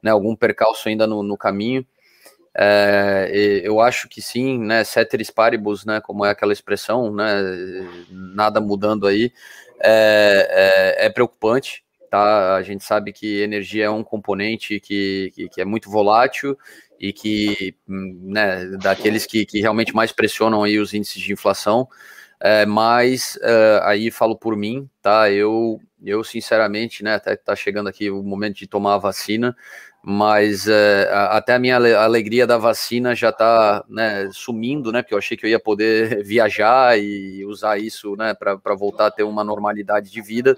né, 0.01 0.11
algum 0.11 0.35
percalço 0.35 0.89
ainda 0.89 1.05
no, 1.05 1.21
no 1.21 1.37
caminho. 1.37 1.85
É, 2.57 3.29
eu 3.63 3.81
acho 3.81 4.09
que 4.09 4.21
sim, 4.21 4.57
né, 4.59 4.83
ceteris 4.83 5.29
paribus, 5.29 5.85
né, 5.85 6.01
como 6.01 6.25
é 6.25 6.31
aquela 6.31 6.53
expressão, 6.53 7.13
né, 7.13 7.25
nada 8.09 8.61
mudando 8.61 9.05
aí, 9.07 9.31
é, 9.83 10.95
é, 10.99 11.05
é 11.07 11.09
preocupante, 11.09 11.84
tá? 12.15 12.55
A 12.55 12.61
gente 12.61 12.83
sabe 12.83 13.11
que 13.11 13.41
energia 13.41 13.85
é 13.85 13.89
um 13.89 14.03
componente 14.03 14.79
que, 14.79 15.31
que, 15.35 15.49
que 15.49 15.61
é 15.61 15.65
muito 15.65 15.89
volátil 15.89 16.57
e 16.97 17.11
que, 17.11 17.75
né, 17.85 18.65
daqueles 18.81 19.25
que, 19.25 19.45
que 19.45 19.59
realmente 19.59 19.93
mais 19.93 20.13
pressionam 20.13 20.63
aí 20.63 20.79
os 20.79 20.93
índices 20.93 21.21
de 21.21 21.33
inflação, 21.33 21.89
é, 22.39 22.65
mas 22.65 23.37
é, 23.41 23.81
aí 23.83 24.09
falo 24.11 24.37
por 24.37 24.55
mim, 24.55 24.89
tá? 25.01 25.29
Eu, 25.29 25.77
eu 26.01 26.23
sinceramente, 26.23 27.03
né, 27.03 27.15
até 27.15 27.35
tá 27.35 27.53
chegando 27.53 27.89
aqui 27.89 28.09
o 28.09 28.23
momento 28.23 28.55
de 28.55 28.67
tomar 28.67 28.95
a 28.95 28.99
vacina, 28.99 29.53
mas 30.01 30.67
é, 30.69 31.09
até 31.11 31.55
a 31.55 31.59
minha 31.59 31.75
alegria 31.75 32.47
da 32.47 32.57
vacina 32.57 33.13
já 33.13 33.31
tá 33.31 33.83
né, 33.89 34.29
sumindo, 34.31 34.91
né? 34.91 35.01
Porque 35.01 35.13
eu 35.13 35.17
achei 35.17 35.35
que 35.35 35.45
eu 35.45 35.49
ia 35.49 35.59
poder 35.59 36.23
viajar 36.23 36.97
e 36.97 37.43
usar 37.45 37.77
isso, 37.77 38.15
né, 38.15 38.33
para 38.33 38.75
voltar 38.75 39.07
a 39.07 39.11
ter 39.11 39.23
uma 39.23 39.43
normalidade 39.43 40.09
de 40.09 40.21
vida. 40.21 40.55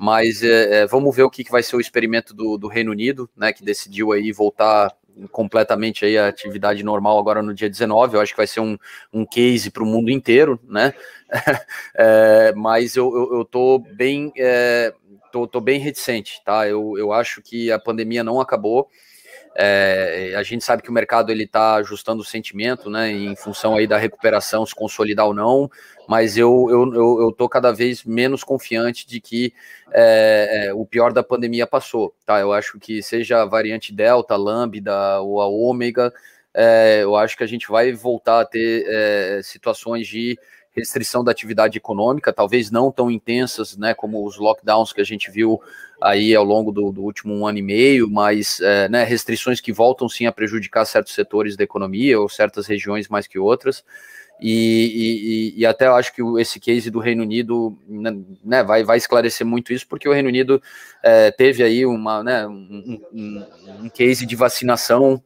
Mas 0.00 0.44
é, 0.44 0.82
é, 0.82 0.86
vamos 0.86 1.14
ver 1.14 1.24
o 1.24 1.30
que, 1.30 1.42
vai 1.50 1.62
ser 1.62 1.74
o 1.74 1.80
experimento 1.80 2.32
do, 2.32 2.56
do 2.56 2.68
Reino 2.68 2.92
Unido, 2.92 3.28
né? 3.36 3.52
Que 3.52 3.64
decidiu 3.64 4.12
aí 4.12 4.30
voltar 4.30 4.94
completamente 5.32 6.04
aí 6.04 6.16
a 6.16 6.28
atividade 6.28 6.84
normal 6.84 7.18
agora 7.18 7.42
no 7.42 7.52
dia 7.52 7.68
19. 7.68 8.14
Eu 8.14 8.20
acho 8.20 8.32
que 8.32 8.36
vai 8.36 8.46
ser 8.46 8.60
um, 8.60 8.78
um 9.12 9.26
case 9.26 9.72
para 9.72 9.82
o 9.82 9.86
mundo 9.86 10.08
inteiro, 10.08 10.60
né? 10.62 10.94
é, 11.96 12.52
mas 12.54 12.94
eu, 12.94 13.12
eu, 13.12 13.38
eu, 13.38 13.44
tô 13.44 13.80
bem. 13.80 14.32
É, 14.36 14.94
tô, 15.32 15.48
tô 15.48 15.60
bem 15.60 15.80
reticente, 15.80 16.40
tá? 16.44 16.68
Eu, 16.68 16.96
eu 16.96 17.12
acho 17.12 17.42
que 17.42 17.72
a 17.72 17.78
pandemia 17.78 18.22
não 18.22 18.40
acabou. 18.40 18.88
É, 19.54 20.34
a 20.36 20.42
gente 20.42 20.64
sabe 20.64 20.82
que 20.82 20.90
o 20.90 20.92
mercado 20.92 21.30
ele 21.30 21.44
está 21.44 21.74
ajustando 21.76 22.22
o 22.22 22.24
sentimento, 22.24 22.88
né, 22.88 23.10
em 23.10 23.34
função 23.34 23.76
aí 23.76 23.86
da 23.86 23.96
recuperação 23.96 24.64
se 24.64 24.74
consolidar 24.74 25.26
ou 25.26 25.34
não, 25.34 25.70
mas 26.08 26.36
eu 26.36 26.66
eu, 26.70 27.20
eu, 27.20 27.32
tô 27.32 27.48
cada 27.48 27.72
vez 27.72 28.04
menos 28.04 28.44
confiante 28.44 29.06
de 29.06 29.20
que 29.20 29.52
é, 29.92 30.68
é, 30.68 30.74
o 30.74 30.84
pior 30.86 31.12
da 31.12 31.22
pandemia 31.22 31.66
passou, 31.66 32.14
tá? 32.24 32.40
Eu 32.40 32.52
acho 32.52 32.78
que 32.78 33.02
seja 33.02 33.42
a 33.42 33.46
variante 33.46 33.92
Delta, 33.92 34.36
Lambda 34.36 35.20
ou 35.20 35.40
a 35.40 35.46
Ômega, 35.46 36.12
é, 36.54 37.00
eu 37.02 37.14
acho 37.14 37.36
que 37.36 37.44
a 37.44 37.46
gente 37.46 37.68
vai 37.68 37.92
voltar 37.92 38.40
a 38.40 38.44
ter 38.44 38.84
é, 38.88 39.40
situações 39.42 40.06
de 40.06 40.38
restrição 40.78 41.22
da 41.22 41.30
atividade 41.30 41.76
econômica, 41.76 42.32
talvez 42.32 42.70
não 42.70 42.90
tão 42.90 43.10
intensas, 43.10 43.76
né, 43.76 43.94
como 43.94 44.24
os 44.24 44.38
lockdowns 44.38 44.92
que 44.92 45.00
a 45.00 45.04
gente 45.04 45.30
viu 45.30 45.60
aí 46.00 46.34
ao 46.34 46.44
longo 46.44 46.70
do, 46.70 46.92
do 46.92 47.02
último 47.02 47.34
um 47.34 47.46
ano 47.46 47.58
e 47.58 47.62
meio, 47.62 48.08
mas 48.08 48.60
é, 48.60 48.88
né, 48.88 49.04
restrições 49.04 49.60
que 49.60 49.72
voltam 49.72 50.08
sim 50.08 50.26
a 50.26 50.32
prejudicar 50.32 50.84
certos 50.84 51.14
setores 51.14 51.56
da 51.56 51.64
economia 51.64 52.20
ou 52.20 52.28
certas 52.28 52.66
regiões 52.66 53.08
mais 53.08 53.26
que 53.26 53.38
outras. 53.38 53.84
E, 54.40 55.54
e, 55.56 55.60
e, 55.60 55.66
até 55.66 55.88
acho 55.88 56.14
que 56.14 56.22
esse 56.38 56.60
case 56.60 56.90
do 56.90 57.00
Reino 57.00 57.24
Unido 57.24 57.76
né, 57.88 58.16
né, 58.44 58.62
vai, 58.62 58.84
vai 58.84 58.96
esclarecer 58.96 59.44
muito 59.44 59.72
isso, 59.72 59.86
porque 59.88 60.08
o 60.08 60.12
Reino 60.12 60.28
Unido 60.28 60.62
é, 61.02 61.32
teve 61.32 61.62
aí 61.64 61.84
uma, 61.84 62.22
né, 62.22 62.46
um, 62.46 63.00
um, 63.12 63.46
um 63.82 63.88
case 63.88 64.24
de 64.24 64.36
vacinação 64.36 65.20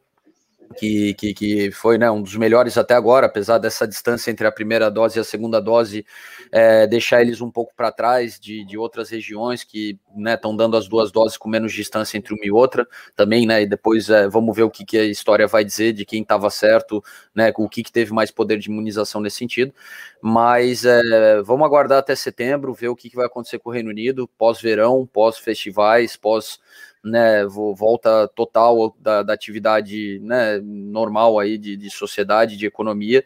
que, 0.73 1.13
que, 1.13 1.33
que 1.33 1.71
foi 1.71 1.97
né, 1.97 2.09
um 2.09 2.21
dos 2.21 2.35
melhores 2.35 2.77
até 2.77 2.93
agora, 2.93 3.27
apesar 3.27 3.57
dessa 3.57 3.87
distância 3.87 4.31
entre 4.31 4.45
a 4.45 4.51
primeira 4.51 4.89
dose 4.89 5.17
e 5.17 5.21
a 5.21 5.23
segunda 5.23 5.61
dose, 5.61 6.05
é, 6.51 6.85
deixar 6.87 7.21
eles 7.21 7.41
um 7.41 7.49
pouco 7.49 7.73
para 7.75 7.91
trás 7.91 8.39
de, 8.39 8.65
de 8.65 8.77
outras 8.77 9.09
regiões 9.09 9.63
que 9.63 9.99
estão 10.27 10.51
né, 10.51 10.57
dando 10.57 10.75
as 10.75 10.87
duas 10.87 11.11
doses 11.11 11.37
com 11.37 11.47
menos 11.47 11.71
distância 11.71 12.17
entre 12.17 12.33
uma 12.33 12.45
e 12.45 12.51
outra 12.51 12.87
também, 13.15 13.45
né? 13.45 13.61
E 13.61 13.65
depois 13.67 14.09
é, 14.09 14.27
vamos 14.27 14.55
ver 14.55 14.63
o 14.63 14.69
que, 14.69 14.83
que 14.85 14.97
a 14.97 15.05
história 15.05 15.47
vai 15.47 15.63
dizer 15.63 15.93
de 15.93 16.05
quem 16.05 16.21
estava 16.21 16.49
certo, 16.49 17.03
né? 17.33 17.53
O 17.57 17.69
que, 17.69 17.83
que 17.83 17.91
teve 17.91 18.11
mais 18.11 18.31
poder 18.31 18.57
de 18.57 18.69
imunização 18.69 19.21
nesse 19.21 19.37
sentido. 19.37 19.73
Mas 20.21 20.85
é, 20.85 21.41
vamos 21.41 21.65
aguardar 21.65 21.99
até 21.99 22.15
setembro, 22.15 22.73
ver 22.73 22.89
o 22.89 22.95
que, 22.95 23.09
que 23.09 23.15
vai 23.15 23.25
acontecer 23.25 23.59
com 23.59 23.69
o 23.69 23.73
Reino 23.73 23.89
Unido, 23.89 24.27
pós-verão, 24.37 25.07
pós-festivais, 25.11 26.15
pós 26.15 26.59
né, 27.03 27.45
volta 27.45 28.27
total 28.29 28.95
da, 28.99 29.23
da 29.23 29.33
atividade 29.33 30.19
né, 30.19 30.59
normal 30.63 31.37
aí 31.37 31.57
de, 31.57 31.75
de 31.75 31.89
sociedade, 31.89 32.55
de 32.55 32.65
economia, 32.65 33.23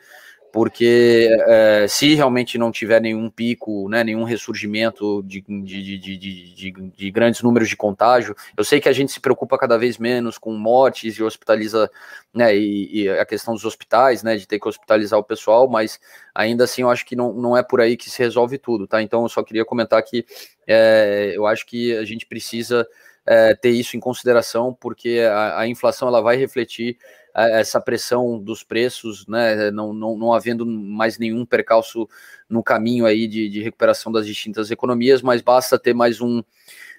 porque 0.51 1.29
é, 1.47 1.85
se 1.87 2.15
realmente 2.15 2.57
não 2.57 2.71
tiver 2.71 2.99
nenhum 2.99 3.29
pico, 3.29 3.87
né, 3.89 4.03
nenhum 4.03 4.23
ressurgimento 4.23 5.21
de, 5.23 5.41
de, 5.41 5.97
de, 5.99 6.91
de, 6.95 7.11
grandes 7.11 7.41
números 7.43 7.69
de 7.69 7.75
contágio, 7.75 8.35
eu 8.57 8.63
sei 8.63 8.79
que 8.79 8.89
a 8.89 8.93
gente 8.93 9.11
se 9.11 9.19
preocupa 9.19 9.57
cada 9.57 9.77
vez 9.77 9.97
menos 9.97 10.37
com 10.37 10.53
mortes 10.53 11.15
e 11.15 11.23
hospitaliza, 11.23 11.91
né, 12.33 12.55
e, 12.57 13.03
e, 13.03 13.09
a 13.09 13.25
questão 13.25 13.53
dos 13.53 13.65
hospitais, 13.65 14.23
né, 14.23 14.35
de 14.35 14.47
ter 14.47 14.59
que 14.59 14.67
hospitalizar 14.67 15.19
o 15.19 15.23
pessoal, 15.23 15.67
mas 15.67 15.99
ainda 16.33 16.63
assim 16.63 16.81
eu 16.81 16.89
acho 16.89 17.05
que 17.05 17.15
não, 17.15 17.33
não 17.33 17.55
é 17.55 17.61
por 17.61 17.79
aí 17.79 17.95
que 17.95 18.09
se 18.09 18.17
resolve 18.17 18.57
tudo, 18.57 18.87
tá? 18.87 19.01
Então 19.01 19.23
eu 19.23 19.29
só 19.29 19.43
queria 19.43 19.65
comentar 19.65 20.01
que 20.01 20.25
é, 20.65 21.33
eu 21.35 21.45
acho 21.45 21.65
que 21.65 21.95
a 21.97 22.03
gente 22.03 22.25
precisa 22.25 22.87
é, 23.27 23.53
ter 23.53 23.71
isso 23.71 23.97
em 23.97 23.99
consideração, 23.99 24.73
porque 24.73 25.19
a, 25.29 25.59
a, 25.59 25.67
inflação 25.67 26.07
ela 26.07 26.21
vai 26.21 26.37
refletir 26.37 26.97
é, 27.35 27.59
essa 27.59 27.81
pressão 27.81 28.39
dos 28.39 28.63
preços, 28.63 29.27
né, 29.27 29.69
não, 29.69 29.93
não, 29.93 30.17
não 30.17 30.33
havendo 30.33 30.65
mais 30.65 31.19
nenhum 31.19 31.45
percalço 31.45 32.07
no 32.49 32.63
caminho 32.63 33.05
aí 33.05 33.27
de, 33.27 33.49
de 33.49 33.61
recuperação 33.61 34.11
das 34.11 34.25
distintas 34.25 34.71
economias, 34.71 35.21
mas 35.21 35.41
basta 35.41 35.77
ter 35.77 35.93
mais 35.93 36.21
um, 36.21 36.41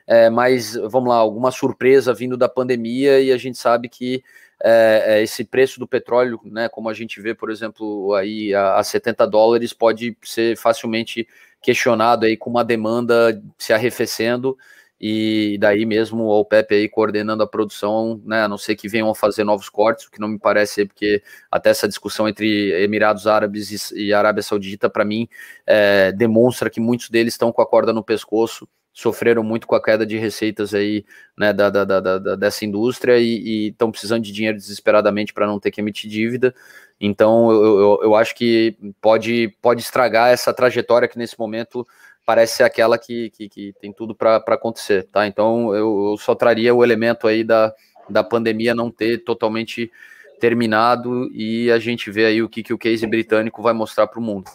é, 0.06 0.28
mais, 0.28 0.74
vamos 0.74 1.08
lá, 1.08 1.16
alguma 1.16 1.50
surpresa 1.50 2.12
vindo 2.12 2.36
da 2.36 2.48
pandemia 2.48 3.20
e 3.20 3.32
a 3.32 3.38
gente 3.38 3.56
sabe 3.56 3.88
que 3.88 4.22
é, 4.62 5.04
é 5.06 5.22
esse 5.22 5.44
preço 5.44 5.80
do 5.80 5.88
petróleo, 5.88 6.38
né, 6.44 6.68
como 6.68 6.90
a 6.90 6.94
gente 6.94 7.22
vê, 7.22 7.34
por 7.34 7.50
exemplo, 7.50 8.12
aí 8.14 8.54
a, 8.54 8.76
a 8.76 8.84
70 8.84 9.26
dólares, 9.26 9.72
pode 9.72 10.14
ser 10.22 10.58
facilmente 10.58 11.26
questionado 11.62 12.26
aí 12.26 12.36
com 12.36 12.50
uma 12.50 12.64
demanda 12.64 13.42
se 13.56 13.72
arrefecendo 13.72 14.56
e 15.00 15.56
daí 15.60 15.86
mesmo 15.86 16.24
o 16.24 16.40
OPEP 16.40 16.74
aí 16.74 16.88
coordenando 16.88 17.42
a 17.42 17.46
produção, 17.46 18.20
né, 18.24 18.42
a 18.42 18.48
não 18.48 18.58
ser 18.58 18.74
que 18.74 18.88
venham 18.88 19.08
a 19.08 19.14
fazer 19.14 19.44
novos 19.44 19.68
cortes, 19.68 20.06
o 20.06 20.10
que 20.10 20.20
não 20.20 20.28
me 20.28 20.38
parece, 20.38 20.86
porque 20.86 21.22
até 21.50 21.70
essa 21.70 21.86
discussão 21.86 22.28
entre 22.28 22.72
Emirados 22.82 23.26
Árabes 23.26 23.92
e, 23.92 24.12
Arábia 24.12 24.42
Saudita, 24.42 24.90
para 24.90 25.04
mim, 25.04 25.28
é, 25.66 26.10
demonstra 26.12 26.68
que 26.68 26.80
muitos 26.80 27.10
deles 27.10 27.34
estão 27.34 27.52
com 27.52 27.62
a 27.62 27.66
corda 27.66 27.92
no 27.92 28.02
pescoço, 28.02 28.68
sofreram 28.92 29.44
muito 29.44 29.68
com 29.68 29.76
a 29.76 29.82
queda 29.82 30.04
de 30.04 30.16
receitas 30.16 30.74
aí, 30.74 31.04
né, 31.38 31.52
da, 31.52 31.70
da, 31.70 31.84
da, 31.84 32.00
da 32.00 32.34
dessa 32.34 32.64
indústria 32.64 33.16
e 33.18 33.68
estão 33.68 33.92
precisando 33.92 34.24
de 34.24 34.32
dinheiro 34.32 34.58
desesperadamente 34.58 35.32
para 35.32 35.46
não 35.46 35.60
ter 35.60 35.70
que 35.70 35.80
emitir 35.80 36.10
dívida, 36.10 36.52
então 37.00 37.50
eu, 37.52 37.80
eu, 37.80 38.00
eu 38.02 38.14
acho 38.16 38.34
que 38.34 38.76
pode, 39.00 39.56
pode 39.62 39.82
estragar 39.82 40.30
essa 40.30 40.52
trajetória 40.52 41.06
que 41.06 41.18
nesse 41.18 41.38
momento 41.38 41.86
parece 42.28 42.56
ser 42.56 42.64
aquela 42.64 42.98
que, 42.98 43.30
que, 43.30 43.48
que 43.48 43.72
tem 43.80 43.90
tudo 43.90 44.14
para 44.14 44.36
acontecer, 44.36 45.04
tá? 45.04 45.26
Então 45.26 45.74
eu, 45.74 46.10
eu, 46.10 46.18
só 46.18 46.34
traria 46.34 46.74
o 46.74 46.84
elemento 46.84 47.26
aí 47.26 47.42
da, 47.42 47.72
da 48.06 48.22
pandemia 48.22 48.74
não 48.74 48.90
ter 48.90 49.24
totalmente 49.24 49.90
terminado 50.38 51.30
e 51.32 51.70
a 51.70 51.78
gente 51.78 52.10
vê 52.10 52.26
aí 52.26 52.42
o 52.42 52.48
que, 52.48 52.62
que 52.62 52.74
o 52.74 52.76
case 52.76 53.06
britânico 53.06 53.62
vai 53.62 53.72
mostrar 53.72 54.06
para 54.08 54.20
o 54.20 54.22
mundo. 54.22 54.50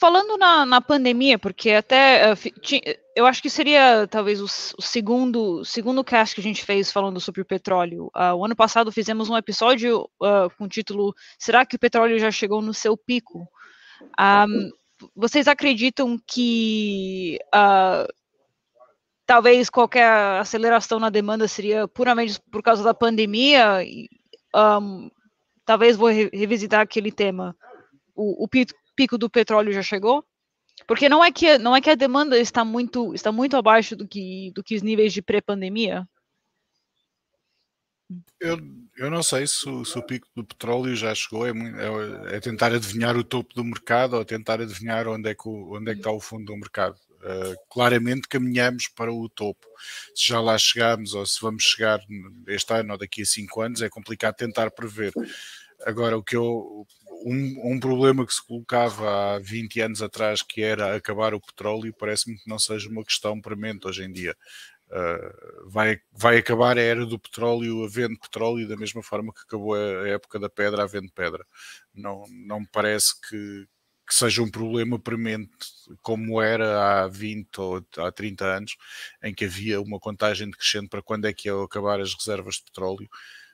Falando 0.00 0.38
na, 0.38 0.64
na 0.64 0.80
pandemia, 0.80 1.38
porque 1.38 1.72
até 1.72 2.32
uh, 2.32 2.36
eu 3.14 3.26
acho 3.26 3.42
que 3.42 3.50
seria 3.50 4.06
talvez 4.06 4.40
o, 4.40 4.46
o, 4.46 4.82
segundo 4.82 5.62
segundo 5.66 6.02
cast 6.02 6.34
que 6.34 6.40
a 6.40 6.44
gente 6.44 6.64
fez 6.64 6.90
falando 6.90 7.20
sobre 7.20 7.42
o 7.42 7.44
petróleo. 7.44 8.10
Uh, 8.16 8.34
o 8.34 8.42
ano 8.46 8.56
passado 8.56 8.90
fizemos 8.90 9.28
um 9.28 9.36
episódio 9.36 10.08
uh, 10.18 10.48
com 10.56 10.64
o 10.64 10.68
título 10.68 11.14
Será 11.38 11.66
que 11.66 11.76
o 11.76 11.78
petróleo 11.78 12.18
já 12.18 12.30
chegou 12.30 12.62
no 12.62 12.72
seu 12.72 12.96
pico? 12.96 13.46
Um, 14.18 14.70
vocês 15.14 15.48
acreditam 15.48 16.18
que 16.26 17.38
uh, 17.54 18.06
talvez 19.26 19.70
qualquer 19.70 20.08
aceleração 20.40 20.98
na 20.98 21.10
demanda 21.10 21.48
seria 21.48 21.88
puramente 21.88 22.40
por 22.50 22.62
causa 22.62 22.82
da 22.82 22.94
pandemia? 22.94 23.82
Um, 24.54 25.10
talvez 25.64 25.96
vou 25.96 26.08
re 26.08 26.30
revisitar 26.32 26.80
aquele 26.80 27.10
tema. 27.10 27.56
O, 28.14 28.44
o, 28.44 28.48
pico 28.48 29.18
do 29.18 29.28
petróleo 29.28 29.72
já 29.72 29.82
chegou? 29.82 30.24
Porque 30.86 31.08
não 31.08 31.24
é 31.24 31.32
que 31.32 31.58
não 31.58 31.74
é 31.74 31.80
que 31.80 31.90
a 31.90 31.94
demanda 31.94 32.38
está 32.38 32.64
muito 32.64 33.14
está 33.14 33.32
muito 33.32 33.56
abaixo 33.56 33.96
do 33.96 34.06
que 34.06 34.52
do 34.54 34.62
que 34.62 34.74
os 34.74 34.82
níveis 34.82 35.12
de 35.12 35.22
pré-pandemia. 35.22 36.06
Eu, 38.38 38.58
eu 38.96 39.10
não 39.10 39.22
sei 39.22 39.46
se, 39.46 39.62
se, 39.62 39.98
o 39.98 40.02
pico 40.02 40.28
do 40.34 40.44
petróleo 40.44 40.94
já 40.94 41.14
chegou, 41.14 41.46
é, 41.46 41.50
é, 41.50 42.36
é, 42.36 42.40
tentar 42.40 42.72
adivinhar 42.72 43.16
o 43.16 43.24
topo 43.24 43.54
do 43.54 43.64
mercado 43.64 44.16
ou 44.16 44.24
tentar 44.24 44.60
adivinhar 44.60 45.08
onde 45.08 45.30
é 45.30 45.34
que, 45.34 45.48
o, 45.48 45.76
onde 45.76 45.90
é 45.90 45.94
que 45.94 46.00
está 46.00 46.10
o 46.10 46.20
fundo 46.20 46.44
do 46.44 46.56
mercado. 46.56 46.96
Uh, 47.24 47.56
claramente 47.70 48.28
caminhamos 48.28 48.88
para 48.88 49.10
o 49.10 49.28
topo. 49.30 49.66
Se 50.14 50.28
já 50.28 50.40
lá 50.40 50.58
chegamos 50.58 51.14
ou 51.14 51.24
se 51.24 51.40
vamos 51.40 51.62
chegar 51.64 51.98
este 52.46 52.74
ano 52.74 52.92
ou 52.92 52.98
daqui 52.98 53.22
a 53.22 53.26
cinco 53.26 53.62
anos, 53.62 53.80
é 53.80 53.88
complicado 53.88 54.36
tentar 54.36 54.70
prever. 54.70 55.10
Agora, 55.86 56.18
o 56.18 56.22
que 56.22 56.36
eu, 56.36 56.86
um, 57.24 57.72
um, 57.72 57.80
problema 57.80 58.26
que 58.26 58.34
se 58.34 58.46
colocava 58.46 59.36
há 59.36 59.38
20 59.38 59.80
anos 59.80 60.02
atrás, 60.02 60.42
que 60.42 60.60
era 60.60 60.94
acabar 60.94 61.32
o 61.32 61.40
petróleo, 61.40 61.94
parece-me 61.98 62.36
que 62.36 62.48
não 62.48 62.58
seja 62.58 62.90
uma 62.90 63.02
questão 63.02 63.40
premente 63.40 63.88
hoje 63.88 64.04
em 64.04 64.12
dia. 64.12 64.36
Uh, 64.90 65.68
vai, 65.70 66.00
vai 66.12 66.36
acabar 66.38 66.78
a 66.78 66.80
era 66.80 67.04
do 67.04 67.18
petróleo 67.18 67.84
havendo 67.84 68.18
petróleo 68.18 68.68
da 68.68 68.76
mesma 68.76 69.02
forma 69.02 69.32
que 69.32 69.40
acabou 69.40 69.74
a 69.74 70.08
época 70.08 70.38
da 70.38 70.48
pedra 70.48 70.82
havendo 70.82 71.10
pedra. 71.12 71.44
Não, 71.92 72.24
não 72.28 72.60
me 72.60 72.68
parece 72.70 73.20
que, 73.20 73.66
que 74.06 74.14
seja 74.14 74.42
um 74.42 74.50
problema 74.50 74.98
premente 74.98 75.50
como 76.02 76.40
era 76.40 77.02
há 77.02 77.08
20 77.08 77.60
ou 77.60 77.86
há 77.98 78.12
30 78.12 78.44
anos, 78.44 78.76
em 79.22 79.34
que 79.34 79.46
havia 79.46 79.80
uma 79.80 79.98
contagem 79.98 80.50
decrescente 80.50 80.88
para 80.88 81.02
quando 81.02 81.26
é 81.26 81.32
que 81.32 81.48
iam 81.48 81.62
acabar 81.62 82.00
as 82.00 82.14
reservas 82.14 82.56
de 82.56 82.64
petróleo. 82.64 83.08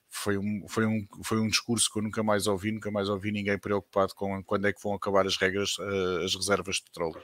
Foi 0.09 0.37
um, 0.37 0.67
foi, 0.69 0.87
um, 0.87 1.07
foi 1.23 1.41
um 1.41 1.49
discurso 1.49 1.91
que 1.91 1.99
eu 1.99 2.03
nunca 2.03 2.23
mais 2.23 2.49
ouvi, 2.49 2.73
nunca 2.73 2.91
mais 2.91 3.09
ouvi 3.09 3.31
ninguém 3.31 3.57
preocupado 3.57 4.13
com 4.15 4.43
quando 4.43 4.67
é 4.67 4.73
que 4.73 4.83
vão 4.83 4.95
acabar 4.95 5.25
as 5.25 5.37
regras, 5.37 5.79
uh, 5.79 6.25
as 6.25 6.35
reservas 6.35 6.77
de 6.77 6.83
petróleo. 6.83 7.23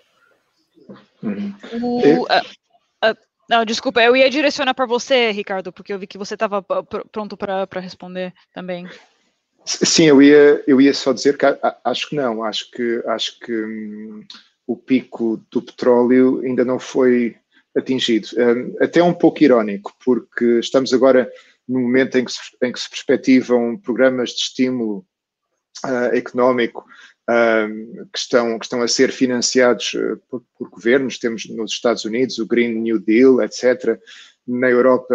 Uhum. 1.22 1.54
O, 1.82 2.22
uh, 2.22 3.10
uh, 3.10 3.16
não, 3.48 3.64
desculpa, 3.64 4.02
eu 4.02 4.16
ia 4.16 4.28
direcionar 4.30 4.74
para 4.74 4.86
você, 4.86 5.30
Ricardo, 5.30 5.72
porque 5.72 5.92
eu 5.92 5.98
vi 5.98 6.06
que 6.06 6.18
você 6.18 6.34
estava 6.34 6.62
pronto 7.12 7.36
para 7.36 7.80
responder 7.80 8.32
também. 8.52 8.88
Sim, 9.64 10.04
eu 10.04 10.22
ia, 10.22 10.62
eu 10.66 10.80
ia 10.80 10.94
só 10.94 11.12
dizer 11.12 11.36
que 11.36 11.44
acho 11.84 12.08
que 12.08 12.16
não, 12.16 12.42
acho 12.44 12.70
que, 12.70 13.02
acho 13.06 13.38
que 13.40 13.52
hum, 13.52 14.24
o 14.66 14.76
pico 14.76 15.44
do 15.50 15.60
petróleo 15.62 16.40
ainda 16.44 16.64
não 16.64 16.78
foi 16.78 17.36
atingido. 17.76 18.28
Um, 18.36 18.76
até 18.80 19.02
um 19.02 19.14
pouco 19.14 19.42
irónico, 19.42 19.92
porque 20.04 20.60
estamos 20.60 20.92
agora 20.92 21.30
no 21.68 21.80
momento 21.80 22.16
em 22.16 22.24
que 22.24 22.32
se, 22.32 22.40
em 22.62 22.72
que 22.72 22.80
se 22.80 22.88
perspectivam 22.88 23.76
programas 23.76 24.30
de 24.30 24.36
estímulo 24.36 25.04
uh, 25.84 26.14
económico 26.14 26.84
que, 28.12 28.18
estão, 28.18 28.58
que 28.58 28.64
estão 28.64 28.82
a 28.82 28.88
ser 28.88 29.10
financiados 29.10 29.94
uh, 29.94 30.16
por, 30.28 30.42
por, 30.56 30.70
governos. 30.70 31.18
Temos 31.18 31.48
nos 31.48 31.72
Estados 31.72 32.04
Unidos 32.04 32.38
o 32.38 32.46
Green 32.46 32.74
New 32.74 33.00
Deal, 33.00 33.42
etc. 33.42 34.00
na 34.46 34.70
Europa 34.70 35.14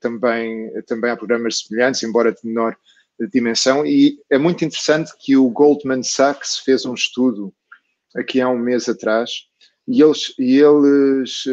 também, 0.00 0.70
também 0.86 1.10
há 1.10 1.16
programas 1.16 1.60
semelhantes, 1.60 2.02
embora 2.02 2.32
de 2.32 2.38
menor 2.44 2.76
dimensão, 3.32 3.84
e 3.84 4.20
é 4.30 4.38
muito 4.38 4.64
interessante 4.64 5.10
que 5.18 5.36
o 5.36 5.50
Goldman 5.50 6.04
Sachs 6.04 6.58
fez 6.58 6.86
um 6.86 6.94
estudo 6.94 7.52
aqui 8.14 8.40
há 8.40 8.48
um 8.48 8.58
mês 8.58 8.88
atrás, 8.88 9.30
e 9.88 10.00
eles, 10.00 10.34
e 10.38 10.58
eles 10.58 11.44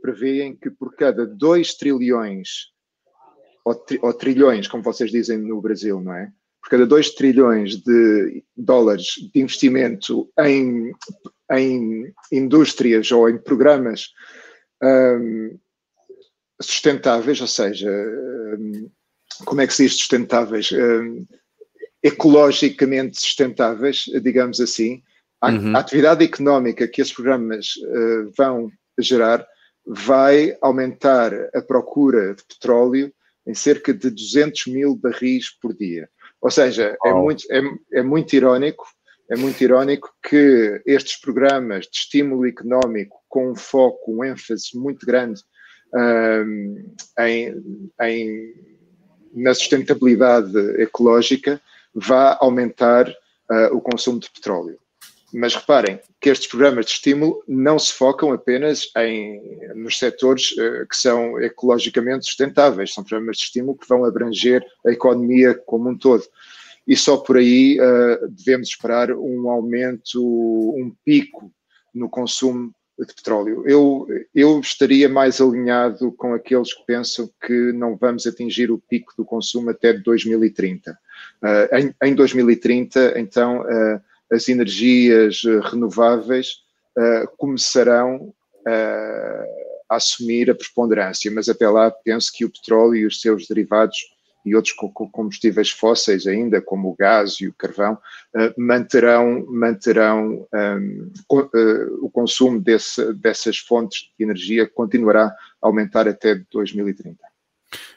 preveem 0.00 0.56
que 0.56 0.70
por 0.70 0.96
cada 0.96 1.24
2 1.24 1.74
trilhões, 1.74 2.72
ou, 3.64 3.74
tri, 3.74 4.00
ou, 4.02 4.12
trilhões, 4.12 4.66
como 4.66 4.82
vocês 4.82 5.12
dizem 5.12 5.38
no 5.38 5.60
Brasil, 5.60 6.00
não 6.00 6.14
é? 6.14 6.32
Por 6.62 6.70
cada 6.70 6.86
2 6.86 7.10
trilhões 7.10 7.76
de 7.76 8.44
dólares 8.56 9.14
de 9.32 9.40
investimento 9.40 10.30
em, 10.38 10.92
em 11.50 12.12
indústrias 12.30 13.10
ou 13.10 13.28
em 13.28 13.36
programas 13.36 14.10
um, 14.82 15.58
sustentáveis, 16.60 17.40
ou 17.40 17.46
seja, 17.46 17.90
um, 17.90 18.88
como 19.44 19.60
é 19.60 19.66
que 19.66 19.74
se 19.74 19.84
diz 19.84 19.96
sustentáveis? 19.96 20.70
Um, 20.72 21.26
ecologicamente 22.02 23.20
sustentáveis, 23.20 24.04
digamos 24.22 24.60
assim, 24.60 25.02
a, 25.40 25.50
uhum. 25.50 25.76
a 25.76 25.80
atividade 25.80 26.24
económica 26.24 26.88
que 26.88 27.00
esses 27.00 27.12
programas 27.12 27.76
uh, 27.76 28.32
vão 28.36 28.70
gerar 28.98 29.46
vai 29.84 30.56
aumentar 30.60 31.32
a 31.54 31.60
procura 31.60 32.34
de 32.34 32.44
petróleo 32.44 33.12
em 33.46 33.54
cerca 33.54 33.92
de 33.92 34.10
200 34.10 34.66
mil 34.68 34.94
barris 34.94 35.50
por 35.50 35.74
dia. 35.74 36.08
Ou 36.42 36.50
seja, 36.50 36.96
oh. 37.04 37.08
é, 37.08 37.14
muito, 37.14 37.44
é, 37.50 37.62
é 38.00 38.02
muito 38.02 38.34
irónico 38.34 38.84
é 39.30 39.36
muito 39.36 39.62
irónico 39.62 40.12
que 40.28 40.82
estes 40.84 41.18
programas 41.18 41.86
de 41.86 41.96
estímulo 41.96 42.46
económico 42.46 43.16
com 43.30 43.52
um 43.52 43.54
foco, 43.54 44.12
um 44.12 44.22
ênfase 44.22 44.76
muito 44.76 45.06
grande 45.06 45.40
um, 45.94 46.94
em, 47.18 47.86
em, 48.02 48.54
na 49.32 49.54
sustentabilidade 49.54 50.54
ecológica 50.82 51.60
vá 51.94 52.36
aumentar 52.40 53.08
uh, 53.08 53.74
o 53.74 53.80
consumo 53.80 54.18
de 54.18 54.30
petróleo. 54.30 54.78
Mas 55.32 55.54
reparem 55.54 55.98
que 56.20 56.28
estes 56.28 56.46
programas 56.46 56.86
de 56.86 56.92
estímulo 56.92 57.42
não 57.48 57.78
se 57.78 57.92
focam 57.92 58.32
apenas 58.32 58.90
em, 58.96 59.40
nos 59.74 59.98
setores 59.98 60.52
uh, 60.52 60.86
que 60.88 60.96
são 60.96 61.40
ecologicamente 61.40 62.26
sustentáveis, 62.26 62.92
são 62.92 63.02
programas 63.02 63.38
de 63.38 63.44
estímulo 63.44 63.78
que 63.78 63.88
vão 63.88 64.04
abranger 64.04 64.64
a 64.86 64.90
economia 64.90 65.54
como 65.54 65.88
um 65.88 65.96
todo. 65.96 66.22
E 66.86 66.96
só 66.96 67.16
por 67.16 67.36
aí 67.36 67.78
uh, 67.80 68.28
devemos 68.28 68.68
esperar 68.68 69.10
um 69.12 69.48
aumento, 69.48 70.20
um 70.20 70.94
pico 71.04 71.50
no 71.94 72.08
consumo 72.08 72.74
de 72.98 73.14
petróleo. 73.14 73.64
Eu, 73.66 74.06
eu 74.34 74.60
estaria 74.60 75.08
mais 75.08 75.40
alinhado 75.40 76.12
com 76.12 76.34
aqueles 76.34 76.72
que 76.74 76.84
pensam 76.86 77.30
que 77.44 77.72
não 77.72 77.96
vamos 77.96 78.26
atingir 78.26 78.70
o 78.70 78.78
pico 78.78 79.12
do 79.16 79.24
consumo 79.24 79.70
até 79.70 79.92
2030. 79.92 80.92
Uh, 81.42 81.76
em, 81.76 82.10
em, 82.10 82.14
2030, 82.14 83.18
então, 83.18 83.62
uh, 83.62 84.00
as 84.32 84.48
energias 84.48 85.42
renováveis 85.70 86.48
uh, 86.98 87.36
começarão 87.36 88.32
a 89.90 89.96
assumir 89.96 90.48
a 90.48 90.54
preponderância, 90.54 91.30
mas 91.32 91.48
até 91.48 91.68
lá 91.68 91.90
penso 91.90 92.30
que 92.32 92.44
o 92.44 92.50
petróleo 92.50 92.94
e 92.94 93.06
os 93.06 93.20
seus 93.20 93.48
derivados 93.48 93.98
e 94.44 94.56
outros 94.56 94.74
combustíveis 95.12 95.70
fósseis 95.70 96.26
ainda, 96.26 96.60
como 96.60 96.90
o 96.90 96.96
gás 96.96 97.34
e 97.40 97.46
o 97.46 97.54
carvão, 97.54 97.98
manterão, 98.56 99.46
manterão 99.48 100.46
um, 100.52 101.12
o 102.00 102.10
consumo 102.10 102.60
desse, 102.60 103.12
dessas 103.14 103.58
fontes 103.58 104.10
de 104.18 104.24
energia 104.24 104.68
continuará 104.68 105.26
a 105.26 105.34
aumentar 105.66 106.08
até 106.08 106.34
2030. 106.50 107.16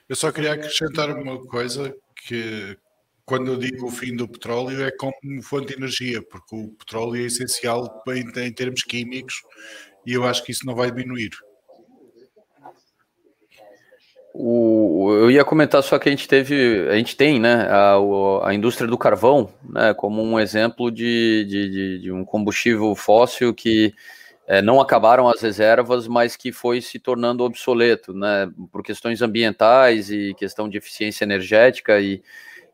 Eu 0.07 0.15
só 0.15 0.31
queria 0.31 0.53
acrescentar 0.53 1.09
uma 1.09 1.43
coisa 1.45 1.95
que, 2.27 2.77
quando 3.25 3.51
eu 3.51 3.57
digo 3.57 3.87
o 3.87 3.91
fim 3.91 4.15
do 4.15 4.27
petróleo, 4.27 4.83
é 4.83 4.91
como 4.91 5.13
fonte 5.41 5.67
de 5.67 5.73
energia, 5.73 6.21
porque 6.21 6.55
o 6.55 6.69
petróleo 6.69 7.21
é 7.21 7.25
essencial 7.25 8.03
em, 8.09 8.45
em 8.45 8.53
termos 8.53 8.83
químicos 8.83 9.41
e 10.05 10.13
eu 10.13 10.23
acho 10.23 10.43
que 10.43 10.51
isso 10.51 10.65
não 10.65 10.75
vai 10.75 10.91
diminuir. 10.91 11.31
O, 14.37 15.13
eu 15.13 15.31
ia 15.31 15.45
comentar 15.45 15.81
só 15.81 15.97
que 15.97 16.09
a 16.09 16.11
gente 16.11 16.27
teve, 16.27 16.87
a 16.89 16.95
gente 16.95 17.15
tem, 17.15 17.39
né, 17.39 17.67
a, 17.69 17.95
a 18.43 18.53
indústria 18.53 18.87
do 18.87 18.97
carvão, 18.97 19.49
né, 19.67 19.93
como 19.93 20.21
um 20.21 20.37
exemplo 20.37 20.91
de, 20.91 21.45
de, 21.45 21.69
de, 21.69 21.99
de 21.99 22.11
um 22.11 22.25
combustível 22.25 22.93
fóssil 22.95 23.53
que 23.53 23.93
é, 24.45 24.61
não 24.61 24.81
acabaram 24.81 25.29
as 25.29 25.41
reservas, 25.41 26.05
mas 26.05 26.35
que 26.35 26.51
foi 26.51 26.81
se 26.81 26.99
tornando 26.99 27.45
obsoleto, 27.45 28.13
né, 28.13 28.51
por 28.71 28.83
questões 28.83 29.21
ambientais 29.21 30.11
e 30.11 30.35
questão 30.37 30.67
de 30.67 30.77
eficiência 30.77 31.23
energética 31.23 31.99
e 31.99 32.21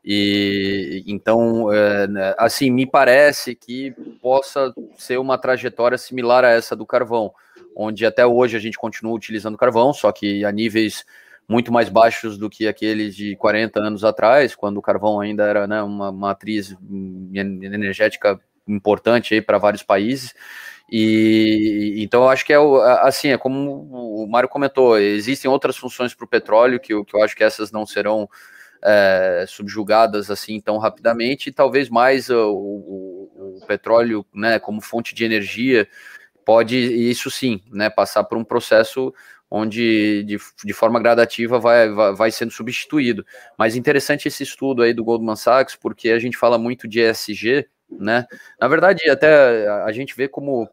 e 0.04 1.04
então, 1.06 1.72
é, 1.72 2.36
assim, 2.38 2.72
me 2.72 2.86
parece 2.86 3.56
que 3.56 3.92
possa 4.22 4.74
ser 4.98 5.18
uma 5.18 5.38
trajetória 5.38 5.98
similar 5.98 6.44
a 6.44 6.50
essa 6.50 6.76
do 6.76 6.86
carvão, 6.86 7.34
onde 7.76 8.06
até 8.06 8.26
hoje 8.26 8.58
a 8.58 8.60
gente 8.60 8.78
continua 8.78 9.14
utilizando 9.14 9.58
carvão, 9.58 9.94
só 9.94 10.12
que 10.12 10.44
a 10.44 10.52
níveis 10.52 11.06
muito 11.48 11.72
mais 11.72 11.90
baixos 11.90 12.38
do 12.38 12.50
que 12.50 12.68
aqueles 12.68 13.16
de 13.16 13.36
40 13.36 13.80
anos 13.80 14.04
atrás, 14.04 14.56
quando 14.56 14.78
o 14.78 14.82
carvão 14.82 15.20
ainda 15.20 15.44
era 15.44 15.68
né, 15.68 15.84
uma 15.84 16.12
matriz 16.12 16.76
energética 17.34 18.40
importante 18.68 19.42
para 19.42 19.58
vários 19.58 19.84
países. 19.84 20.34
E 20.90 21.96
então 21.98 22.24
eu 22.24 22.30
acho 22.30 22.46
que 22.46 22.54
é 22.54 22.58
assim, 23.02 23.30
é 23.30 23.38
como 23.38 24.24
o 24.24 24.28
Mário 24.28 24.50
comentou, 24.50 24.98
existem 24.98 25.50
outras 25.50 25.78
funções 25.78 26.14
para 26.14 26.26
o 26.26 26.28
petróleo 26.28 26.80
que, 26.80 27.04
que 27.06 27.16
eu 27.16 27.24
acho 27.24 27.36
que 27.36 27.44
essas 27.44 27.72
não 27.72 27.86
serão 27.86 28.30
é, 28.84 29.46
subjugadas 29.48 30.32
assim 30.32 30.60
tão 30.60 30.78
rapidamente, 30.78 31.50
e 31.50 31.54
talvez 31.54 31.90
mais 31.90 32.30
o, 32.30 32.52
o, 32.52 33.60
o, 33.62 33.66
petróleo, 33.68 34.26
né, 34.34 34.60
como 34.60 34.82
fonte 34.82 35.14
de 35.14 35.24
energia, 35.24 35.88
pode, 36.46 36.78
isso 36.78 37.30
sim, 37.30 37.62
né, 37.72 37.90
passar 37.90 38.24
por 38.24 38.38
um 38.38 38.44
processo 38.44 39.14
onde 39.50 40.24
de, 40.24 40.38
de 40.64 40.74
forma 40.74 41.00
gradativa 41.00 41.60
vai, 41.60 41.90
vai, 41.90 42.16
vai, 42.16 42.32
sendo 42.32 42.52
substituído. 42.52 43.26
Mas 43.58 43.76
interessante 43.76 44.28
esse 44.28 44.44
estudo 44.44 44.82
aí 44.82 44.94
do 44.94 45.04
Goldman 45.04 45.36
Sachs, 45.36 45.76
porque 45.76 46.10
a 46.10 46.20
gente 46.20 46.38
fala 46.38 46.58
muito 46.58 46.88
de 46.88 47.02
ESG, 47.02 47.68
né? 47.90 48.26
Na 48.60 48.70
verdade, 48.70 49.10
até 49.10 49.68
a 49.84 49.92
gente 49.92 50.16
vê 50.16 50.30
como 50.30 50.70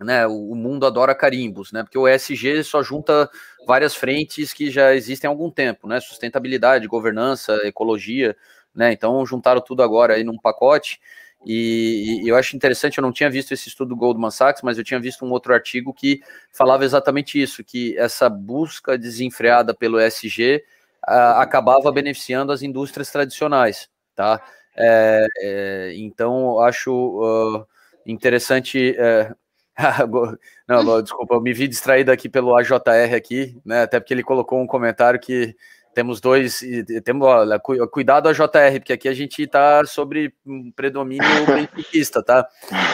né, 0.00 0.26
o 0.26 0.54
mundo 0.54 0.86
adora 0.86 1.14
carimbos, 1.14 1.72
né? 1.72 1.82
Porque 1.82 1.98
o 1.98 2.08
ESG 2.08 2.64
só 2.64 2.82
junta 2.82 3.30
várias 3.66 3.94
frentes 3.94 4.52
que 4.52 4.70
já 4.70 4.94
existem 4.94 5.28
há 5.28 5.30
algum 5.30 5.50
tempo, 5.50 5.86
né? 5.86 6.00
Sustentabilidade, 6.00 6.86
governança, 6.86 7.60
ecologia, 7.64 8.36
né? 8.74 8.92
Então 8.92 9.24
juntaram 9.24 9.60
tudo 9.60 9.82
agora 9.82 10.14
aí 10.14 10.24
num 10.24 10.38
pacote. 10.38 11.00
E, 11.46 12.22
e, 12.24 12.28
eu 12.28 12.36
acho 12.36 12.56
interessante, 12.56 12.98
eu 12.98 13.02
não 13.02 13.12
tinha 13.12 13.28
visto 13.30 13.52
esse 13.52 13.68
estudo 13.68 13.90
do 13.90 13.96
Goldman 13.96 14.30
Sachs, 14.30 14.62
mas 14.62 14.78
eu 14.78 14.84
tinha 14.84 14.98
visto 14.98 15.24
um 15.24 15.30
outro 15.30 15.52
artigo 15.52 15.92
que 15.92 16.22
falava 16.50 16.84
exatamente 16.84 17.40
isso, 17.40 17.62
que 17.62 17.96
essa 17.98 18.30
busca 18.30 18.96
desenfreada 18.96 19.74
pelo 19.74 20.00
ESG 20.00 20.64
acabava 21.06 21.92
beneficiando 21.92 22.50
as 22.50 22.62
indústrias 22.62 23.10
tradicionais, 23.10 23.90
tá? 24.14 24.42
É, 24.76 25.26
é, 25.40 25.92
então, 25.96 26.60
acho 26.60 26.92
uh, 26.92 27.66
interessante 28.06 28.96
uh, 28.98 29.36
não, 30.68 31.02
desculpa, 31.02 31.34
eu 31.34 31.40
me 31.40 31.52
vi 31.52 31.66
distraído 31.66 32.12
aqui 32.12 32.28
pelo 32.28 32.56
AJR 32.56 33.14
aqui, 33.16 33.56
né? 33.64 33.82
Até 33.82 33.98
porque 33.98 34.14
ele 34.14 34.22
colocou 34.22 34.60
um 34.60 34.66
comentário 34.66 35.18
que 35.18 35.56
temos 35.94 36.20
dois, 36.20 36.60
temos, 37.04 37.26
olha, 37.26 37.58
cuidado 37.58 38.28
a 38.28 38.32
JR, 38.32 38.78
porque 38.78 38.92
aqui 38.92 39.08
a 39.08 39.14
gente 39.14 39.42
está 39.42 39.84
sobre 39.84 40.34
um 40.44 40.70
predomínio 40.72 41.22
benfiquista, 41.46 42.22
tá? 42.22 42.46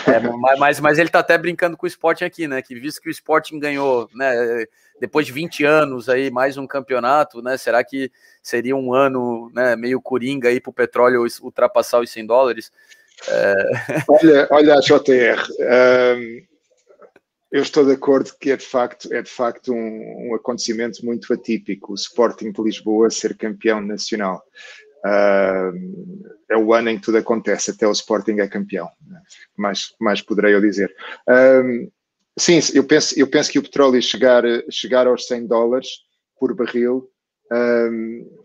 É, 0.07 0.21
mas, 0.59 0.79
mas 0.79 0.99
ele 0.99 1.09
está 1.09 1.21
até 1.21 1.37
brincando 1.39 1.77
com 1.77 1.87
o 1.87 1.89
Sporting 1.89 2.25
aqui, 2.25 2.47
né? 2.47 2.61
Que 2.61 2.75
visto 2.75 3.01
que 3.01 3.09
o 3.09 3.11
Sporting 3.11 3.59
ganhou, 3.59 4.09
né? 4.15 4.67
Depois 5.01 5.25
de 5.25 5.33
20 5.33 5.65
anos 5.65 6.11
aí, 6.11 6.31
mais 6.31 6.59
um 6.59 6.67
campeonato, 6.67 7.41
né? 7.41 7.57
Será 7.57 7.83
que 7.83 8.13
seria 8.43 8.77
um 8.77 8.93
ano 8.93 9.51
né, 9.55 9.75
meio 9.77 10.01
coringa 10.01 10.51
aí 10.51 10.61
para 10.61 10.71
o 10.71 10.75
petróleo 10.75 11.25
ultrapassar 11.41 12.01
os 12.01 12.11
100 12.11 12.27
dólares? 12.27 12.71
É... 13.29 13.55
Olha, 14.09 14.49
olha 14.51 14.81
JR. 14.81 15.43
Um 16.19 16.50
eu 17.51 17.63
estou 17.63 17.85
de 17.85 17.93
acordo 17.93 18.33
que 18.39 18.51
é 18.51 18.57
de 18.57 18.65
facto, 18.65 19.13
é 19.13 19.23
de 19.23 19.31
facto 19.31 19.73
um, 19.73 20.31
um 20.31 20.35
acontecimento 20.35 21.05
muito 21.05 21.33
atípico 21.33 21.93
o 21.93 21.97
Sporting 21.97 22.53
de 22.53 22.63
Lisboa 22.63 23.11
ser 23.11 23.37
campeão 23.37 23.81
nacional. 23.81 24.43
Uh, 25.05 26.23
é 26.49 26.57
o 26.57 26.73
ano 26.73 26.91
em 26.91 26.97
que 26.97 27.03
tudo 27.03 27.19
acontece, 27.19 27.71
até 27.71 27.87
o 27.87 27.93
Sporting 27.93 28.39
é 28.39 28.47
campeão. 28.47 28.89
Mais, 29.57 29.95
mais 29.99 30.23
poderei 30.23 30.55
eu 30.55 30.61
dizer. 30.61 30.95
Uh, 31.29 31.91
sim, 32.39 32.61
eu 32.75 32.85
penso, 32.85 33.19
eu 33.19 33.27
penso 33.27 33.51
que 33.51 33.59
o 33.59 33.63
petróleo 33.63 34.01
chegar, 34.01 34.45
chegar 34.71 35.07
aos 35.07 35.27
100 35.27 35.47
dólares 35.47 35.89
por 36.39 36.55
barril 36.55 37.11
uh, 37.53 38.41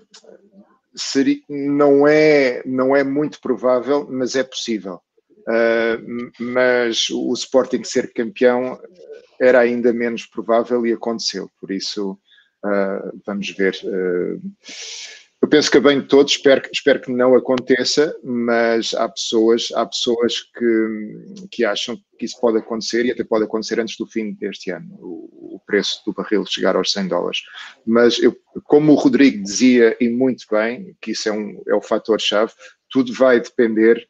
seria, 0.96 1.42
não, 1.48 2.08
é, 2.08 2.64
não 2.66 2.96
é 2.96 3.04
muito 3.04 3.40
provável, 3.40 4.08
mas 4.10 4.36
é 4.36 4.44
possível. 4.44 5.00
Uh, 5.48 6.32
mas 6.40 7.10
o 7.10 7.34
Sporting 7.34 7.84
ser 7.84 8.12
campeão 8.14 8.80
era 9.40 9.60
ainda 9.60 9.94
menos 9.94 10.26
provável 10.26 10.86
e 10.86 10.94
aconteceu. 10.94 11.50
Por 11.60 11.72
isso, 11.72 12.20
Uh, 12.66 13.22
vamos 13.24 13.52
ver. 13.52 13.76
Uh, 13.84 14.42
eu 15.40 15.48
penso 15.48 15.70
que 15.70 15.78
a 15.78 15.82
bem 15.82 16.02
de 16.02 16.08
todos, 16.08 16.32
espero, 16.32 16.68
espero 16.74 17.00
que 17.00 17.12
não 17.12 17.36
aconteça, 17.36 18.16
mas 18.24 18.96
há 18.96 19.08
pessoas, 19.08 19.68
há 19.76 19.86
pessoas 19.86 20.42
que, 20.42 21.48
que 21.52 21.64
acham 21.64 21.96
que 22.18 22.26
isso 22.26 22.40
pode 22.42 22.58
acontecer 22.58 23.06
e 23.06 23.12
até 23.12 23.24
pode 23.24 23.44
acontecer 23.44 23.80
antes 23.80 23.96
do 23.98 24.08
fim 24.08 24.34
deste 24.34 24.72
ano, 24.72 24.96
o, 25.00 25.56
o 25.58 25.62
preço 25.68 26.02
do 26.04 26.14
barril 26.14 26.44
chegar 26.48 26.76
aos 26.76 26.92
100 26.92 27.08
dólares. 27.10 27.42
Mas 27.86 28.18
eu, 28.18 28.36
como 28.64 28.94
o 28.94 28.96
Rodrigo 28.96 29.44
dizia, 29.44 29.96
e 30.00 30.10
muito 30.10 30.46
bem, 30.50 30.96
que 31.00 31.12
isso 31.12 31.30
é, 31.30 31.32
um, 31.32 31.62
é 31.68 31.76
o 31.76 31.82
fator-chave, 31.82 32.52
tudo 32.90 33.14
vai 33.14 33.40
depender 33.40 34.08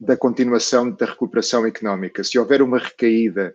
da 0.00 0.16
continuação 0.16 0.90
da 0.90 1.06
recuperação 1.06 1.66
económica. 1.66 2.22
Se 2.22 2.38
houver 2.38 2.62
uma 2.62 2.78
recaída, 2.78 3.54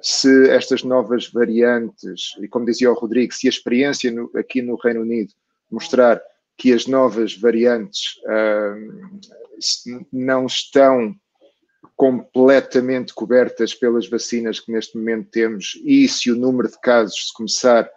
se 0.00 0.48
estas 0.50 0.82
novas 0.82 1.28
variantes, 1.28 2.34
e 2.40 2.48
como 2.48 2.66
dizia 2.66 2.90
o 2.90 2.94
Rodrigo, 2.94 3.32
se 3.32 3.46
a 3.46 3.50
experiência 3.50 4.10
no, 4.10 4.30
aqui 4.36 4.62
no 4.62 4.76
Reino 4.76 5.00
Unido 5.02 5.32
mostrar 5.70 6.20
que 6.56 6.72
as 6.72 6.86
novas 6.86 7.36
variantes 7.36 8.16
uh, 8.24 10.08
não 10.12 10.46
estão 10.46 11.14
completamente 11.96 13.12
cobertas 13.14 13.74
pelas 13.74 14.08
vacinas 14.08 14.60
que 14.60 14.72
neste 14.72 14.96
momento 14.96 15.30
temos 15.30 15.80
e 15.84 16.08
se 16.08 16.30
o 16.30 16.36
número 16.36 16.68
de 16.68 16.80
casos 16.80 17.30
começar 17.32 17.88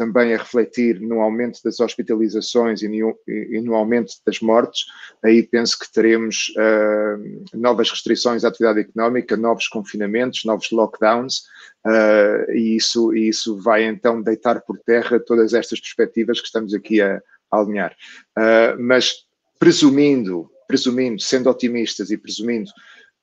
também 0.00 0.32
a 0.32 0.38
refletir 0.38 0.98
no 0.98 1.20
aumento 1.20 1.60
das 1.62 1.78
hospitalizações 1.78 2.80
e 2.80 2.88
no, 2.88 3.74
aumento 3.74 4.14
das 4.24 4.40
mortes, 4.40 4.86
aí 5.22 5.42
penso 5.42 5.78
que 5.78 5.92
teremos 5.92 6.54
uh, 6.56 7.58
novas 7.58 7.90
restrições 7.90 8.42
à 8.42 8.48
atividade 8.48 8.80
económica, 8.80 9.36
novos 9.36 9.68
confinamentos, 9.68 10.42
novos 10.46 10.70
lockdowns, 10.70 11.40
uh, 11.86 12.50
e, 12.50 12.76
isso, 12.76 13.14
e 13.14 13.28
isso 13.28 13.60
vai 13.60 13.84
então 13.84 14.22
deitar 14.22 14.62
por 14.62 14.78
terra 14.78 15.20
todas 15.20 15.52
estas 15.52 15.78
perspectivas 15.78 16.40
que 16.40 16.46
estamos 16.46 16.72
aqui 16.72 17.02
a, 17.02 17.20
a 17.50 17.58
alinhar. 17.58 17.94
Uh, 18.38 18.80
mas 18.80 19.26
presumindo, 19.58 20.50
presumindo, 20.66 21.20
sendo 21.20 21.50
otimistas 21.50 22.10
e 22.10 22.16
presumindo 22.16 22.70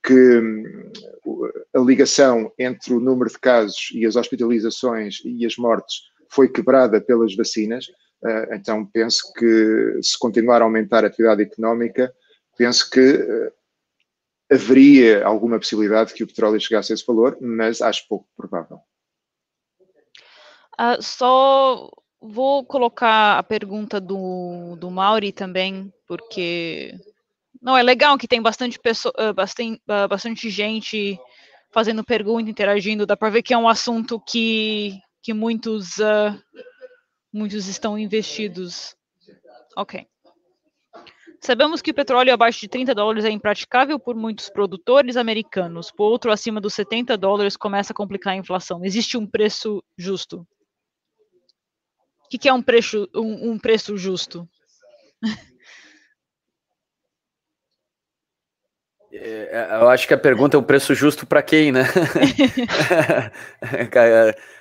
que 0.04 0.14
hum, 0.14 0.92
a 1.74 1.80
ligação 1.80 2.52
entre 2.60 2.94
o 2.94 3.00
número 3.00 3.32
de 3.32 3.40
casos 3.40 3.90
e 3.96 4.06
as 4.06 4.16
hospitalizações 4.16 5.24
e 5.26 5.44
as 5.44 5.58
mortes 5.58 6.16
foi 6.30 6.50
quebrada 6.50 7.00
pelas 7.02 7.36
vacinas, 7.36 7.88
uh, 8.24 8.54
então 8.54 8.86
penso 8.86 9.32
que 9.34 10.00
se 10.02 10.18
continuar 10.18 10.62
a 10.62 10.66
aumentar 10.66 11.04
a 11.04 11.08
atividade 11.08 11.44
económica, 11.44 12.14
penso 12.58 12.90
que 12.90 13.00
uh, 13.00 13.52
haveria 14.52 15.26
alguma 15.26 15.60
possibilidade 15.60 16.14
que 16.14 16.24
o 16.24 16.28
petróleo 16.28 16.60
chegasse 16.60 16.92
a 16.92 16.96
esse 16.96 17.06
valor, 17.06 17.38
mas 17.42 17.82
acho 17.82 18.08
pouco 18.08 18.28
provável. 18.36 18.80
Uh, 20.80 21.02
só 21.02 21.90
vou 22.22 22.66
colocar 22.66 23.38
a 23.38 23.44
pergunta 23.44 24.00
do, 24.00 24.76
do 24.76 24.92
Mauri 24.92 25.32
também, 25.32 25.92
porque 26.08 26.94
não 27.62 27.78
é 27.78 27.84
legal 27.84 28.18
que 28.18 28.28
tem 28.28 28.42
bastante 28.42 28.80
pessoa, 28.80 29.14
bastante, 29.34 29.82
bastante 30.08 30.50
gente 30.50 31.20
fazendo 31.72 32.04
pergunta, 32.04 32.50
interagindo, 32.50 33.06
dá 33.06 33.16
para 33.16 33.30
ver 33.30 33.44
que 33.44 33.54
é 33.54 33.58
um 33.58 33.68
assunto 33.68 34.20
que 34.20 35.00
que 35.28 35.34
muitos, 35.34 35.98
uh, 35.98 36.42
muitos 37.34 37.68
estão 37.68 38.00
investidos. 38.00 38.96
Ok. 39.76 40.08
Sabemos 41.42 41.82
que 41.82 41.92
o 41.92 41.94
petróleo 41.94 42.34
abaixo 42.34 42.62
de 42.62 42.70
30 42.70 42.96
dólares 42.96 43.26
é 43.26 43.30
impraticável 43.30 44.00
por 44.00 44.16
muitos 44.16 44.50
produtores 44.50 45.18
americanos. 45.18 45.92
Por 45.92 46.06
outro, 46.06 46.32
acima 46.32 46.62
dos 46.62 46.74
70 46.76 47.18
dólares 47.18 47.58
começa 47.58 47.92
a 47.92 47.96
complicar 47.96 48.36
a 48.36 48.38
inflação. 48.38 48.86
Existe 48.86 49.18
um 49.18 49.28
preço 49.28 49.84
justo. 49.98 50.48
O 52.24 52.30
que, 52.30 52.38
que 52.38 52.48
é 52.48 52.54
um 52.54 52.62
preço, 52.62 53.06
um, 53.14 53.52
um 53.52 53.60
preço 53.60 53.98
justo? 53.98 54.48
É, 59.12 59.50
é, 59.52 59.76
eu 59.82 59.90
acho 59.90 60.08
que 60.08 60.14
a 60.14 60.18
pergunta 60.18 60.56
é 60.56 60.60
o 60.60 60.64
preço 60.64 60.96
justo 60.96 61.28
para 61.28 61.44
quem, 61.44 61.74
né? 61.74 61.84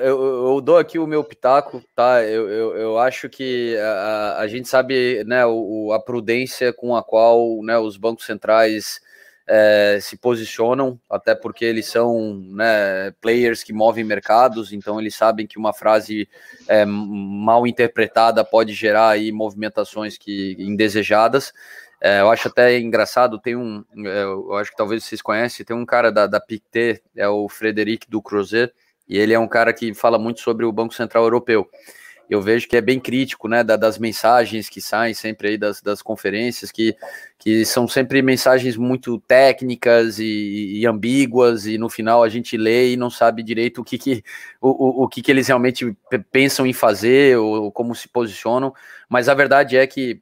Eu, 0.00 0.46
eu, 0.46 0.60
dou 0.62 0.78
aqui 0.78 0.98
o 0.98 1.06
meu 1.06 1.22
pitaco, 1.22 1.82
tá? 1.94 2.22
Eu, 2.22 2.48
eu, 2.48 2.76
eu 2.76 2.98
acho 2.98 3.28
que 3.28 3.76
a, 3.76 4.38
a, 4.38 4.48
gente 4.48 4.66
sabe 4.66 5.22
né, 5.24 5.44
o, 5.44 5.92
a 5.92 6.00
prudência 6.00 6.72
com 6.72 6.96
a 6.96 7.02
qual 7.04 7.62
né, 7.62 7.76
os 7.76 7.98
bancos 7.98 8.24
centrais 8.24 9.02
é, 9.46 9.98
se 10.00 10.16
posicionam, 10.16 10.98
até 11.10 11.34
porque 11.34 11.62
eles 11.62 11.86
são 11.86 12.36
né, 12.48 13.10
players 13.20 13.62
que 13.62 13.72
movem 13.72 14.02
mercados, 14.02 14.72
então 14.72 14.98
eles 14.98 15.14
sabem 15.14 15.46
que 15.46 15.58
uma 15.58 15.74
frase 15.74 16.26
é, 16.66 16.86
mal 16.86 17.66
interpretada 17.66 18.42
pode 18.42 18.72
gerar 18.72 19.10
aí 19.10 19.30
movimentações 19.30 20.16
que 20.16 20.56
indesejadas. 20.58 21.52
É, 22.00 22.20
eu 22.22 22.30
acho 22.30 22.48
até 22.48 22.78
engraçado, 22.78 23.38
tem 23.38 23.56
um, 23.56 23.84
eu 23.94 24.54
acho 24.54 24.70
que 24.70 24.76
talvez 24.76 25.04
vocês 25.04 25.20
conhecem, 25.20 25.66
tem 25.66 25.76
um 25.76 25.86
cara 25.86 26.10
da, 26.10 26.26
da 26.26 26.40
Pictet, 26.40 27.02
é 27.14 27.28
o 27.28 27.46
Frederic 27.46 28.08
Ducrozet, 28.08 28.72
e 29.08 29.18
ele 29.18 29.32
é 29.32 29.38
um 29.38 29.48
cara 29.48 29.72
que 29.72 29.94
fala 29.94 30.18
muito 30.18 30.40
sobre 30.40 30.64
o 30.64 30.72
Banco 30.72 30.94
Central 30.94 31.24
Europeu. 31.24 31.68
Eu 32.28 32.40
vejo 32.40 32.66
que 32.66 32.76
é 32.76 32.80
bem 32.80 32.98
crítico, 32.98 33.48
né, 33.48 33.62
das 33.62 33.98
mensagens 33.98 34.68
que 34.68 34.80
saem 34.80 35.12
sempre 35.12 35.48
aí 35.48 35.58
das, 35.58 35.82
das 35.82 36.00
conferências, 36.00 36.72
que, 36.72 36.96
que 37.38 37.66
são 37.66 37.86
sempre 37.86 38.22
mensagens 38.22 38.76
muito 38.76 39.18
técnicas 39.20 40.18
e, 40.18 40.80
e 40.80 40.86
ambíguas, 40.86 41.66
e 41.66 41.76
no 41.76 41.90
final 41.90 42.22
a 42.22 42.28
gente 42.28 42.56
lê 42.56 42.92
e 42.92 42.96
não 42.96 43.10
sabe 43.10 43.42
direito 43.42 43.82
o 43.82 43.84
que, 43.84 43.98
que, 43.98 44.24
o, 44.60 44.70
o, 44.70 45.04
o 45.04 45.08
que, 45.08 45.20
que 45.20 45.30
eles 45.30 45.48
realmente 45.48 45.94
pensam 46.32 46.66
em 46.66 46.72
fazer 46.72 47.36
ou, 47.38 47.64
ou 47.64 47.72
como 47.72 47.94
se 47.94 48.08
posicionam, 48.08 48.72
mas 49.08 49.28
a 49.28 49.34
verdade 49.34 49.76
é 49.76 49.86
que 49.86 50.18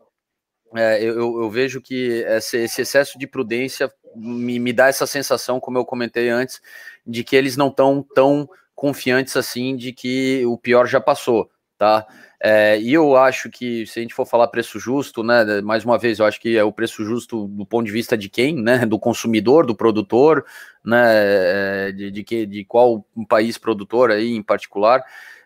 é, 0.74 1.02
eu, 1.02 1.42
eu, 1.42 1.50
vejo 1.50 1.80
que 1.82 2.24
esse, 2.26 2.56
esse, 2.58 2.80
excesso 2.80 3.18
de 3.18 3.26
prudência 3.26 3.92
me, 4.16 4.58
me 4.58 4.72
dá 4.72 4.88
essa 4.88 5.06
sensação, 5.06 5.60
como 5.60 5.78
eu 5.78 5.84
comentei 5.84 6.30
antes, 6.30 6.62
de 7.06 7.22
que 7.22 7.36
eles 7.36 7.56
não 7.56 7.68
estão 7.68 8.04
tão 8.14 8.48
confiantes 8.82 9.36
assim 9.36 9.76
de 9.76 9.92
que 9.92 10.44
o 10.44 10.58
pior 10.58 10.88
já 10.88 11.00
passou, 11.00 11.48
tá? 11.78 12.04
É, 12.42 12.80
e 12.80 12.92
eu 12.92 13.16
acho 13.16 13.48
que 13.48 13.86
se 13.86 14.00
a 14.00 14.02
gente 14.02 14.12
for 14.12 14.26
falar 14.26 14.48
preço 14.48 14.76
justo, 14.80 15.22
né, 15.22 15.60
mais 15.60 15.84
uma 15.84 15.96
vez, 15.96 16.18
eu 16.18 16.26
acho 16.26 16.40
que 16.40 16.56
é 16.56 16.64
o 16.64 16.72
preço 16.72 17.04
justo 17.04 17.46
do 17.46 17.64
ponto 17.64 17.86
de 17.86 17.92
vista 17.92 18.18
de 18.18 18.28
quem, 18.28 18.56
né, 18.60 18.84
do 18.84 18.98
consumidor, 18.98 19.64
do 19.64 19.76
produtor, 19.76 20.44
né, 20.84 21.00
é, 21.06 21.92
de, 21.92 22.10
de, 22.10 22.24
que, 22.24 22.44
de 22.44 22.64
qual 22.64 23.06
país 23.28 23.56
produtor 23.56 24.10
aí 24.10 24.32
em 24.32 24.42
particular. 24.42 25.04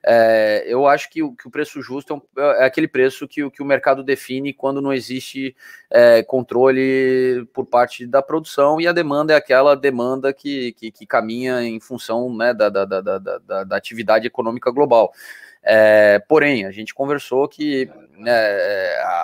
É, 0.08 0.62
eu 0.68 0.86
acho 0.86 1.10
que 1.10 1.20
o, 1.20 1.32
que 1.32 1.48
o 1.48 1.50
preço 1.50 1.82
justo 1.82 2.12
é, 2.12 2.16
um, 2.16 2.44
é, 2.44 2.64
aquele 2.64 2.86
preço 2.86 3.26
que, 3.26 3.50
que 3.50 3.60
o 3.60 3.66
mercado 3.66 4.04
define 4.04 4.52
quando 4.52 4.80
não 4.80 4.92
existe 4.92 5.56
é, 5.90 6.22
controle 6.22 7.44
por 7.52 7.66
parte 7.66 8.06
da 8.06 8.22
produção 8.22 8.80
e 8.80 8.86
a 8.86 8.92
demanda 8.92 9.32
é 9.32 9.36
aquela 9.36 9.74
demanda 9.74 10.32
que, 10.32 10.72
que, 10.74 11.06
caminha 11.06 11.60
em 11.64 11.80
função 11.80 12.32
né, 12.32 12.54
da, 12.54 12.68
da, 12.68 12.84
da, 12.84 13.00
da, 13.18 13.64
da 13.64 13.76
atividade 13.76 14.28
econômica 14.28 14.70
global. 14.70 15.12
É, 15.68 16.20
porém, 16.28 16.64
a 16.64 16.70
gente 16.70 16.94
conversou 16.94 17.48
que 17.48 17.90
né, 18.16 18.32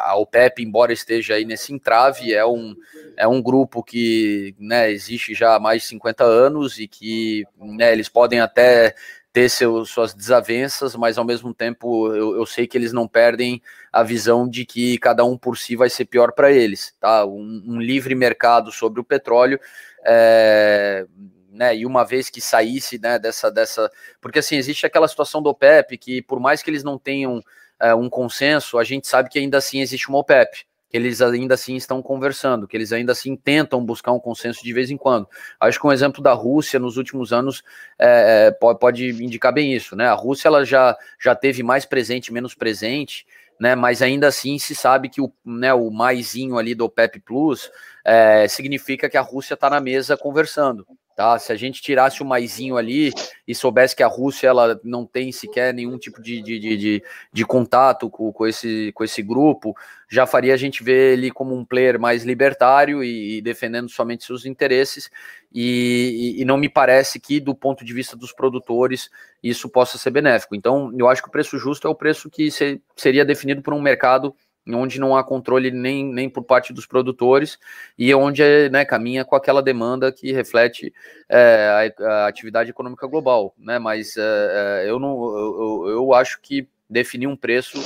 a 0.03 0.17
OPEP, 0.17 0.65
embora 0.65 0.93
esteja 0.93 1.35
aí 1.35 1.45
nesse 1.45 1.73
entrave, 1.73 2.35
é 2.35 2.45
um, 2.45 2.75
é 3.17 3.29
um 3.29 3.41
grupo 3.41 3.85
que 3.85 4.53
né, 4.59 4.91
existe 4.91 5.33
já 5.33 5.55
há 5.55 5.61
mais 5.61 5.83
de 5.83 5.89
50 5.91 6.25
anos 6.25 6.81
e 6.81 6.89
que 6.89 7.45
né, 7.57 7.93
eles 7.93 8.09
podem 8.09 8.41
até 8.41 8.97
ter 9.33 9.49
suas 9.49 10.13
desavenças, 10.13 10.95
mas 10.95 11.17
ao 11.17 11.25
mesmo 11.25 11.55
tempo 11.55 12.15
eu, 12.15 12.37
eu, 12.37 12.45
sei 12.45 12.67
que 12.67 12.77
eles 12.77 12.93
não 12.93 13.09
perdem 13.09 13.63
a 13.91 14.03
visão 14.03 14.47
de 14.47 14.67
que 14.67 14.99
cada 14.99 15.25
um 15.25 15.39
por 15.39 15.57
si 15.57 15.75
vai 15.75 15.89
ser 15.89 16.05
pior 16.05 16.33
para 16.33 16.53
eles, 16.53 16.95
tá? 17.01 17.25
Um, 17.25 17.63
um, 17.67 17.81
livre 17.81 18.15
mercado 18.15 18.71
sobre 18.71 19.01
o 19.01 19.05
petróleo, 19.05 19.59
é, 20.05 21.07
né? 21.51 21.75
E 21.75 21.87
uma 21.87 22.05
vez 22.05 22.29
que 22.29 22.43
saísse, 22.43 22.99
né? 22.99 23.19
Dessa, 23.19 23.51
dessa, 23.51 23.91
porque 24.21 24.41
assim 24.41 24.57
existe 24.57 24.85
aquela 24.85 25.09
situação 25.09 25.41
do 25.43 25.49
OPEP 25.49 25.97
que 25.97 26.21
por 26.21 26.39
mais 26.39 26.63
que 26.63 26.69
eles 26.69 26.85
não 26.85 26.99
tenham 26.99 27.43
é, 27.81 27.95
um 27.95 28.11
consenso, 28.11 28.79
a 28.79 28.85
gente 28.85 29.09
sabe 29.09 29.31
que 29.31 29.39
ainda 29.39 29.57
assim 29.57 29.81
existe 29.81 30.11
uma 30.11 30.19
OPEP 30.19 30.67
que 30.93 30.99
eles 30.99 31.23
ainda 31.23 31.55
assim 31.55 31.75
estão 31.75 32.03
conversando, 32.03 32.69
que 32.69 32.77
eles 32.77 32.93
ainda 32.93 33.13
assim 33.13 33.35
tentam 33.35 33.83
buscar 33.83 34.13
um 34.13 34.21
consenso 34.21 34.63
de 34.63 34.73
vez 34.75 34.91
em 34.91 34.97
quando. 34.99 35.27
Acho 35.59 35.81
que 35.81 35.87
um 35.87 35.93
exemplo 35.93 36.23
da 36.23 36.35
Rússia 36.35 36.79
nos 36.79 36.99
últimos 36.99 37.33
anos 37.33 37.65
é, 37.99 38.49
é 38.49 38.51
pode, 38.51 39.09
indicar 39.09 39.55
bem 39.55 39.75
isso, 39.75 39.97
né? 39.97 40.07
A 40.07 40.13
Rússia 40.13 40.49
ela 40.49 40.67
já, 40.67 40.95
já 41.19 41.35
teve 41.35 41.63
mais 41.63 41.87
presente, 41.87 42.31
menos 42.31 42.55
presente, 42.55 43.27
né? 43.59 43.75
Mas 43.75 44.03
ainda 44.03 44.29
assim 44.29 44.59
se 44.59 44.75
sabe 44.75 45.09
que 45.09 45.23
o, 45.23 45.33
né, 45.43 45.73
o 45.73 45.91
maisinho 45.91 46.59
ali 46.59 46.75
do 46.75 46.85
OPEP 46.85 47.21
Plus 47.21 47.71
é, 48.05 48.47
significa 48.47 49.09
que 49.09 49.17
a 49.17 49.23
Rússia 49.23 49.55
está 49.55 49.71
na 49.71 49.81
mesa 49.81 50.15
conversando. 50.15 50.87
Tá? 51.15 51.39
Se 51.39 51.53
a 51.53 51.57
gente 51.57 51.83
tirasse 51.83 52.23
o 52.23 52.27
maisinho 52.27 52.77
ali 52.77 53.13
e 53.47 53.55
soubesse 53.55 53.95
que 53.95 54.03
a 54.03 54.07
Rússia 54.07 54.49
ela 54.49 54.81
não 54.83 55.05
tem 55.05 55.31
sequer 55.31 55.75
nenhum 55.75 55.99
tipo 55.99 56.23
de, 56.23 56.41
de, 56.41 56.59
de, 56.59 57.05
de 57.33 57.45
contato 57.45 58.09
com, 58.09 58.33
com, 58.33 58.47
esse, 58.47 58.93
com 58.93 59.05
esse 59.05 59.23
grupo, 59.23 59.77
já 60.09 60.27
faria 60.27 60.55
a 60.55 60.57
gente 60.57 60.83
ver 60.83 61.13
ele 61.13 61.31
como 61.31 61.55
um 61.55 61.65
player 61.65 62.01
mais 62.01 62.25
libertário 62.25 63.05
e, 63.05 63.39
e 63.39 63.43
defendendo 63.43 63.89
somente 63.89 64.25
seus 64.25 64.47
interesses. 64.47 65.11
E, 65.55 66.37
e, 66.39 66.45
não 66.45 66.57
me 66.57 66.69
parece 66.69 67.21
que, 67.21 67.39
do 67.39 67.55
ponto 67.55 67.85
de 67.85 67.93
vista 67.93 68.17
dos 68.17 68.33
produtores, 68.33 69.11
isso 69.43 69.69
possa 69.69 69.99
ser 69.99 70.11
benéfico. 70.11 70.55
Então, 70.55 70.91
eu 70.99 71.09
acho 71.09 71.23
que 71.23 71.29
o 71.29 71.33
preço 71.33 71.59
justo 71.59 71.87
é 71.87 71.91
o 71.91 71.95
preço 71.95 72.31
que 72.31 72.51
se, 72.51 72.81
seria 72.97 73.25
definido 73.25 73.61
por 73.61 73.75
um 73.75 73.83
mercado 73.83 74.35
onde 74.69 75.01
não 75.01 75.17
há 75.17 75.25
controle 75.25 75.71
nem, 75.71 76.05
nem 76.05 76.31
por 76.31 76.45
parte 76.45 76.73
dos 76.73 76.87
produtores 76.87 77.59
e 77.99 78.15
onde 78.15 78.69
né, 78.71 78.85
caminha 78.85 79.25
com 79.25 79.35
aquela 79.35 79.63
demanda 79.63 80.13
que 80.13 80.33
reflete 80.33 80.93
é, 81.29 81.95
a, 81.99 82.05
a, 82.05 82.27
atividade 82.27 82.71
econômica 82.71 83.07
global, 83.07 83.55
né? 83.59 83.79
Mas 83.79 84.15
é, 84.17 84.85
eu 84.87 84.99
não, 84.99 85.37
eu, 85.37 85.89
eu 85.89 86.15
acho 86.15 86.41
que 86.41 86.69
definir 86.89 87.27
um 87.27 87.37
preço 87.37 87.79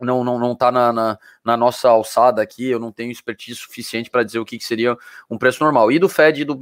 não 0.00 0.24
não 0.24 0.38
não 0.38 0.52
está 0.52 0.72
na, 0.72 0.92
na, 0.92 1.18
na, 1.44 1.56
nossa 1.56 1.88
alçada 1.88 2.42
aqui. 2.42 2.68
Eu 2.68 2.80
não 2.80 2.90
tenho 2.90 3.12
expertise 3.12 3.56
suficiente 3.58 4.10
para 4.10 4.24
dizer 4.24 4.38
o 4.38 4.44
que, 4.44 4.58
que, 4.58 4.64
seria 4.64 4.96
um 5.30 5.38
preço 5.38 5.62
normal. 5.62 5.92
E 5.92 5.98
do 5.98 6.08
Fed 6.08 6.42
e 6.42 6.44
do 6.44 6.58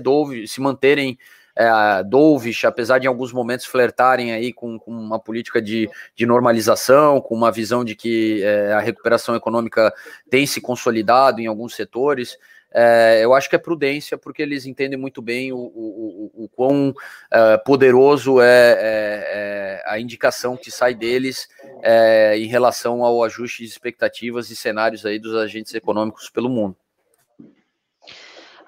dove, 0.00 0.46
se 0.46 0.60
manterem 0.60 1.18
é, 1.56 2.02
Dovish, 2.04 2.64
apesar 2.64 2.98
de 2.98 3.06
em 3.06 3.08
alguns 3.08 3.32
momentos 3.32 3.64
flertarem 3.64 4.32
aí 4.32 4.52
com, 4.52 4.78
com 4.78 4.90
uma 4.90 5.18
política 5.18 5.60
de, 5.60 5.88
de, 6.14 6.26
normalização, 6.26 7.20
com 7.20 7.34
uma 7.34 7.50
visão 7.50 7.84
de 7.84 7.94
que 7.94 8.42
é, 8.44 8.74
a 8.74 8.80
recuperação 8.80 9.34
econômica 9.34 9.92
tem 10.28 10.46
se 10.46 10.60
consolidado 10.60 11.40
em 11.40 11.46
alguns 11.46 11.74
setores, 11.74 12.36
é, 12.78 13.24
eu 13.24 13.32
acho 13.32 13.48
que 13.48 13.56
é 13.56 13.58
prudência, 13.58 14.18
porque 14.18 14.42
eles 14.42 14.66
entendem 14.66 14.98
muito 14.98 15.22
bem 15.22 15.50
o, 15.50 15.56
o, 15.56 16.30
o, 16.34 16.44
o 16.44 16.48
quão 16.50 16.94
é, 17.30 17.56
poderoso 17.56 18.38
é, 18.38 18.44
é, 18.44 19.80
é, 19.80 19.82
a 19.86 19.98
indicação 19.98 20.58
que 20.58 20.70
sai 20.70 20.94
deles 20.94 21.48
é, 21.82 22.36
em 22.36 22.46
relação 22.46 23.02
ao 23.02 23.24
ajuste 23.24 23.62
de 23.62 23.68
expectativas 23.70 24.50
e 24.50 24.56
cenários 24.56 25.06
aí 25.06 25.18
dos 25.18 25.34
agentes 25.34 25.72
econômicos 25.72 26.28
pelo 26.28 26.50
mundo. 26.50 26.76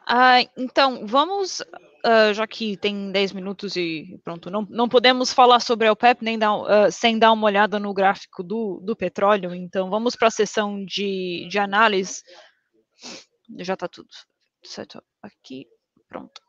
Ah, 0.07 0.41
então, 0.57 1.07
vamos 1.07 1.63
uh, 2.05 2.33
já 2.35 2.47
que 2.47 2.77
tem 2.77 3.11
10 3.11 3.33
minutos 3.33 3.77
e 3.77 4.21
pronto, 4.25 4.51
não, 4.51 4.67
não 4.71 4.89
podemos 4.89 5.33
falar 5.33 5.61
sobre 5.61 5.89
a 5.89 5.93
OPEP 5.93 6.25
nem 6.25 6.39
dar, 6.39 6.55
uh, 6.57 6.91
sem 6.91 7.19
dar 7.19 7.33
uma 7.33 7.47
olhada 7.47 7.79
no 7.79 7.95
gráfico 7.95 8.43
do, 8.43 8.81
do 8.83 8.97
petróleo, 8.97 9.55
então 9.55 9.91
vamos 9.91 10.17
para 10.17 10.29
a 10.29 10.33
sessão 10.33 10.85
de, 10.85 11.47
de 11.49 11.59
análise. 11.59 12.23
Já 13.59 13.75
está 13.75 13.89
tudo 13.89 14.09
certo 14.65 15.03
aqui, 15.23 15.67
pronto. 16.09 16.41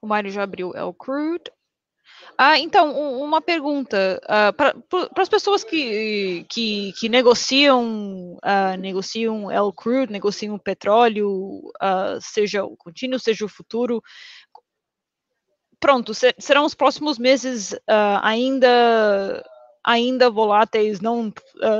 O 0.00 0.06
Mário 0.06 0.30
já 0.30 0.42
abriu 0.42 0.70
o 0.70 0.94
Crude. 0.94 1.50
Ah, 2.36 2.58
então, 2.58 2.98
uma 3.20 3.40
pergunta. 3.42 4.20
Uh, 4.24 4.28
ah, 4.28 4.52
para 4.52 5.22
as 5.22 5.28
pessoas 5.28 5.62
que, 5.62 6.46
que, 6.48 6.92
que 6.98 7.08
negociam, 7.08 8.36
uh, 8.36 8.76
negociam 8.78 9.50
el 9.50 9.72
crude, 9.72 10.10
negociam 10.10 10.58
petróleo, 10.58 11.28
uh, 11.82 12.18
seja 12.20 12.64
o 12.64 12.76
contínuo, 12.76 13.18
seja 13.18 13.44
o 13.44 13.48
futuro, 13.48 14.02
pronto, 15.78 16.14
ser, 16.14 16.34
serão 16.38 16.64
os 16.64 16.74
próximos 16.74 17.18
meses 17.18 17.74
ainda 18.22 19.42
ainda 19.84 20.30
voláteis, 20.30 21.00
não 21.00 21.32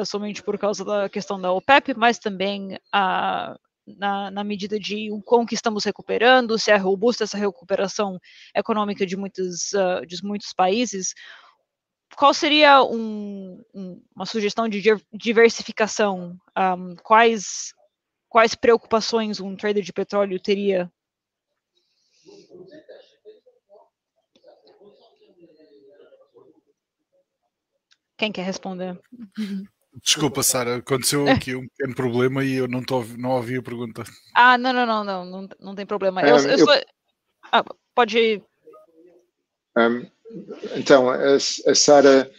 somente 0.06 0.42
por 0.42 0.58
causa 0.58 0.84
da 0.84 1.08
questão 1.08 1.40
da 1.40 1.52
OPEP, 1.52 1.94
mas 1.96 2.18
também 2.18 2.74
uh, 2.74 3.58
na, 3.98 4.30
na, 4.30 4.44
medida 4.44 4.78
de 4.78 5.10
o 5.10 5.22
quão 5.22 5.46
que 5.46 5.54
estamos 5.54 5.84
recuperando, 5.84 6.58
se 6.58 6.70
é 6.70 6.76
robusta 6.76 7.24
essa 7.24 7.38
recuperação 7.38 8.18
econômica 8.54 9.06
de 9.06 9.16
muitos, 9.16 9.72
uh, 9.72 10.04
de 10.06 10.22
muitos 10.24 10.52
países, 10.52 11.14
qual 12.16 12.34
seria 12.34 12.82
um, 12.82 13.62
um, 13.74 14.02
uma 14.14 14.26
sugestão 14.26 14.68
de 14.68 14.82
diversificação? 15.12 16.38
Um, 16.56 16.96
quais, 16.96 17.72
quais 18.28 18.54
preocupações 18.54 19.40
um 19.40 19.56
trader 19.56 19.82
de 19.82 19.92
petróleo 19.92 20.40
teria? 20.40 20.90
Quem 28.16 28.30
quer 28.30 28.42
responder? 28.42 29.00
Desculpa, 30.02 30.42
Sara, 30.42 30.76
aconteceu 30.76 31.26
aqui 31.28 31.54
um 31.54 31.66
pequeno 31.68 31.94
problema 31.94 32.44
e 32.44 32.54
eu 32.54 32.68
não, 32.68 32.82
tô, 32.82 33.04
não 33.18 33.30
ouvi 33.30 33.56
a 33.56 33.62
pergunta. 33.62 34.04
Ah, 34.34 34.56
não, 34.56 34.72
não, 34.72 34.86
não, 34.86 35.04
não, 35.04 35.24
não, 35.24 35.48
não 35.60 35.74
tem 35.74 35.86
problema. 35.86 36.22
Eu, 36.22 36.36
um, 36.36 36.38
eu, 36.40 36.50
eu... 36.50 36.58
Sou... 36.58 36.74
Ah, 37.52 37.64
pode. 37.94 38.42
Um, 39.76 40.06
então, 40.76 41.10
a, 41.10 41.34
a 41.34 41.74
Sara 41.74 42.30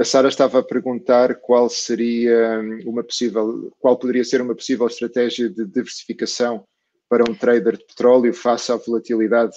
a 0.00 0.04
Sara 0.04 0.28
estava 0.28 0.60
a 0.60 0.62
perguntar 0.62 1.34
qual 1.34 1.68
seria 1.68 2.58
uma 2.86 3.04
possível, 3.04 3.70
qual 3.78 3.98
poderia 3.98 4.24
ser 4.24 4.40
uma 4.40 4.54
possível 4.54 4.86
estratégia 4.86 5.50
de 5.50 5.66
diversificação 5.66 6.64
para 7.06 7.22
um 7.28 7.34
trader 7.34 7.76
de 7.76 7.84
petróleo 7.84 8.32
face 8.32 8.72
à 8.72 8.76
volatilidade 8.76 9.54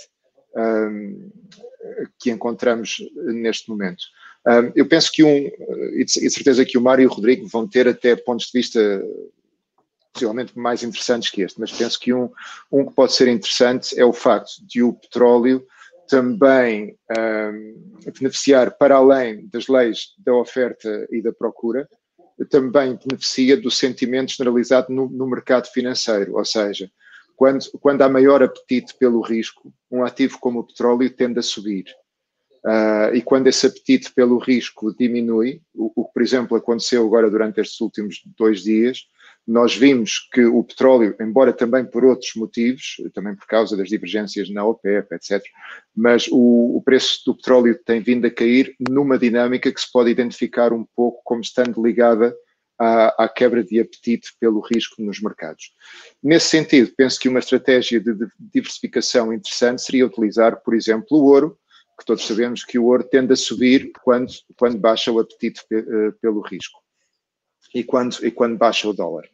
um, 0.53 1.32
que 2.20 2.30
encontramos 2.30 2.97
neste 3.16 3.70
momento 3.70 4.03
eu 4.75 4.85
penso 4.87 5.11
que 5.11 5.23
um, 5.23 5.49
e 5.95 6.03
de 6.03 6.29
certeza 6.29 6.65
que 6.65 6.77
o 6.77 6.81
Mário 6.81 7.03
e 7.03 7.05
o 7.05 7.09
Rodrigo 7.09 7.47
vão 7.47 7.67
ter 7.67 7.87
até 7.87 8.15
pontos 8.15 8.47
de 8.47 8.51
vista 8.53 9.03
possivelmente 10.13 10.57
mais 10.57 10.83
interessantes 10.83 11.31
que 11.31 11.41
este, 11.41 11.59
mas 11.59 11.71
penso 11.71 11.99
que 11.99 12.13
um, 12.13 12.29
um 12.71 12.85
que 12.85 12.93
pode 12.93 13.13
ser 13.13 13.27
interessante 13.27 13.99
é 13.99 14.05
o 14.05 14.13
facto 14.13 14.63
de 14.65 14.83
o 14.83 14.93
petróleo 14.93 15.65
também 16.07 16.95
um, 17.17 18.01
beneficiar, 18.19 18.77
para 18.77 18.95
além 18.95 19.47
das 19.47 19.67
leis 19.67 20.13
da 20.19 20.33
oferta 20.33 21.07
e 21.09 21.21
da 21.21 21.31
procura, 21.31 21.89
também 22.49 22.99
beneficia 23.03 23.55
do 23.55 23.71
sentimento 23.71 24.33
generalizado 24.33 24.91
no, 24.91 25.09
no 25.09 25.27
mercado 25.27 25.67
financeiro, 25.67 26.35
ou 26.35 26.45
seja, 26.45 26.91
quando, 27.35 27.65
quando 27.79 28.01
há 28.01 28.09
maior 28.09 28.43
apetite 28.43 28.95
pelo 28.95 29.21
risco, 29.21 29.73
um 29.89 30.03
ativo 30.03 30.37
como 30.39 30.59
o 30.59 30.63
petróleo 30.63 31.09
tende 31.09 31.39
a 31.39 31.43
subir. 31.43 31.85
Uh, 32.66 33.14
e 33.14 33.22
quando 33.22 33.47
esse 33.47 33.68
apetite 33.68 34.14
pelo 34.14 34.38
risco 34.38 34.95
diminui, 34.95 35.61
o, 35.74 35.91
o, 35.95 36.05
que, 36.05 36.14
por 36.14 36.22
exemplo, 36.22 36.55
aconteceu 36.55 37.05
agora 37.05 37.30
durante 37.30 37.59
estes 37.59 37.82
últimos 37.82 38.22
dois 38.38 38.64
dias, 38.64 39.05
nós 39.45 39.76
vimos 39.76 40.30
que 40.32 40.45
o 40.45 40.64
petróleo, 40.64 41.14
embora 41.20 41.51
também 41.51 41.84
por 41.84 42.05
outros 42.05 42.32
motivos, 42.36 42.95
também 43.14 43.36
por 43.36 43.45
causa 43.45 43.76
das 43.76 43.89
divergências 43.89 44.49
na 44.49 44.66
OPEP, 44.66 45.14
etc., 45.14 45.43
mas 45.93 46.28
o, 46.32 46.78
o 46.78 46.82
preço 46.82 47.22
do 47.26 47.36
petróleo 47.36 47.78
tem 47.86 48.01
vindo 48.01 48.26
a 48.26 48.32
cair 48.32 48.74
numa 48.89 49.18
dinâmica 49.18 49.72
que 49.72 49.82
se 49.82 49.91
pode 49.91 50.09
identificar 50.09 50.72
um 50.72 50.86
pouco 50.95 51.22
como 51.26 51.41
estando 51.41 51.84
ligada 51.84 52.34
à, 52.80 53.26
à, 53.26 53.30
quebra 53.30 53.61
de 53.64 53.80
apetite 53.80 54.34
pelo 54.39 54.61
risco 54.61 55.01
nos 55.01 55.20
mercados. 55.20 55.74
Nesse 56.22 56.47
sentido, 56.47 56.93
penso 56.95 57.20
que 57.20 57.28
uma 57.28 57.39
estratégia 57.39 57.99
de 57.99 58.14
diversificação 58.39 59.34
interessante 59.34 59.82
seria 59.82 60.05
utilizar, 60.05 60.61
por 60.64 60.74
exemplo, 60.74 61.18
o 61.18 61.26
ouro, 61.26 61.57
que 61.97 62.05
todos 62.05 62.25
sabemos 62.25 62.63
que 62.63 62.79
o 62.79 62.85
ouro 62.85 63.03
tende 63.03 63.33
a 63.33 63.35
subir 63.35 63.91
quando, 64.03 64.31
quando 64.57 64.77
baixa 64.77 65.11
o 65.11 65.19
apetite 65.19 65.61
eh, 65.71 66.11
pelo 66.21 66.41
risco 66.41 66.81
e 67.73 67.83
quando, 67.83 68.15
e 68.25 68.31
quando 68.31 68.57
baixa 68.57 68.87
o 68.87 68.93
dólar. 68.93 69.25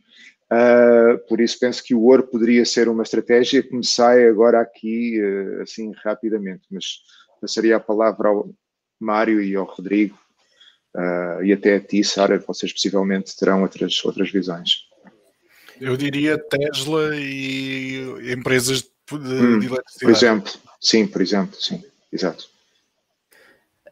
Uh, 0.51 1.20
por 1.28 1.39
isso 1.39 1.60
penso 1.60 1.84
que 1.84 1.93
o 1.93 2.01
ouro 2.01 2.24
poderia 2.24 2.66
ser 2.66 2.89
uma 2.89 3.03
estratégia 3.03 3.62
que 3.62 3.76
me 3.76 3.86
sai 3.86 4.28
agora 4.28 4.60
aqui 4.60 5.22
uh, 5.22 5.62
assim 5.62 5.91
rapidamente, 6.03 6.64
mas 6.72 6.86
passaria 7.39 7.76
a 7.76 7.80
palavra 7.80 8.30
ao 8.30 8.49
Mário 8.99 9.43
e 9.43 9.55
ao 9.55 9.66
Rodrigo 9.66 10.18
uh, 10.95 11.43
e 11.43 11.53
até 11.53 11.76
a 11.76 11.80
ti, 11.80 12.03
Sara, 12.03 12.39
vocês 12.39 12.74
possivelmente 12.74 13.38
terão 13.38 13.62
outras, 13.62 14.03
outras 14.03 14.32
visões. 14.32 14.89
Eu 15.80 15.95
diria 15.95 16.38
Tesla 16.38 17.16
e 17.16 18.34
empresas 18.34 18.82
de, 18.82 18.89
de 19.07 19.16
hum, 19.18 19.62
eletricidade. 19.62 19.99
Por 20.01 20.10
exemplo, 20.10 20.53
sim, 20.82 21.05
por 21.05 21.22
exemplo, 21.22 21.55
sim. 21.62 21.84
Exato. 22.12 22.49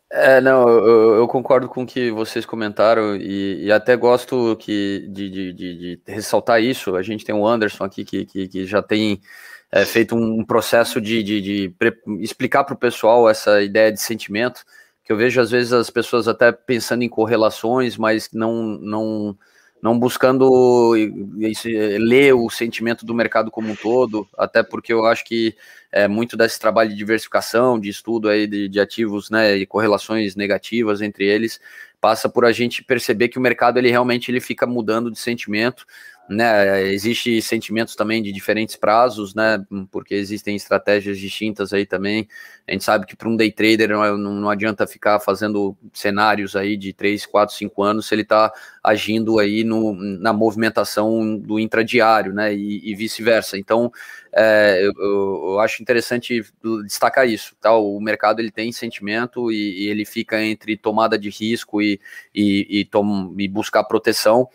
É, 0.09 0.39
não, 0.39 0.67
eu, 0.69 1.15
eu, 1.15 1.27
concordo 1.27 1.67
com 1.67 1.83
o 1.83 1.85
que 1.85 2.09
vocês 2.11 2.45
comentaram 2.45 3.15
e, 3.17 3.65
e 3.65 3.71
até 3.71 3.93
gosto 3.95 4.55
que, 4.55 5.05
de, 5.09 5.29
de, 5.29 5.53
de, 5.53 5.97
de, 5.97 6.01
ressaltar 6.07 6.61
isso. 6.61 6.95
A 6.95 7.01
gente 7.01 7.25
tem 7.25 7.35
o 7.35 7.45
Anderson 7.45 7.83
aqui 7.83 8.05
que, 8.05 8.25
que, 8.25 8.47
que 8.47 8.65
já 8.65 8.81
tem 8.81 9.21
é, 9.69 9.83
feito 9.85 10.15
um 10.15 10.45
processo 10.45 11.01
de, 11.01 11.73
explicar 12.21 12.63
para 12.63 12.73
o 12.73 12.77
pessoal 12.77 13.29
essa 13.29 13.61
ideia 13.61 13.91
de 13.91 13.99
sentimento, 13.99 14.63
que 15.03 15.11
eu 15.11 15.17
vejo 15.17 15.41
às 15.41 15.51
vezes 15.51 15.73
as 15.73 15.89
pessoas 15.89 16.27
até 16.27 16.53
pensando 16.53 17.03
em 17.03 17.09
correlações, 17.09 17.97
mas 17.97 18.29
não, 18.31 18.63
não, 18.79 19.37
não 19.81 19.97
buscando 19.97 20.93
ler 21.99 22.33
o 22.33 22.49
sentimento 22.49 23.05
do 23.05 23.13
mercado 23.13 23.51
como 23.51 23.71
um 23.71 23.75
todo, 23.75 24.27
até 24.37 24.63
porque 24.63 24.91
eu 24.91 25.05
acho 25.05 25.23
que 25.23 25.55
é, 25.91 26.07
muito 26.07 26.35
desse 26.35 26.59
trabalho 26.59 26.89
de 26.89 26.95
diversificação, 26.95 27.79
de 27.79 27.89
estudo 27.89 28.29
aí 28.29 28.47
de, 28.47 28.67
de, 28.67 28.79
ativos, 28.79 29.29
né, 29.29 29.55
e 29.55 29.65
correlações 29.65 30.35
negativas 30.35 31.01
entre 31.01 31.25
eles, 31.25 31.59
passa 32.01 32.27
por 32.27 32.45
a 32.45 32.51
gente 32.51 32.83
perceber 32.83 33.29
que 33.29 33.37
o 33.37 33.41
mercado 33.41 33.77
ele 33.77 33.89
realmente 33.89 34.29
ele 34.29 34.39
fica 34.39 34.65
mudando 34.65 35.11
de 35.11 35.19
sentimento, 35.19 35.85
né? 36.29 36.83
Existe 36.91 37.41
sentimentos 37.41 37.95
também 37.95 38.21
de 38.21 38.31
diferentes 38.31 38.75
prazos, 38.75 39.33
né? 39.33 39.63
Porque 39.91 40.13
existem 40.13 40.55
estratégias 40.55 41.17
distintas 41.17 41.73
aí 41.73 41.85
também. 41.85 42.27
A 42.67 42.71
gente 42.73 42.83
sabe 42.83 43.05
que 43.05 43.15
para 43.15 43.29
um 43.29 43.35
day 43.35 43.51
trader 43.51 43.89
não, 43.89 44.03
é, 44.03 44.11
não, 44.11 44.33
não, 44.33 44.49
adianta 44.49 44.85
ficar 44.85 45.19
fazendo 45.19 45.77
cenários 45.93 46.55
aí 46.55 46.75
de 46.75 46.91
3, 46.91 47.25
4, 47.25 47.55
5 47.55 47.81
anos 47.81 48.07
se 48.07 48.15
ele 48.15 48.23
está 48.23 48.51
agindo 48.83 49.39
aí 49.39 49.63
no, 49.63 49.93
na 49.93 50.33
movimentação 50.33 51.37
do 51.37 51.59
intradiário, 51.59 52.33
né? 52.33 52.53
E, 52.53 52.91
e 52.91 52.95
vice-versa. 52.95 53.57
Então, 53.57 53.91
é, 54.33 54.79
eu, 54.83 54.93
eu, 54.97 55.59
acho 55.61 55.81
interessante 55.81 56.43
destacar 56.83 57.27
isso, 57.27 57.55
tá? 57.61 57.73
O 57.75 57.99
mercado 58.01 58.39
ele 58.39 58.51
tem 58.51 58.71
sentimento 58.71 59.51
e, 59.51 59.85
e 59.85 59.87
ele 59.87 60.03
fica 60.03 60.43
entre 60.43 60.75
tomada 60.75 61.17
de 61.17 61.29
risco 61.29 61.81
e, 61.81 61.99
e, 62.35 62.81
e, 62.81 62.85
tom, 62.85 63.33
e 63.37 63.47
buscar 63.47 63.83
proteção. 63.85 64.49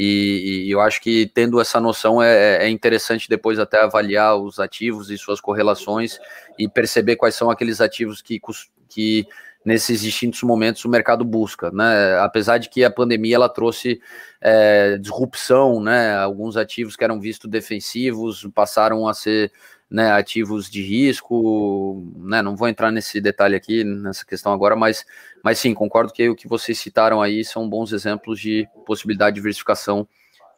E, 0.00 0.66
e, 0.68 0.70
eu 0.70 0.80
acho 0.80 1.00
que 1.00 1.26
tendo 1.34 1.60
essa 1.60 1.80
noção 1.80 2.22
é, 2.22 2.64
é, 2.64 2.68
interessante 2.68 3.28
depois 3.28 3.58
até 3.58 3.80
avaliar 3.82 4.36
os 4.36 4.60
ativos 4.60 5.10
e 5.10 5.18
suas 5.18 5.40
correlações 5.40 6.20
e 6.56 6.68
perceber 6.68 7.16
quais 7.16 7.34
são 7.34 7.50
aqueles 7.50 7.80
ativos 7.80 8.22
que, 8.22 8.40
que 8.88 9.26
nesses 9.64 10.02
distintos 10.02 10.40
momentos 10.44 10.84
o 10.84 10.88
mercado 10.88 11.24
busca, 11.24 11.72
né? 11.72 12.16
Apesar 12.20 12.58
de 12.58 12.68
que 12.68 12.84
a 12.84 12.90
pandemia 12.92 13.34
ela 13.34 13.48
trouxe 13.48 14.00
é, 14.40 14.98
disrupção, 14.98 15.80
né? 15.80 16.14
Alguns 16.14 16.56
ativos 16.56 16.94
que 16.94 17.02
eram 17.02 17.20
vistos 17.20 17.50
defensivos 17.50 18.48
passaram 18.54 19.08
a 19.08 19.12
ser 19.12 19.50
né, 19.90 20.12
ativos 20.12 20.68
de 20.68 20.82
risco, 20.82 22.12
né, 22.16 22.42
não 22.42 22.54
vou 22.54 22.68
entrar 22.68 22.90
nesse 22.90 23.20
detalhe 23.20 23.56
aqui, 23.56 23.82
nessa 23.84 24.24
questão 24.24 24.52
agora, 24.52 24.76
mas, 24.76 25.06
mas 25.42 25.58
sim, 25.58 25.72
concordo 25.72 26.12
que 26.12 26.28
o 26.28 26.36
que 26.36 26.46
vocês 26.46 26.78
citaram 26.78 27.22
aí 27.22 27.44
são 27.44 27.68
bons 27.68 27.92
exemplos 27.92 28.38
de 28.40 28.68
possibilidade 28.84 29.34
de 29.34 29.40
diversificação 29.40 30.06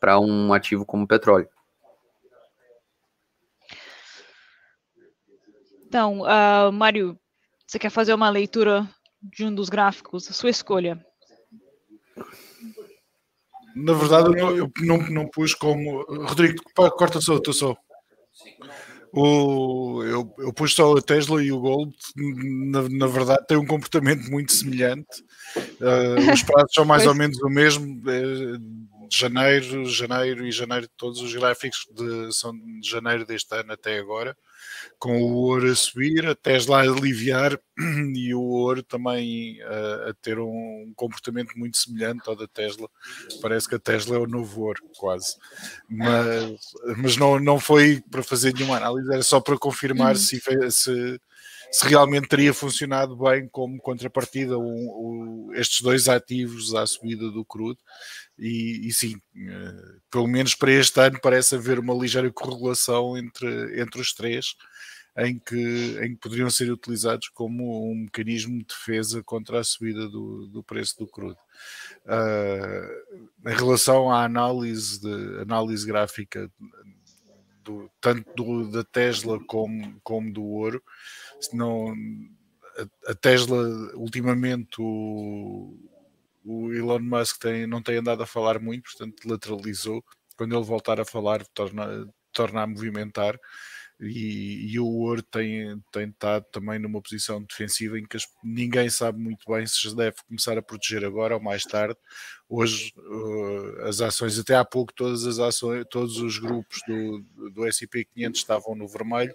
para 0.00 0.18
um 0.18 0.52
ativo 0.52 0.84
como 0.84 1.04
o 1.04 1.08
petróleo. 1.08 1.48
Então, 5.86 6.22
uh, 6.22 6.72
Mário, 6.72 7.18
você 7.66 7.78
quer 7.78 7.90
fazer 7.90 8.14
uma 8.14 8.30
leitura 8.30 8.88
de 9.20 9.44
um 9.44 9.54
dos 9.54 9.68
gráficos? 9.68 10.30
A 10.30 10.32
sua 10.32 10.50
escolha. 10.50 11.04
Na 13.74 13.92
verdade, 13.92 14.28
eu 14.28 14.34
não, 14.34 14.56
eu 14.56 14.72
não, 14.80 14.98
não 15.10 15.28
pus 15.28 15.54
como. 15.54 16.02
Rodrigo, 16.26 16.62
corta 16.74 17.20
só, 17.20 17.36
estou 17.36 17.52
só. 17.52 17.76
O, 19.12 20.02
eu, 20.04 20.34
eu 20.38 20.52
pus 20.52 20.72
só 20.72 20.96
a 20.96 21.02
Tesla 21.02 21.42
e 21.42 21.50
o 21.50 21.58
Gold, 21.58 21.92
na, 22.16 22.88
na 22.88 23.06
verdade, 23.08 23.44
têm 23.46 23.56
um 23.56 23.66
comportamento 23.66 24.30
muito 24.30 24.52
semelhante. 24.52 25.24
Uh, 25.56 26.32
os 26.32 26.42
prazos 26.44 26.72
são 26.72 26.84
mais 26.84 27.02
pois. 27.02 27.12
ou 27.12 27.18
menos 27.18 27.42
o 27.42 27.48
mesmo. 27.48 28.00
De 29.10 29.18
janeiro, 29.18 29.84
janeiro 29.86 30.46
e 30.46 30.52
janeiro, 30.52 30.88
todos 30.96 31.20
os 31.20 31.34
gráficos 31.34 31.86
de, 31.90 32.32
são 32.32 32.52
de 32.52 32.88
janeiro 32.88 33.26
deste 33.26 33.52
ano 33.54 33.72
até 33.72 33.98
agora 33.98 34.36
com 34.98 35.22
o 35.22 35.32
ouro 35.34 35.70
a 35.70 35.74
subir, 35.74 36.26
a 36.26 36.34
Tesla 36.34 36.78
a 36.78 36.82
aliviar 36.82 37.58
e 38.14 38.34
o 38.34 38.42
ouro 38.42 38.82
também 38.82 39.60
a, 39.62 40.10
a 40.10 40.14
ter 40.14 40.38
um 40.38 40.92
comportamento 40.94 41.56
muito 41.56 41.78
semelhante 41.78 42.28
ao 42.28 42.36
da 42.36 42.46
Tesla. 42.46 42.88
Parece 43.40 43.68
que 43.68 43.74
a 43.74 43.78
Tesla 43.78 44.16
é 44.16 44.18
o 44.18 44.26
novo 44.26 44.62
ouro, 44.62 44.82
quase. 44.98 45.36
Mas, 45.88 46.52
mas 46.98 47.16
não, 47.16 47.38
não 47.38 47.58
foi 47.58 48.02
para 48.10 48.22
fazer 48.22 48.54
nenhuma 48.54 48.76
análise, 48.76 49.12
era 49.12 49.22
só 49.22 49.40
para 49.40 49.58
confirmar 49.58 50.14
uhum. 50.14 50.20
se, 50.20 50.40
se, 50.70 51.20
se, 51.70 51.86
realmente 51.86 52.28
teria 52.28 52.52
funcionado 52.52 53.16
bem 53.16 53.48
como 53.48 53.80
contrapartida 53.80 54.58
um, 54.58 55.50
estes 55.54 55.80
dois 55.80 56.08
ativos 56.08 56.74
à 56.74 56.86
subida 56.86 57.30
do 57.30 57.44
crudo. 57.44 57.78
E, 58.38 58.88
e, 58.88 58.92
sim, 58.92 59.16
uh, 59.16 60.00
pelo 60.10 60.26
menos 60.26 60.54
para 60.54 60.72
este 60.72 60.98
ano 61.00 61.20
parece 61.20 61.54
haver 61.54 61.78
uma 61.78 61.94
ligeira 61.94 62.30
correlação 62.32 63.16
entre, 63.16 63.80
entre 63.80 64.00
os 64.00 64.12
três 64.12 64.54
em 65.16 65.38
que, 65.38 65.98
em 66.02 66.14
que 66.14 66.20
poderiam 66.20 66.48
ser 66.48 66.70
utilizados 66.70 67.28
como 67.28 67.90
um 67.90 67.94
mecanismo 68.04 68.58
de 68.58 68.64
defesa 68.64 69.22
contra 69.22 69.60
a 69.60 69.64
subida 69.64 70.08
do, 70.08 70.46
do 70.46 70.62
preço 70.62 70.98
do 70.98 71.06
crudo. 71.06 71.38
Uh, 72.06 73.48
em 73.50 73.54
relação 73.54 74.10
à 74.10 74.24
análise, 74.24 75.00
de, 75.00 75.40
análise 75.40 75.86
gráfica 75.86 76.50
do, 77.62 77.90
tanto 78.00 78.32
do, 78.34 78.70
da 78.70 78.84
Tesla 78.84 79.38
como, 79.46 80.00
como 80.02 80.32
do 80.32 80.42
ouro, 80.42 80.82
não, 81.52 81.94
a, 82.76 83.10
a 83.12 83.14
Tesla 83.14 83.58
ultimamente 83.94 84.80
o, 84.80 85.76
o 86.44 86.72
Elon 86.72 87.00
Musk 87.00 87.38
tem, 87.40 87.66
não 87.66 87.82
tem 87.82 87.96
andado 87.96 88.22
a 88.22 88.26
falar 88.26 88.58
muito, 88.58 88.84
portanto 88.84 89.28
lateralizou. 89.28 90.04
Quando 90.36 90.56
ele 90.56 90.64
voltar 90.64 91.00
a 91.00 91.04
falar, 91.04 91.44
torna, 91.48 92.08
torna 92.32 92.62
a 92.62 92.66
movimentar 92.66 93.38
e, 94.00 94.72
e, 94.72 94.80
o 94.80 94.86
ouro 94.86 95.22
tem, 95.22 95.78
tem 95.92 96.08
estado 96.08 96.46
também 96.50 96.78
numa 96.78 97.02
posição 97.02 97.42
defensiva 97.42 97.98
em 97.98 98.06
que 98.06 98.16
as, 98.16 98.26
ninguém 98.42 98.88
sabe 98.88 99.18
muito 99.18 99.44
bem 99.46 99.66
se 99.66 99.94
deve 99.94 100.16
começar 100.26 100.56
a 100.56 100.62
proteger 100.62 101.04
agora 101.04 101.34
ou 101.34 101.42
mais 101.42 101.64
tarde. 101.64 101.96
Hoje 102.48 102.94
uh, 102.96 103.82
as 103.82 104.00
ações, 104.00 104.38
até 104.38 104.54
há 104.56 104.64
pouco, 104.64 104.94
todas 104.94 105.26
as 105.26 105.38
ações, 105.38 105.84
todos 105.90 106.16
os 106.16 106.38
grupos 106.38 106.80
do, 106.88 107.50
do 107.50 107.66
S&P 107.66 108.06
500 108.06 108.40
estavam 108.40 108.74
no 108.74 108.88
vermelho, 108.88 109.34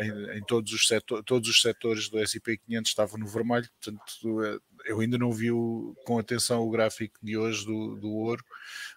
em, 0.00 0.38
em, 0.38 0.42
todos, 0.42 0.72
os 0.72 0.86
setor, 0.86 1.22
todos 1.22 1.48
os 1.48 1.60
setores 1.60 2.08
do 2.08 2.18
S&P 2.18 2.58
500 2.58 2.90
estavam 2.90 3.18
no 3.18 3.26
vermelho, 3.26 3.68
portanto 3.80 4.42
eh, 4.42 4.58
eu 4.86 5.00
ainda 5.00 5.18
não 5.18 5.30
vi 5.30 5.50
o, 5.50 5.94
com 6.04 6.18
atenção 6.18 6.62
o 6.62 6.70
gráfico 6.70 7.18
de 7.22 7.36
hoje 7.36 7.64
do, 7.64 7.96
do 7.96 8.10
ouro, 8.10 8.44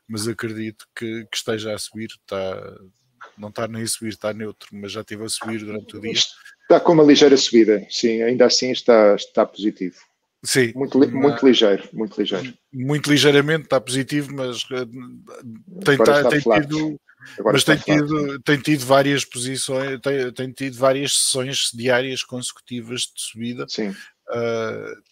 mas 0.08 0.28
acredito 0.28 0.88
que, 0.96 1.26
que 1.26 1.38
esteja 1.38 1.74
a 1.74 1.78
subir, 1.78 2.10
está 2.10 2.78
não 3.38 3.50
está 3.50 3.68
nem 3.68 3.84
a 3.84 3.88
subir, 3.88 4.10
está 4.10 4.34
neutro, 4.34 4.70
mas 4.74 4.92
já 4.92 5.02
esteve 5.02 5.24
a 5.24 5.30
subir 5.30 5.60
durante 5.60 5.96
o 5.96 6.02
dia. 6.02 6.12
Está 6.12 6.80
com 6.80 6.94
uma 6.94 7.04
ligeira 7.04 7.38
subida, 7.38 7.86
sim, 7.90 8.22
ainda 8.22 8.46
assim 8.46 8.72
está, 8.72 9.16
está 9.16 9.46
positivo. 9.46 9.96
Sim. 10.44 10.74
Muito, 10.76 11.00
muito 11.00 11.46
ligeiro, 11.46 11.88
muito 11.94 12.20
ligeiro. 12.20 12.54
Muito 12.72 13.10
ligeiramente 13.10 13.64
está 13.64 13.80
positivo, 13.80 14.34
mas 14.34 14.64
uh, 14.64 14.86
tem, 15.86 15.98
tá, 15.98 16.28
tem 16.28 16.42
tido. 16.42 17.00
Agora 17.38 17.54
mas 17.54 17.64
tem 17.64 17.78
tido, 17.78 18.40
tem 18.42 18.60
tido 18.60 18.86
várias 18.86 19.26
posições, 19.26 20.00
tem, 20.02 20.32
tem 20.32 20.52
tido 20.52 20.78
várias 20.78 21.14
sessões 21.14 21.70
diárias 21.74 22.24
consecutivas 22.24 23.02
de 23.02 23.22
subida. 23.22 23.66
Sim. 23.68 23.94
Uh, 24.30 25.04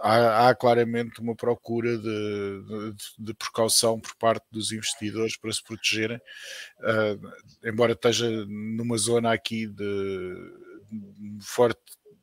há, 0.00 0.48
há, 0.48 0.54
claramente 0.54 1.20
uma 1.20 1.36
procura 1.36 1.98
de, 1.98 2.02
de, 2.02 2.96
de, 3.18 3.34
precaução 3.34 4.00
por 4.00 4.16
parte 4.16 4.46
dos 4.50 4.72
investidores 4.72 5.36
para 5.36 5.52
se 5.52 5.62
protegerem, 5.62 6.16
uh, 6.16 7.68
embora 7.68 7.92
esteja 7.92 8.28
numa 8.46 8.96
zona 8.96 9.30
aqui 9.30 9.66
de, 9.66 10.34
de 10.90 11.44
forte 11.44 11.78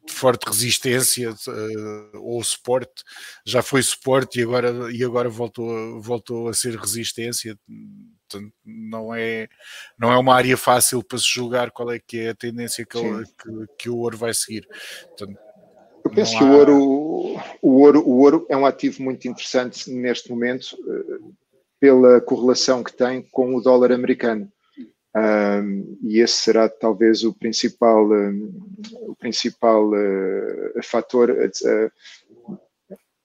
forte 0.07 0.45
resistência 0.47 1.31
uh, 1.31 2.17
ou 2.17 2.43
suporte, 2.43 3.03
já 3.45 3.61
foi 3.61 3.81
suporte 3.81 4.39
e 4.39 4.43
agora, 4.43 4.91
e 4.91 5.03
agora 5.03 5.29
voltou, 5.29 6.01
voltou 6.01 6.49
a 6.49 6.53
ser 6.53 6.75
resistência. 6.75 7.57
Portanto, 8.31 8.53
não 8.65 9.13
é, 9.13 9.47
não 9.99 10.11
é 10.11 10.17
uma 10.17 10.35
área 10.35 10.55
fácil 10.55 11.03
para 11.03 11.17
se 11.17 11.27
julgar 11.27 11.71
qual 11.71 11.91
é 11.91 11.99
que 11.99 12.19
é 12.19 12.29
a 12.29 12.35
tendência 12.35 12.85
que, 12.85 12.99
que, 12.99 13.67
que 13.77 13.89
o 13.89 13.97
ouro 13.97 14.17
vai 14.17 14.33
seguir. 14.33 14.67
Portanto, 15.09 15.37
eu 16.03 16.11
penso 16.11 16.35
há... 16.35 16.37
que 16.39 16.43
o 16.43 16.51
ouro, 16.51 17.41
o, 17.61 17.81
ouro, 17.81 18.07
o 18.07 18.19
ouro 18.19 18.45
é 18.49 18.57
um 18.57 18.65
ativo 18.65 19.03
muito 19.03 19.27
interessante 19.27 19.89
neste 19.91 20.29
momento 20.29 20.77
eh, 20.87 21.31
pela 21.79 22.21
correlação 22.21 22.83
que 22.83 22.93
tem 22.93 23.21
com 23.21 23.55
o 23.55 23.61
dólar 23.61 23.91
americano. 23.91 24.51
Um, 25.13 25.97
e 26.01 26.19
esse 26.21 26.37
será 26.37 26.69
talvez 26.69 27.23
o 27.23 27.33
principal, 27.33 28.09
um, 28.09 28.49
o 29.01 29.15
principal 29.15 29.89
uh, 29.89 30.83
fator 30.83 31.31
a, 31.31 31.43
a, 31.43 32.55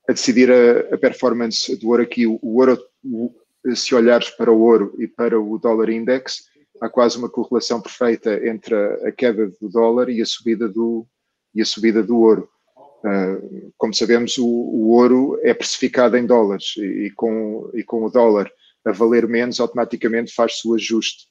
a 0.08 0.12
decidir 0.12 0.50
a, 0.50 0.94
a, 0.94 0.98
performance 0.98 1.76
do 1.76 1.88
ouro 1.90 2.02
aqui. 2.02 2.26
O, 2.26 2.40
o 2.42 2.56
ouro, 2.56 2.76
o, 3.04 3.32
se 3.74 3.94
olhares 3.94 4.30
para 4.30 4.52
o 4.52 4.60
ouro 4.60 4.94
e 4.98 5.06
para 5.06 5.40
o 5.40 5.58
dólar 5.58 5.90
index, 5.90 6.44
há 6.80 6.88
quase 6.88 7.18
uma 7.18 7.28
correlação 7.28 7.80
perfeita 7.80 8.46
entre 8.46 8.74
a, 8.74 9.12
queda 9.12 9.48
do 9.60 9.68
dólar 9.68 10.08
e 10.08 10.20
a 10.20 10.26
subida 10.26 10.68
do, 10.68 11.06
e 11.54 11.62
a 11.62 11.64
subida 11.64 12.02
do 12.02 12.18
ouro. 12.18 12.48
Ah, 13.04 13.38
como 13.76 13.94
sabemos, 13.94 14.36
o, 14.38 14.46
o, 14.46 14.88
ouro 14.90 15.38
é 15.42 15.54
precificado 15.54 16.16
em 16.16 16.26
dólares 16.26 16.74
e, 16.76 17.06
e, 17.06 17.10
com, 17.10 17.70
e 17.74 17.82
com 17.82 18.04
o 18.04 18.10
dólar 18.10 18.50
a 18.84 18.92
valer 18.92 19.26
menos, 19.26 19.58
automaticamente 19.58 20.32
faz-se 20.32 20.66
o 20.66 20.74
ajuste 20.74 21.26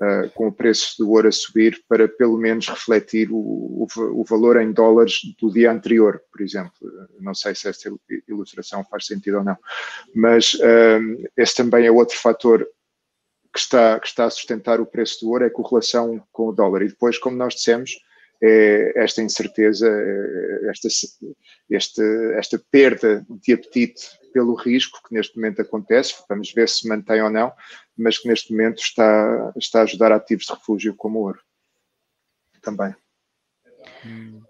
uh, 0.00 0.30
com 0.30 0.48
o 0.48 0.52
preço 0.52 0.94
do 0.98 1.10
ouro 1.10 1.28
a 1.28 1.32
subir 1.32 1.82
para 1.88 2.08
pelo 2.08 2.38
menos 2.38 2.68
refletir 2.68 3.30
o, 3.30 3.36
o, 3.36 3.86
o, 3.96 4.24
valor 4.24 4.60
em 4.60 4.72
dólares 4.72 5.20
do 5.40 5.52
dia 5.52 5.70
anterior, 5.70 6.20
por 6.30 6.40
exemplo. 6.40 6.72
Não 7.20 7.34
sei 7.34 7.54
se 7.54 7.68
esta 7.68 7.90
ilustração 8.28 8.84
faz 8.84 9.06
sentido 9.06 9.38
ou 9.38 9.44
não, 9.44 9.56
mas 10.14 10.54
uh, 10.54 11.28
esse 11.36 11.54
também 11.54 11.86
é 11.86 11.90
outro 11.90 12.16
fator 12.16 12.66
que 13.52 13.58
está, 13.58 13.98
que 13.98 14.06
está 14.06 14.24
a 14.26 14.30
sustentar 14.30 14.80
o 14.80 14.86
preço 14.86 15.24
do 15.24 15.30
ouro, 15.30 15.44
é 15.44 15.48
a 15.48 15.52
correlação 15.52 16.22
com 16.32 16.48
o 16.48 16.52
dólar. 16.52 16.82
E 16.82 16.88
depois, 16.88 17.18
como 17.18 17.36
nós 17.36 17.54
dissemos, 17.54 17.96
é 18.42 18.92
esta 18.96 19.20
incerteza, 19.20 19.88
é 19.88 20.70
esta, 20.70 20.88
esta, 21.70 22.02
esta 22.36 22.62
perda 22.70 23.26
de 23.28 23.52
apetite 23.52 24.19
pelo 24.32 24.54
risco 24.54 25.00
que 25.06 25.14
neste 25.14 25.36
momento 25.36 25.62
acontece, 25.62 26.22
vamos 26.28 26.52
ver 26.52 26.68
se 26.68 26.88
mantém 26.88 27.22
ou 27.22 27.30
não, 27.30 27.52
mas 27.96 28.18
que 28.18 28.28
neste 28.28 28.52
momento 28.52 28.82
está, 28.82 29.52
está 29.56 29.80
a 29.80 29.82
ajudar 29.82 30.12
ativos 30.12 30.46
de 30.46 30.52
refúgio 30.52 30.94
como 30.94 31.18
o 31.18 31.22
ouro. 31.22 31.40
Também. 32.62 32.94
Hum, 34.04 34.42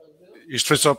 isto 0.49 0.68
foi 0.68 0.76
só. 0.76 0.93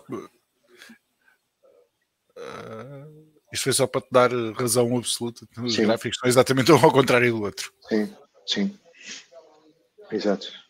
Uh, 2.37 3.31
isto 3.51 3.63
foi 3.63 3.73
só 3.73 3.85
para 3.85 4.01
te 4.01 4.07
dar 4.11 4.31
razão 4.53 4.97
absoluta. 4.97 5.45
Os 5.57 5.75
sim. 5.75 5.83
gráficos 5.83 6.17
estão 6.17 6.29
exatamente 6.29 6.71
ao 6.71 6.91
contrário 6.91 7.31
do 7.31 7.41
outro. 7.43 7.73
Sim, 7.87 8.15
sim. 8.45 8.79
Exato. 10.09 10.60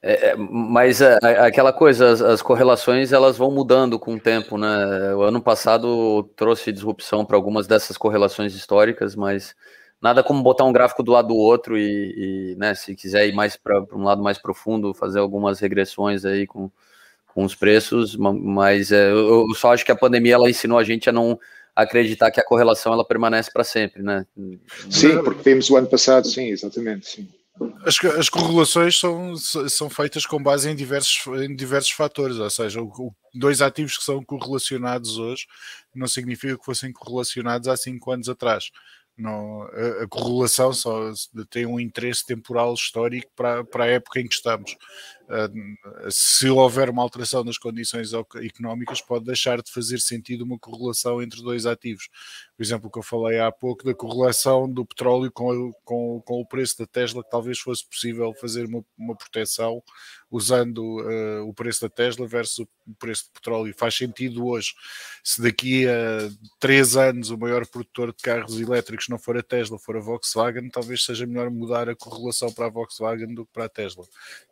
É, 0.00 0.30
é 0.30 0.36
mas 0.36 1.00
é, 1.00 1.18
é, 1.22 1.38
aquela 1.40 1.72
coisa, 1.72 2.10
as, 2.10 2.20
as, 2.20 2.42
correlações 2.42 3.12
elas 3.12 3.36
vão 3.36 3.50
mudando 3.50 3.98
com 3.98 4.14
o 4.14 4.20
tempo, 4.20 4.56
né? 4.56 5.14
O 5.14 5.22
ano 5.22 5.40
passado 5.40 6.24
trouxe 6.36 6.72
disrupção 6.72 7.24
para 7.24 7.36
algumas 7.36 7.66
dessas 7.66 7.96
correlações 7.96 8.54
históricas, 8.54 9.16
mas 9.16 9.54
nada 10.00 10.22
como 10.22 10.42
botar 10.42 10.64
um 10.64 10.72
gráfico 10.72 11.02
do 11.02 11.12
lado 11.12 11.28
do 11.28 11.36
outro 11.36 11.76
e, 11.76 12.52
e 12.52 12.56
né, 12.56 12.74
se 12.74 12.94
quiser 12.94 13.28
ir 13.28 13.34
mais 13.34 13.56
para 13.56 13.80
um 13.92 14.04
lado 14.04 14.22
mais 14.22 14.38
profundo, 14.38 14.94
fazer 14.94 15.18
algumas 15.18 15.58
regressões 15.58 16.24
aí 16.24 16.46
com, 16.46 16.70
com 17.26 17.44
os 17.44 17.54
preços, 17.54 18.16
mas 18.16 18.92
é, 18.92 19.10
eu, 19.10 19.46
eu 19.48 19.54
só 19.54 19.72
acho 19.72 19.84
que 19.84 19.92
a 19.92 19.96
pandemia 19.96 20.34
ela 20.34 20.48
ensinou 20.48 20.78
a 20.78 20.84
gente 20.84 21.08
a 21.08 21.12
não 21.12 21.38
acreditar 21.74 22.30
que 22.30 22.40
a 22.40 22.44
correlação 22.44 22.92
ela 22.92 23.04
permanece 23.04 23.52
para 23.52 23.62
sempre, 23.62 24.02
né? 24.02 24.26
Sim, 24.90 25.22
porque 25.22 25.42
vimos 25.42 25.70
o 25.70 25.76
ano 25.76 25.86
passado, 25.86 26.26
sim, 26.26 26.48
exatamente, 26.48 27.06
sim. 27.06 27.28
As, 27.84 27.96
as 28.18 28.28
correlações 28.28 28.98
são, 28.98 29.36
são 29.36 29.88
feitas 29.88 30.26
com 30.26 30.42
base 30.42 30.68
em 30.68 30.76
diversos, 30.76 31.26
em 31.42 31.54
diversos 31.54 31.90
fatores, 31.90 32.36
ou 32.36 32.50
seja, 32.50 32.82
o, 32.82 33.14
dois 33.34 33.62
ativos 33.62 33.96
que 33.96 34.04
são 34.04 34.22
correlacionados 34.22 35.18
hoje 35.18 35.46
não 35.94 36.06
significa 36.06 36.58
que 36.58 36.64
fossem 36.64 36.92
correlacionados 36.92 37.68
há 37.68 37.76
cinco 37.76 38.10
anos 38.12 38.28
atrás. 38.28 38.70
Não, 39.16 39.62
a, 39.62 40.04
a, 40.04 40.08
correlação 40.08 40.72
só 40.72 41.12
tem 41.50 41.66
um 41.66 41.80
interesse 41.80 42.24
temporal 42.24 42.72
histórico 42.74 43.30
para, 43.34 43.64
para 43.64 43.84
a 43.84 43.88
época 43.88 44.20
em 44.20 44.28
que 44.28 44.34
estamos. 44.34 44.76
Uh, 45.28 46.10
se 46.10 46.48
houver 46.48 46.88
uma 46.88 47.02
alteração 47.02 47.44
nas 47.44 47.58
condições 47.58 48.12
económicas, 48.42 49.02
pode 49.02 49.26
deixar 49.26 49.60
de 49.60 49.70
fazer 49.70 49.98
sentido 49.98 50.42
uma 50.42 50.58
correlação 50.58 51.22
entre 51.22 51.42
dois 51.42 51.66
ativos. 51.66 52.08
Por 52.56 52.62
exemplo, 52.62 52.88
o 52.88 52.90
que 52.90 52.98
eu 52.98 53.02
falei 53.02 53.38
há 53.38 53.52
pouco 53.52 53.84
da 53.84 53.94
correlação 53.94 54.68
do 54.68 54.86
petróleo 54.86 55.30
com, 55.30 55.72
com, 55.84 56.22
com 56.24 56.40
o 56.40 56.46
preço 56.46 56.78
da 56.78 56.86
Tesla, 56.86 57.22
que 57.22 57.30
talvez 57.30 57.58
fosse 57.58 57.86
possível 57.86 58.32
fazer 58.40 58.64
uma, 58.64 58.82
uma 58.96 59.14
proteção 59.14 59.82
usando 60.30 60.78
uh, 60.78 61.48
o 61.48 61.54
preço 61.54 61.82
da 61.82 61.88
Tesla 61.88 62.26
versus 62.26 62.58
o 62.58 62.94
preço 62.98 63.24
do 63.26 63.32
petróleo. 63.32 63.74
Faz 63.76 63.94
sentido 63.94 64.46
hoje. 64.46 64.74
Se 65.22 65.40
daqui 65.42 65.86
a 65.86 66.30
três 66.58 66.96
anos 66.96 67.30
o 67.30 67.38
maior 67.38 67.66
produtor 67.66 68.12
de 68.12 68.22
carros 68.22 68.58
elétricos 68.60 69.08
não 69.08 69.18
for 69.18 69.36
a 69.36 69.42
Tesla, 69.42 69.78
for 69.78 69.96
a 69.96 70.00
Volkswagen, 70.00 70.68
talvez 70.70 71.04
seja 71.04 71.26
melhor 71.26 71.50
mudar 71.50 71.88
a 71.88 71.96
correlação 71.96 72.52
para 72.52 72.66
a 72.66 72.70
Volkswagen 72.70 73.34
do 73.34 73.44
que 73.46 73.52
para 73.52 73.66
a 73.66 73.68
Tesla. 73.68 74.04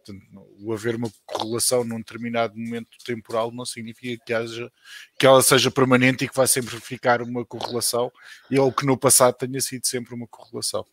Portanto, 0.04 0.26
o 0.66 0.72
haver 0.72 0.96
uma 0.96 1.10
correlação 1.24 1.84
num 1.84 1.98
determinado 1.98 2.58
momento 2.58 2.98
temporal 3.04 3.52
não 3.52 3.64
significa 3.64 4.24
que, 4.24 4.34
haja, 4.34 4.70
que 5.16 5.24
ela 5.24 5.40
seja 5.40 5.70
permanente 5.70 6.24
e 6.24 6.28
que 6.28 6.34
vai 6.34 6.48
sempre 6.48 6.80
ficar 6.80 7.22
uma 7.22 7.44
correlação, 7.44 8.10
e 8.50 8.58
ou 8.58 8.72
que 8.72 8.84
no 8.84 8.98
passado 8.98 9.34
tenha 9.34 9.60
sido 9.60 9.86
sempre 9.86 10.12
uma 10.12 10.26
correlação. 10.26 10.84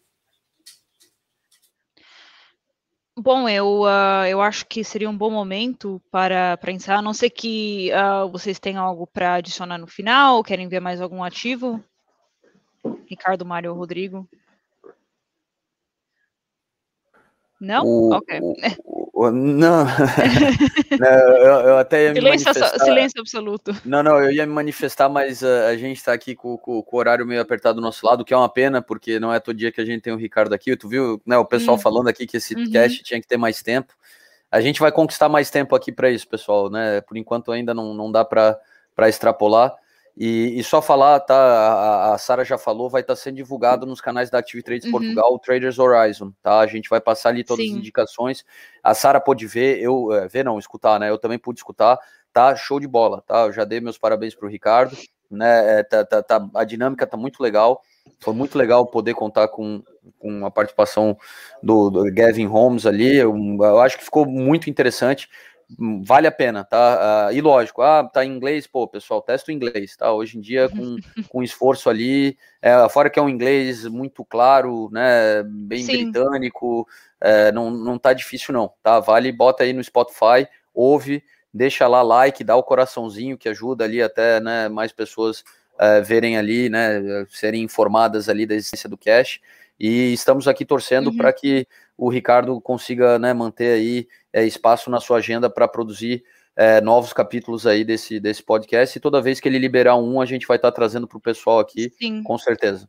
Bom, 3.18 3.50
eu, 3.50 3.82
uh, 3.82 4.26
eu 4.28 4.42
acho 4.42 4.66
que 4.68 4.84
seria 4.84 5.10
um 5.10 5.18
bom 5.18 5.30
momento 5.32 6.02
para, 6.12 6.56
para 6.58 6.72
encerrar, 6.72 7.00
a 7.00 7.02
não 7.02 7.14
ser 7.14 7.32
que 7.32 7.92
uh, 7.94 8.30
vocês 8.30 8.60
tenham 8.60 8.84
algo 8.84 9.08
para 9.08 9.36
adicionar 9.36 9.78
no 9.80 9.88
final, 9.88 10.44
querem 10.44 10.68
ver 10.68 10.80
mais 10.80 11.02
algum 11.02 11.24
ativo? 11.24 11.84
Ricardo, 13.08 13.46
Mário 13.46 13.72
ou 13.72 13.78
Rodrigo? 13.78 14.28
Não? 17.64 17.86
O, 17.86 18.14
ok. 18.14 18.42
O, 18.84 19.24
o, 19.28 19.32
não, 19.32 19.88
eu, 21.00 21.60
eu, 21.68 21.78
até 21.78 22.08
ia 22.08 22.14
silêncio, 22.14 22.46
manifestar... 22.46 22.80
silêncio 22.84 23.22
absoluto. 23.22 23.76
Não, 23.86 24.04
não, 24.04 24.22
eu 24.22 24.32
ia 24.32 24.46
me 24.46 24.52
manifestar, 24.52 25.08
mas 25.08 25.42
uh, 25.42 25.68
a 25.70 25.78
gente 25.78 25.96
está 25.96 26.12
aqui 26.12 26.36
com, 26.36 26.58
com, 26.58 26.84
com, 26.84 26.96
o 26.98 27.00
horário 27.00 27.26
meio 27.26 27.40
apertado 27.40 27.76
do 27.76 27.82
nosso 27.82 28.06
lado, 28.06 28.26
que 28.26 28.34
é 28.34 28.38
uma 28.38 28.50
pena, 28.50 28.82
porque 28.82 29.18
não 29.18 29.34
é 29.34 29.40
todo 29.40 29.56
dia 29.56 29.72
que 29.72 29.80
a 29.80 29.86
gente 29.86 30.02
tem 30.02 30.12
o 30.12 30.18
Ricardo 30.18 30.52
aqui. 30.52 30.76
Tu 30.76 30.90
viu 30.90 31.22
né, 31.26 31.38
o 31.38 31.46
pessoal 31.46 31.78
hum. 31.78 31.80
falando 31.80 32.10
aqui 32.10 32.28
que 32.28 32.36
esse 32.36 32.54
uhum. 32.54 32.70
cast 32.70 33.02
tinha 33.02 33.22
que 33.22 33.28
ter 33.28 33.38
mais 33.38 33.64
tempo. 33.64 33.94
A 34.52 34.60
gente 34.60 34.82
vai 34.82 34.92
conquistar 34.92 35.30
mais 35.30 35.50
tempo 35.50 35.74
aqui 35.74 35.90
para 35.90 36.12
isso, 36.12 36.28
pessoal, 36.28 36.70
né? 36.70 37.00
Por 37.00 37.16
enquanto 37.16 37.50
ainda 37.50 37.74
não, 37.74 37.94
não 37.94 38.12
dá 38.12 38.26
para 38.26 38.60
extrapolar. 39.08 39.74
E, 40.16 40.60
e, 40.60 40.64
só 40.64 40.80
falar, 40.80 41.20
tá? 41.22 41.36
A, 41.36 42.14
a 42.14 42.18
Sara 42.20 42.46
já 42.46 42.56
falou, 42.56 42.88
vai 42.88 43.02
estar 43.02 43.16
tá 43.16 43.20
sendo 43.20 43.36
divulgado 43.36 43.86
nos 43.86 44.00
canais 44.00 44.30
da 44.30 44.38
Active 44.38 44.62
Trades 44.62 44.86
uhum. 44.86 44.92
Portugal, 44.92 45.40
Traders 45.40 45.80
Horizon, 45.80 46.32
tá? 46.42 46.60
A 46.60 46.68
gente 46.68 46.88
vai 46.88 47.02
passar 47.02 47.30
ali 47.30 47.44
todas 47.44 47.66
Sim. 47.66 47.74
as 47.74 47.78
indicações. 47.80 48.46
A 48.84 48.94
Sara 48.94 49.20
pode 49.20 49.48
ver, 49.48 49.82
eu 49.82 50.14
é, 50.14 50.28
ver 50.28 50.46
não, 50.46 50.60
escutar, 50.60 51.00
né? 51.00 51.10
Eu 51.10 51.18
também 51.18 51.40
pude 51.40 51.60
escutar, 51.60 51.98
tá? 52.32 52.56
Show 52.56 52.80
de 52.80 52.88
bola, 52.88 53.24
tá? 53.26 53.46
Eu 53.46 53.54
já 53.54 53.64
dei 53.64 53.82
meus 53.82 53.98
parabéns 53.98 54.36
para 54.36 54.46
o 54.46 54.50
Ricardo, 54.50 54.96
né? 55.32 55.80
É, 55.80 55.84
tá, 55.84 56.06
tá, 56.06 56.22
tá, 56.22 56.48
a 56.54 56.64
dinâmica 56.64 57.08
tá 57.08 57.18
muito 57.18 57.42
legal. 57.42 57.82
Foi 58.20 58.36
muito 58.36 58.56
legal 58.56 58.86
poder 58.86 59.16
contar 59.16 59.48
com, 59.48 59.82
com 60.20 60.46
a 60.46 60.52
participação 60.52 61.18
do, 61.62 61.90
do 61.90 62.14
Gavin 62.14 62.46
Holmes 62.46 62.86
ali. 62.86 63.18
Eu, 63.18 63.36
eu 63.36 63.82
acho 63.82 63.98
que 63.98 64.04
ficou 64.04 64.28
muito 64.28 64.70
interessante 64.70 65.28
vale 66.06 66.28
a 66.28 66.32
pena, 66.32 66.64
tá? 66.64 67.30
Uh, 67.30 67.34
e 67.34 67.42
lógico, 67.42 67.82
ah, 67.82 68.04
tá 68.04 68.24
em 68.24 68.32
inglês, 68.32 68.68
pô, 68.68 68.88
pessoal, 68.88 69.22
testa 69.22 69.52
o 69.52 69.54
inglês, 69.54 69.96
tá? 69.96 70.12
Hoje 70.12 70.38
em 70.38 70.42
dia, 70.42 70.70
com, 70.70 70.98
com 71.30 71.44
esforço 71.44 71.90
ali, 71.90 72.38
é, 72.62 72.88
fora 72.90 73.10
que 73.10 73.20
é 73.20 73.22
um 73.22 73.30
inglês 73.30 73.86
muito 73.86 74.24
claro, 74.24 74.90
né? 74.92 75.44
Bem 75.44 75.84
Sim. 75.84 76.12
britânico, 76.12 76.88
é, 77.20 77.52
não, 77.52 77.70
não 77.72 77.98
tá 77.98 78.14
difícil, 78.14 78.54
não, 78.54 78.72
tá? 78.82 79.00
Vale, 79.00 79.32
bota 79.32 79.64
aí 79.64 79.74
no 79.74 79.84
Spotify, 79.84 80.48
ouve, 80.74 81.24
deixa 81.54 81.88
lá 81.88 82.02
like, 82.02 82.44
dá 82.44 82.56
o 82.56 82.64
coraçãozinho 82.64 83.38
que 83.38 83.48
ajuda 83.48 83.84
ali 83.84 84.02
até, 84.02 84.40
né, 84.40 84.68
mais 84.68 84.92
pessoas 84.92 85.44
é, 85.80 86.02
verem 86.02 86.38
ali, 86.38 86.70
né, 86.70 87.26
serem 87.30 87.64
informadas 87.64 88.28
ali 88.28 88.46
da 88.46 88.56
existência 88.56 88.90
do 88.90 88.98
cash. 88.98 89.40
E 89.80 90.14
estamos 90.14 90.48
aqui 90.48 90.66
torcendo 90.66 91.08
uhum. 91.08 91.18
para 91.18 91.34
que 91.34 91.68
o 91.98 92.10
Ricardo 92.10 92.60
consiga 92.62 93.20
né, 93.20 93.34
manter 93.34 93.74
aí 93.74 94.08
é, 94.32 94.46
espaço 94.46 94.90
na 94.90 95.00
sua 95.00 95.18
agenda 95.18 95.50
para 95.50 95.68
produzir 95.68 96.24
é, 96.56 96.82
novos 96.82 97.14
capítulos 97.14 97.66
aí 97.66 97.84
desse, 97.84 98.20
desse 98.20 98.44
podcast. 98.44 98.98
E 98.98 99.02
toda 99.02 99.22
vez 99.22 99.40
que 99.40 99.48
ele 99.48 99.58
liberar 99.58 99.96
um, 99.96 100.22
a 100.22 100.26
gente 100.26 100.48
vai 100.48 100.58
estar 100.58 100.72
tá 100.72 100.76
trazendo 100.76 101.08
para 101.08 101.18
o 101.18 101.22
pessoal 101.22 101.60
aqui, 101.60 101.92
Sim. 102.00 102.24
com 102.24 102.38
certeza. 102.38 102.88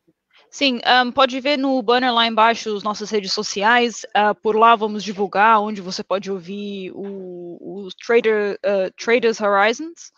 Sim, 0.50 0.80
um, 1.04 1.10
pode 1.10 1.40
ver 1.40 1.58
no 1.58 1.82
banner 1.82 2.14
lá 2.14 2.28
embaixo 2.28 2.76
as 2.76 2.84
nossas 2.84 3.10
redes 3.10 3.32
sociais. 3.32 4.06
Uh, 4.16 4.32
por 4.40 4.54
lá 4.54 4.76
vamos 4.76 5.02
divulgar 5.02 5.60
onde 5.60 5.80
você 5.80 6.04
pode 6.04 6.30
ouvir 6.30 6.92
o, 6.94 7.58
o 7.60 7.88
Trader, 8.06 8.56
uh, 8.64 8.88
Traders 8.96 9.40
Horizons. 9.40 10.12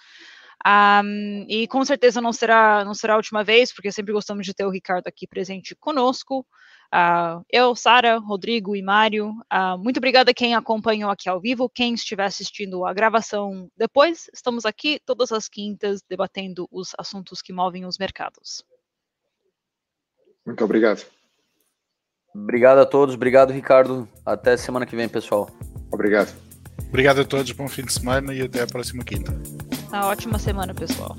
Um, 0.65 1.45
e 1.49 1.67
com 1.69 1.85
certeza 1.85 2.21
não 2.21 2.33
será, 2.33 2.85
não 2.85 2.95
será 2.95 3.15
a 3.15 3.17
última 3.17 3.45
vez, 3.45 3.73
porque 3.73 3.93
sempre 3.93 4.13
gostamos 4.13 4.47
de 4.47 4.55
ter 4.55 4.65
o 4.65 4.71
Ricardo 4.71 5.07
aqui 5.07 5.27
presente 5.27 5.75
conosco. 5.77 6.47
Uh, 6.95 7.45
eu, 7.51 7.75
Sara, 7.75 8.19
Rodrigo 8.19 8.77
e 8.77 8.83
Mário, 8.83 9.31
uh, 9.53 9.77
muito 9.79 9.97
obrigada 9.99 10.31
a 10.31 10.35
quem 10.35 10.55
acompanhou 10.55 11.11
aqui 11.11 11.29
ao 11.29 11.41
vivo, 11.41 11.69
quem 11.69 11.95
estiver 11.95 12.25
assistindo 12.25 12.87
a 12.87 12.93
gravação 12.93 13.69
depois, 13.77 14.31
estamos 14.33 14.65
aqui 14.65 15.01
todas 15.05 15.33
as 15.33 15.49
quintas 15.49 16.01
debatendo 16.09 16.69
os 16.71 16.93
assuntos 16.97 17.43
que 17.43 17.53
movem 17.53 17.85
os 17.85 17.99
mercados. 17.99 18.65
Muito 20.47 20.65
obrigado. 20.65 21.05
Obrigado 22.33 22.79
a 22.79 22.87
todos, 22.87 23.17
obrigado 23.17 23.53
Ricardo, 23.53 24.09
até 24.25 24.57
semana 24.57 24.87
que 24.87 24.95
vem 24.95 25.09
pessoal. 25.09 25.51
Obrigado. 25.93 26.33
Obrigado 26.89 27.21
a 27.21 27.25
todos, 27.25 27.51
bom 27.51 27.67
fim 27.67 27.85
de 27.85 27.93
semana 27.93 28.33
e 28.33 28.43
até 28.43 28.63
a 28.63 28.67
próxima 28.67 29.03
quinta. 29.03 29.33
Uma 29.97 30.09
ótima 30.09 30.39
semana 30.39 30.75
pessoal. 30.75 31.17